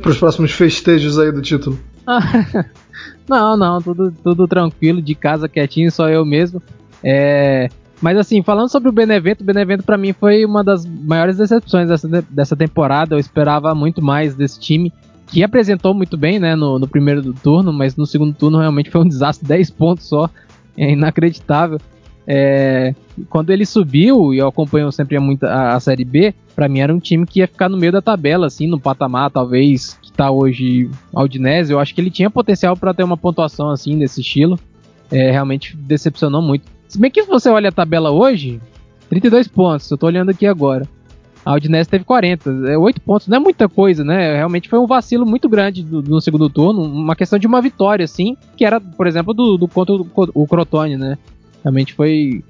para 0.00 0.10
os 0.10 0.18
próximos 0.18 0.52
festejos 0.52 1.18
aí 1.18 1.30
do 1.30 1.42
título. 1.42 1.78
não, 3.28 3.56
não, 3.56 3.80
tudo, 3.80 4.12
tudo 4.22 4.48
tranquilo, 4.48 5.02
de 5.02 5.14
casa 5.14 5.48
quietinho, 5.48 5.90
só 5.90 6.08
eu 6.08 6.24
mesmo. 6.24 6.62
É, 7.02 7.68
mas 8.00 8.16
assim, 8.16 8.42
falando 8.42 8.68
sobre 8.68 8.88
o 8.88 8.92
Benevento, 8.92 9.40
o 9.40 9.44
Benevento 9.44 9.82
para 9.82 9.98
mim 9.98 10.12
foi 10.12 10.44
uma 10.44 10.62
das 10.62 10.84
maiores 10.86 11.36
decepções 11.36 11.88
dessa, 11.88 12.24
dessa 12.30 12.56
temporada. 12.56 13.14
Eu 13.14 13.18
esperava 13.18 13.74
muito 13.74 14.02
mais 14.02 14.34
desse 14.34 14.58
time 14.60 14.92
que 15.26 15.42
apresentou 15.42 15.92
muito 15.92 16.16
bem, 16.16 16.38
né, 16.38 16.56
no, 16.56 16.78
no 16.78 16.88
primeiro 16.88 17.32
turno, 17.34 17.72
mas 17.72 17.96
no 17.96 18.06
segundo 18.06 18.32
turno 18.32 18.58
realmente 18.58 18.90
foi 18.90 19.02
um 19.02 19.08
desastre, 19.08 19.46
10 19.46 19.70
pontos 19.70 20.08
só, 20.08 20.30
é 20.76 20.92
inacreditável. 20.92 21.78
É, 22.30 22.94
quando 23.30 23.48
ele 23.48 23.64
subiu, 23.64 24.34
e 24.34 24.38
eu 24.38 24.48
acompanho 24.48 24.92
sempre 24.92 25.18
muito 25.18 25.44
a, 25.44 25.74
a 25.74 25.80
Série 25.80 26.04
B, 26.04 26.34
para 26.54 26.68
mim 26.68 26.80
era 26.80 26.94
um 26.94 26.98
time 26.98 27.24
que 27.24 27.40
ia 27.40 27.48
ficar 27.48 27.70
no 27.70 27.78
meio 27.78 27.90
da 27.90 28.02
tabela, 28.02 28.46
assim, 28.46 28.66
no 28.66 28.78
patamar, 28.78 29.30
talvez, 29.30 29.98
que 30.02 30.12
tá 30.12 30.30
hoje 30.30 30.90
Aldinese, 31.14 31.72
eu 31.72 31.80
acho 31.80 31.94
que 31.94 32.02
ele 32.02 32.10
tinha 32.10 32.28
potencial 32.28 32.76
para 32.76 32.92
ter 32.92 33.02
uma 33.02 33.16
pontuação, 33.16 33.70
assim, 33.70 33.98
desse 33.98 34.20
estilo, 34.20 34.60
é, 35.10 35.30
realmente 35.30 35.74
decepcionou 35.74 36.42
muito. 36.42 36.66
Se 36.86 37.00
bem 37.00 37.10
que 37.10 37.22
você 37.22 37.48
olha 37.48 37.70
a 37.70 37.72
tabela 37.72 38.10
hoje, 38.10 38.60
32 39.08 39.48
pontos, 39.48 39.90
eu 39.90 39.96
tô 39.96 40.06
olhando 40.06 40.30
aqui 40.30 40.46
agora. 40.46 40.86
A 41.46 41.54
Udinese 41.54 41.88
teve 41.88 42.04
40, 42.04 42.50
é 42.68 42.76
8 42.76 43.00
pontos, 43.00 43.26
não 43.26 43.38
é 43.38 43.40
muita 43.40 43.70
coisa, 43.70 44.04
né? 44.04 44.36
Realmente 44.36 44.68
foi 44.68 44.78
um 44.78 44.86
vacilo 44.86 45.24
muito 45.24 45.48
grande 45.48 45.82
do, 45.82 46.02
no 46.02 46.20
segundo 46.20 46.50
turno, 46.50 46.82
uma 46.82 47.16
questão 47.16 47.38
de 47.38 47.46
uma 47.46 47.62
vitória, 47.62 48.04
assim, 48.04 48.36
que 48.54 48.66
era, 48.66 48.78
por 48.78 49.06
exemplo, 49.06 49.32
do, 49.32 49.56
do 49.56 49.66
contra 49.66 49.94
o, 49.94 50.06
o 50.34 50.46
Crotone, 50.46 50.98
né? 50.98 51.16
Realmente 51.62 51.94
foi 51.94 52.42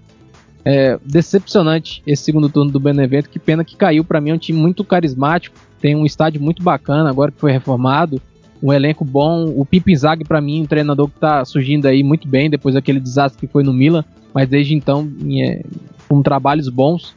é, 0.65 0.99
decepcionante 1.05 2.03
esse 2.07 2.23
segundo 2.23 2.49
turno 2.49 2.71
do 2.71 2.81
Benevento. 2.81 3.31
Que 3.31 3.39
pena 3.39 3.65
que 3.65 3.77
caiu. 3.77 4.05
Para 4.05 4.21
mim 4.21 4.31
é 4.31 4.35
um 4.35 4.39
time 4.39 4.61
muito 4.61 4.85
carismático. 4.85 5.57
Tem 5.81 5.95
um 5.95 6.05
estádio 6.05 6.41
muito 6.41 6.63
bacana 6.63 7.09
agora 7.09 7.33
que 7.33 7.41
foi 7.41 7.53
reformado. 7.53 8.21
Um 8.63 8.73
elenco 8.73 9.05
bom. 9.05 9.47
O 9.57 9.65
Pipo 9.65 9.91
Inzaghi, 9.91 10.25
para 10.25 10.41
mim, 10.41 10.63
um 10.63 10.67
treinador 10.67 11.09
que 11.09 11.19
tá 11.19 11.45
surgindo 11.45 11.87
aí 11.87 12.03
muito 12.03 12.27
bem 12.27 12.51
depois 12.51 12.75
daquele 12.75 13.01
desastre 13.01 13.47
que 13.47 13.53
foi 13.53 13.63
no 13.63 13.73
Milan. 13.73 14.05
Mas 14.35 14.49
desde 14.49 14.75
então, 14.75 15.09
é, 15.41 15.63
com 16.09 16.23
trabalhos 16.23 16.69
bons. 16.69 17.17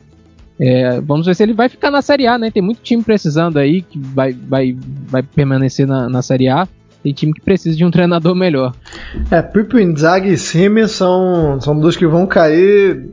É, 0.60 1.02
vamos 1.02 1.26
ver 1.26 1.36
se 1.36 1.42
ele 1.42 1.54
vai 1.54 1.68
ficar 1.68 1.90
na 1.90 2.04
Série 2.04 2.28
A, 2.28 2.38
né? 2.38 2.52
Tem 2.52 2.62
muito 2.62 2.82
time 2.84 3.02
precisando 3.02 3.58
aí 3.58 3.82
que 3.82 3.98
vai, 3.98 4.32
vai, 4.32 4.78
vai 5.08 5.24
permanecer 5.24 5.88
na, 5.88 6.08
na 6.08 6.22
Série 6.22 6.48
A. 6.48 6.68
Tem 7.04 7.14
time 7.14 7.34
que 7.34 7.42
precisa 7.42 7.76
de 7.76 7.84
um 7.84 7.92
treinador 7.92 8.36
melhor. 8.36 8.74
É, 9.30 9.42
Pipo 9.42 9.80
Inzaghi 9.80 10.34
e 10.34 10.38
Simi 10.38 10.88
são, 10.88 11.60
são 11.60 11.80
dois 11.80 11.98
que 11.98 12.06
vão 12.06 12.28
cair, 12.28 13.10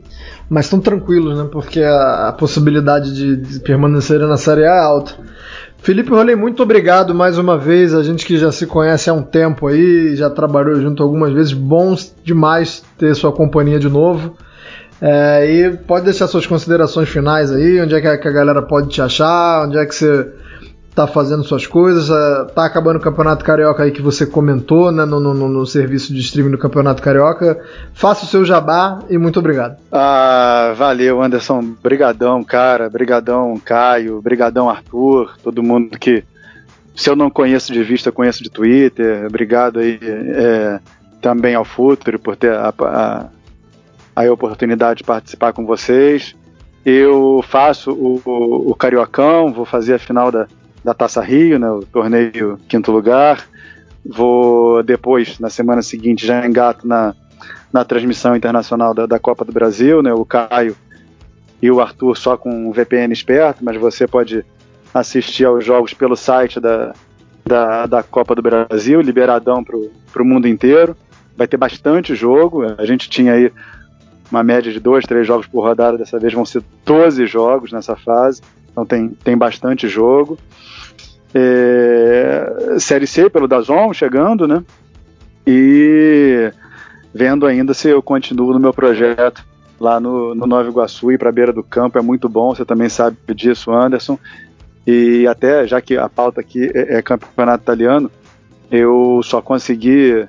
mas 0.47 0.65
estão 0.65 0.79
tranquilos, 0.79 1.37
né? 1.37 1.47
Porque 1.51 1.81
a, 1.81 2.29
a 2.29 2.33
possibilidade 2.33 3.13
de, 3.15 3.35
de 3.35 3.59
permanecer 3.59 4.19
na 4.19 4.37
Série 4.37 4.65
A 4.65 4.75
é 4.75 4.79
alta. 4.79 5.13
Felipe 5.81 6.09
Rolei, 6.11 6.35
muito 6.35 6.61
obrigado 6.61 7.15
mais 7.15 7.37
uma 7.37 7.57
vez. 7.57 7.93
A 7.93 8.03
gente 8.03 8.25
que 8.25 8.37
já 8.37 8.51
se 8.51 8.67
conhece 8.67 9.09
há 9.09 9.13
um 9.13 9.23
tempo 9.23 9.67
aí, 9.67 10.15
já 10.15 10.29
trabalhou 10.29 10.79
junto 10.79 11.01
algumas 11.01 11.33
vezes. 11.33 11.53
Bons 11.53 12.13
demais 12.23 12.83
ter 12.97 13.15
sua 13.15 13.31
companhia 13.31 13.79
de 13.79 13.89
novo. 13.89 14.35
É, 15.01 15.49
e 15.49 15.77
pode 15.77 16.05
deixar 16.05 16.27
suas 16.27 16.45
considerações 16.45 17.07
finais 17.07 17.51
aí, 17.51 17.81
onde 17.81 17.95
é 17.95 18.17
que 18.17 18.27
a, 18.27 18.31
galera 18.31 18.61
pode 18.61 18.89
te 18.89 19.01
achar, 19.01 19.65
onde 19.65 19.77
é 19.77 19.85
que 19.85 19.95
você 19.95 20.27
tá 20.99 21.07
fazendo 21.07 21.45
suas 21.45 21.65
coisas, 21.65 22.09
uh, 22.09 22.51
tá 22.53 22.65
acabando 22.65 22.97
o 22.97 23.01
Campeonato 23.01 23.45
Carioca 23.45 23.83
aí 23.83 23.91
que 23.91 24.01
você 24.01 24.25
comentou 24.25 24.91
né, 24.91 25.05
no, 25.05 25.17
no, 25.17 25.33
no, 25.33 25.65
serviço 25.65 26.13
de 26.13 26.19
streaming 26.19 26.51
do 26.51 26.57
Campeonato 26.57 27.01
Carioca. 27.01 27.57
Faça 27.93 28.25
o 28.25 28.27
seu 28.27 28.43
jabá 28.43 28.99
e 29.09 29.17
muito 29.17 29.39
obrigado. 29.39 29.77
Ah, 29.89 30.73
valeu, 30.75 31.21
Anderson. 31.21 31.73
Brigadão, 31.81 32.43
cara. 32.43 32.89
Brigadão, 32.89 33.57
Caio. 33.63 34.21
Brigadão, 34.21 34.69
Arthur. 34.69 35.37
Todo 35.41 35.63
mundo 35.63 35.97
que, 35.97 36.21
se 36.93 37.09
eu 37.09 37.15
não 37.15 37.29
conheço 37.29 37.71
de 37.71 37.81
vista, 37.81 38.11
conheço 38.11 38.43
de 38.43 38.49
Twitter. 38.49 39.25
Obrigado 39.25 39.79
aí 39.79 39.97
é, 40.03 40.79
também 41.21 41.55
ao 41.55 41.63
Futuro 41.63 42.19
por 42.19 42.35
ter 42.35 42.51
a, 42.51 42.73
a, 42.77 43.25
a 44.17 44.31
oportunidade 44.33 44.97
de 44.97 45.03
participar 45.05 45.53
com 45.53 45.65
vocês. 45.65 46.35
Eu 46.83 47.41
faço 47.47 47.91
o, 47.91 48.21
o, 48.25 48.71
o 48.71 48.75
Cariocão, 48.75 49.53
vou 49.53 49.65
fazer 49.65 49.93
a 49.93 49.99
final 49.99 50.29
da, 50.29 50.45
da 50.83 50.93
Taça 50.93 51.21
Rio, 51.21 51.59
né, 51.59 51.69
o 51.69 51.81
torneio 51.81 52.59
quinto 52.67 52.91
lugar. 52.91 53.47
Vou 54.05 54.81
depois, 54.83 55.39
na 55.39 55.49
semana 55.49 55.81
seguinte, 55.81 56.25
já 56.25 56.45
engato 56.45 56.87
na, 56.87 57.13
na 57.71 57.83
transmissão 57.83 58.35
internacional 58.35 58.93
da, 58.93 59.05
da 59.05 59.19
Copa 59.19 59.43
do 59.43 59.51
Brasil, 59.51 60.01
né, 60.01 60.13
o 60.13 60.25
Caio 60.25 60.75
e 61.61 61.69
o 61.69 61.81
Arthur 61.81 62.17
só 62.17 62.37
com 62.37 62.69
o 62.69 62.71
VPN 62.71 63.11
esperto, 63.11 63.63
mas 63.63 63.77
você 63.77 64.07
pode 64.07 64.45
assistir 64.93 65.45
aos 65.45 65.63
jogos 65.63 65.93
pelo 65.93 66.15
site 66.15 66.59
da, 66.59 66.93
da, 67.45 67.85
da 67.85 68.03
Copa 68.03 68.33
do 68.33 68.41
Brasil, 68.41 69.01
liberadão 69.01 69.63
para 69.63 70.23
o 70.23 70.25
mundo 70.25 70.47
inteiro. 70.47 70.95
Vai 71.35 71.47
ter 71.47 71.57
bastante 71.57 72.15
jogo, 72.15 72.63
a 72.77 72.85
gente 72.85 73.09
tinha 73.09 73.33
aí 73.33 73.51
uma 74.31 74.43
média 74.43 74.71
de 74.71 74.79
dois, 74.79 75.05
três 75.05 75.25
jogos 75.25 75.47
por 75.47 75.61
rodada, 75.61 75.97
dessa 75.97 76.19
vez 76.19 76.33
vão 76.33 76.45
ser 76.45 76.63
12 76.85 77.25
jogos 77.25 77.71
nessa 77.71 77.95
fase, 77.95 78.41
então 78.71 78.85
tem, 78.85 79.09
tem 79.09 79.37
bastante 79.37 79.87
jogo. 79.87 80.37
É, 81.33 82.77
Série 82.79 83.05
C 83.05 83.29
pelo 83.29 83.47
Dazon 83.47 83.93
chegando, 83.93 84.47
né? 84.47 84.63
E 85.45 86.51
vendo 87.13 87.45
ainda 87.45 87.73
se 87.73 87.89
eu 87.89 88.01
continuo 88.01 88.53
no 88.53 88.59
meu 88.59 88.73
projeto 88.73 89.45
lá 89.79 89.99
no, 89.99 90.35
no 90.35 90.45
Nova 90.45 90.69
Iguaçu 90.69 91.11
e 91.11 91.17
para 91.17 91.29
a 91.29 91.31
beira 91.31 91.53
do 91.53 91.63
campo 91.63 91.97
é 91.97 92.01
muito 92.01 92.27
bom, 92.27 92.53
você 92.53 92.65
também 92.65 92.89
sabe 92.89 93.17
disso, 93.33 93.71
Anderson. 93.71 94.19
E 94.85 95.27
até, 95.27 95.67
já 95.67 95.79
que 95.81 95.97
a 95.97 96.09
pauta 96.09 96.41
aqui 96.41 96.69
é, 96.73 96.97
é 96.97 97.01
campeonato 97.01 97.63
italiano, 97.63 98.11
eu 98.71 99.21
só 99.23 99.41
consegui 99.41 100.27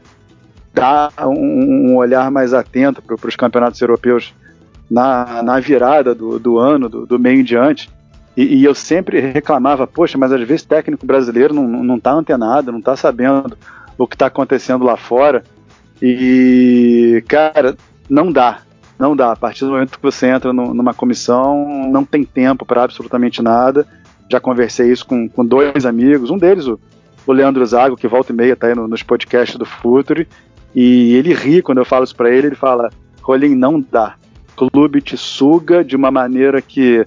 dar 0.73 1.13
um, 1.27 1.93
um 1.93 1.97
olhar 1.97 2.31
mais 2.31 2.55
atento 2.55 3.03
para 3.03 3.29
os 3.29 3.37
campeonatos 3.37 3.81
europeus 3.81 4.35
na, 4.91 5.43
na 5.43 5.61
virada 5.61 6.15
do, 6.15 6.39
do 6.39 6.59
ano, 6.59 6.89
do, 6.89 7.07
do 7.07 7.19
meio 7.19 7.41
em 7.41 7.45
diante. 7.45 7.91
E, 8.37 8.61
e, 8.61 8.65
eu 8.65 8.75
sempre 8.75 9.21
reclamava, 9.21 9.87
poxa, 9.87 10.17
mas 10.17 10.33
às 10.33 10.41
vezes 10.47 10.65
técnico 10.65 11.05
brasileiro 11.05 11.53
não, 11.53 11.67
não 11.67 11.99
tá 11.99 12.13
antenado, 12.13 12.71
não 12.71 12.81
tá 12.81 12.97
sabendo 12.97 13.57
o 13.99 14.07
que 14.07 14.15
está 14.15 14.27
acontecendo 14.27 14.85
lá 14.85 14.97
fora. 14.97 15.43
E, 16.01 17.23
cara, 17.29 17.77
não 18.09 18.31
dá. 18.31 18.61
Não 18.99 19.17
dá. 19.17 19.33
A 19.33 19.37
partir 19.37 19.65
do 19.65 19.73
momento 19.73 19.97
que 19.97 20.03
você 20.03 20.27
entra 20.27 20.53
no, 20.53 20.73
numa 20.73 20.95
comissão, 20.95 21.89
não 21.91 22.05
tem 22.05 22.25
tempo 22.25 22.65
para 22.65 22.85
absolutamente 22.85 23.43
nada. 23.43 23.87
Já 24.31 24.39
conversei 24.39 24.91
isso 24.93 25.07
com, 25.07 25.29
com 25.29 25.45
dois 25.45 25.85
amigos, 25.85 26.31
um 26.31 26.39
deles, 26.39 26.67
o, 26.67 26.79
o 27.27 27.33
Leandro 27.33 27.65
Zago, 27.67 27.97
que 27.97 28.07
volta 28.07 28.33
e 28.33 28.35
meia 28.35 28.55
tá 28.55 28.69
aí 28.69 28.75
no, 28.75 28.87
nos 28.87 29.03
podcasts 29.03 29.57
do 29.57 29.65
Futuri, 29.65 30.29
e 30.75 31.15
ele 31.15 31.35
ri 31.35 31.63
quando 31.63 31.79
eu 31.79 31.85
falo 31.85 32.05
isso 32.05 32.15
para 32.15 32.31
ele, 32.31 32.49
ele 32.49 32.57
fala: 32.57 32.91
Rolim, 33.23 33.55
não 33.55 33.81
dá. 33.81 34.15
Clube 34.57 35.01
te 35.01 35.17
suga 35.17 35.83
de 35.83 35.97
uma 35.97 36.11
maneira 36.11 36.61
que, 36.61 37.07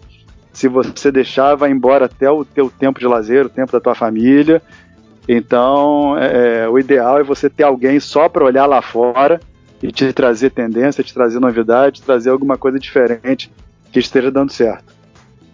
se 0.53 0.67
você 0.67 1.11
deixar, 1.11 1.55
vai 1.55 1.71
embora 1.71 2.05
até 2.05 2.29
o 2.29 2.45
teu 2.45 2.69
tempo 2.69 2.99
de 2.99 3.07
lazer, 3.07 3.45
o 3.45 3.49
tempo 3.49 3.71
da 3.71 3.79
tua 3.79 3.95
família. 3.95 4.61
Então, 5.27 6.15
é, 6.17 6.69
o 6.69 6.77
ideal 6.77 7.19
é 7.19 7.23
você 7.23 7.49
ter 7.49 7.63
alguém 7.63 7.99
só 7.99 8.29
para 8.29 8.45
olhar 8.45 8.65
lá 8.67 8.81
fora 8.81 9.41
e 9.81 9.91
te 9.91 10.13
trazer 10.13 10.51
tendência, 10.51 11.03
te 11.03 11.13
trazer 11.13 11.39
novidade, 11.39 11.99
te 11.99 12.05
trazer 12.05 12.29
alguma 12.29 12.57
coisa 12.57 12.79
diferente 12.79 13.51
que 13.91 13.99
esteja 13.99 14.29
dando 14.29 14.51
certo. 14.51 14.93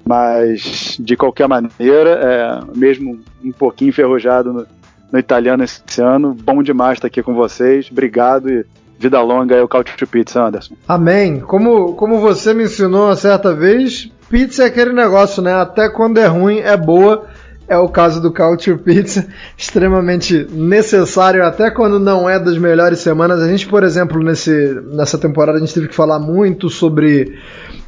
Mas, 0.05 0.97
de 0.99 1.15
qualquer 1.15 1.47
maneira, 1.47 2.09
é, 2.21 2.77
mesmo 2.77 3.19
um 3.43 3.51
pouquinho 3.51 3.89
enferrujado 3.89 4.51
no, 4.51 4.67
no 5.11 5.19
italiano 5.19 5.63
esse 5.63 6.01
ano. 6.01 6.33
Bom 6.33 6.61
demais 6.61 6.97
estar 6.97 7.07
aqui 7.07 7.23
com 7.23 7.33
vocês. 7.33 7.89
Obrigado 7.91 8.49
e 8.49 8.65
vida 8.97 9.21
longa 9.21 9.55
aí 9.55 9.61
o 9.61 9.67
Couch 9.67 10.05
Pizza, 10.07 10.43
Anderson. 10.45 10.75
Amém. 10.87 11.39
Como, 11.39 11.93
como 11.93 12.19
você 12.19 12.53
me 12.53 12.63
ensinou 12.63 13.15
certa 13.15 13.53
vez, 13.53 14.11
pizza 14.29 14.63
é 14.63 14.67
aquele 14.67 14.93
negócio, 14.93 15.41
né? 15.41 15.53
Até 15.53 15.89
quando 15.89 16.19
é 16.19 16.27
ruim, 16.27 16.59
é 16.59 16.77
boa. 16.77 17.25
É 17.67 17.77
o 17.77 17.87
caso 17.87 18.19
do 18.19 18.33
Couch 18.33 18.73
Pizza, 18.77 19.27
extremamente 19.55 20.47
necessário, 20.51 21.45
até 21.45 21.69
quando 21.69 21.99
não 21.99 22.27
é 22.27 22.39
das 22.39 22.57
melhores 22.57 22.97
semanas. 22.97 23.39
A 23.41 23.47
gente, 23.47 23.67
por 23.67 23.83
exemplo, 23.83 24.23
nesse, 24.23 24.51
nessa 24.91 25.19
temporada, 25.19 25.59
a 25.59 25.61
gente 25.61 25.73
teve 25.73 25.87
que 25.87 25.95
falar 25.95 26.17
muito 26.17 26.67
sobre 26.67 27.37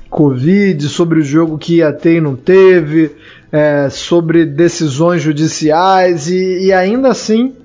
Covid, 0.07 0.87
sobre 0.87 1.19
o 1.19 1.23
jogo 1.23 1.57
que 1.57 1.77
ia 1.77 1.91
ter 1.91 2.17
e 2.17 2.21
não 2.21 2.35
teve, 2.35 3.15
é, 3.51 3.89
sobre 3.89 4.45
decisões 4.45 5.21
judiciais 5.21 6.27
e, 6.27 6.65
e, 6.65 6.73
ainda 6.73 7.09
assim 7.09 7.55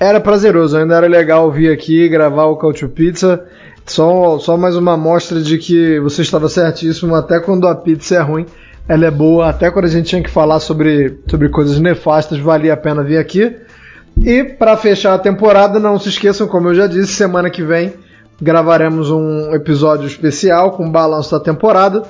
era 0.00 0.20
prazeroso, 0.20 0.76
ainda 0.76 0.96
era 0.96 1.08
legal 1.08 1.50
vir 1.50 1.72
aqui 1.72 2.08
gravar 2.08 2.46
o 2.46 2.56
Cautio 2.56 2.88
Pizza. 2.88 3.44
Só, 3.88 4.38
só 4.38 4.56
mais 4.56 4.76
uma 4.76 4.92
amostra 4.92 5.40
de 5.40 5.56
que 5.56 5.98
você 6.00 6.20
estava 6.22 6.48
certíssimo, 6.48 7.14
até 7.14 7.40
quando 7.40 7.66
a 7.66 7.74
pizza 7.74 8.16
é 8.16 8.20
ruim, 8.20 8.44
ela 8.86 9.06
é 9.06 9.10
boa, 9.10 9.48
até 9.48 9.70
quando 9.70 9.86
a 9.86 9.88
gente 9.88 10.10
tinha 10.10 10.22
que 10.22 10.30
falar 10.30 10.60
sobre, 10.60 11.18
sobre 11.28 11.48
coisas 11.48 11.80
nefastas, 11.80 12.38
valia 12.38 12.74
a 12.74 12.76
pena 12.76 13.02
vir 13.02 13.16
aqui. 13.16 13.56
E 14.22 14.44
para 14.44 14.76
fechar 14.76 15.14
a 15.14 15.18
temporada, 15.18 15.78
não 15.78 15.98
se 15.98 16.10
esqueçam, 16.10 16.46
como 16.46 16.68
eu 16.68 16.74
já 16.74 16.86
disse, 16.86 17.14
semana 17.14 17.50
que 17.50 17.62
vem 17.62 17.94
gravaremos 18.40 19.10
um 19.10 19.52
episódio 19.52 20.06
especial 20.06 20.72
com 20.72 20.90
balanço 20.90 21.32
da 21.32 21.40
temporada. 21.40 22.02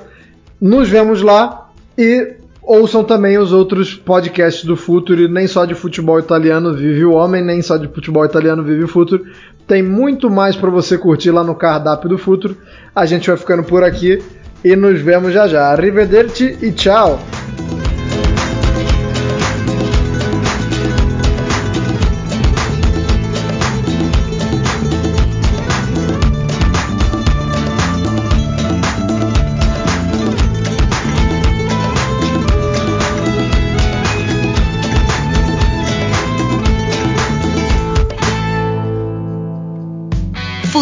Nos 0.61 0.87
vemos 0.87 1.21
lá 1.21 1.69
e 1.97 2.35
Ouçam 2.69 3.03
também 3.03 3.35
os 3.35 3.51
outros 3.51 3.95
podcasts 3.95 4.63
do 4.63 4.77
Futuro, 4.77 5.27
nem 5.27 5.47
só 5.47 5.65
de 5.65 5.73
futebol 5.73 6.19
italiano 6.19 6.71
vive 6.71 7.03
o 7.03 7.13
homem, 7.13 7.43
nem 7.43 7.63
só 7.63 7.77
de 7.77 7.87
futebol 7.87 8.23
italiano 8.23 8.61
vive 8.61 8.83
o 8.83 8.87
Futuro. 8.87 9.25
Tem 9.69 9.83
muito 9.83 10.31
mais 10.31 10.55
para 10.55 10.71
você 10.71 10.97
curtir 10.97 11.29
lá 11.29 11.43
no 11.43 11.53
cardápio 11.53 12.09
do 12.09 12.17
Futuro. 12.17 12.57
A 12.95 13.05
gente 13.05 13.27
vai 13.27 13.37
ficando 13.37 13.63
por 13.63 13.83
aqui 13.83 14.19
e 14.65 14.75
nos 14.75 14.99
vemos 14.99 15.31
já 15.31 15.47
já. 15.47 15.67
Arrivederci 15.67 16.57
e 16.59 16.71
tchau! 16.71 17.19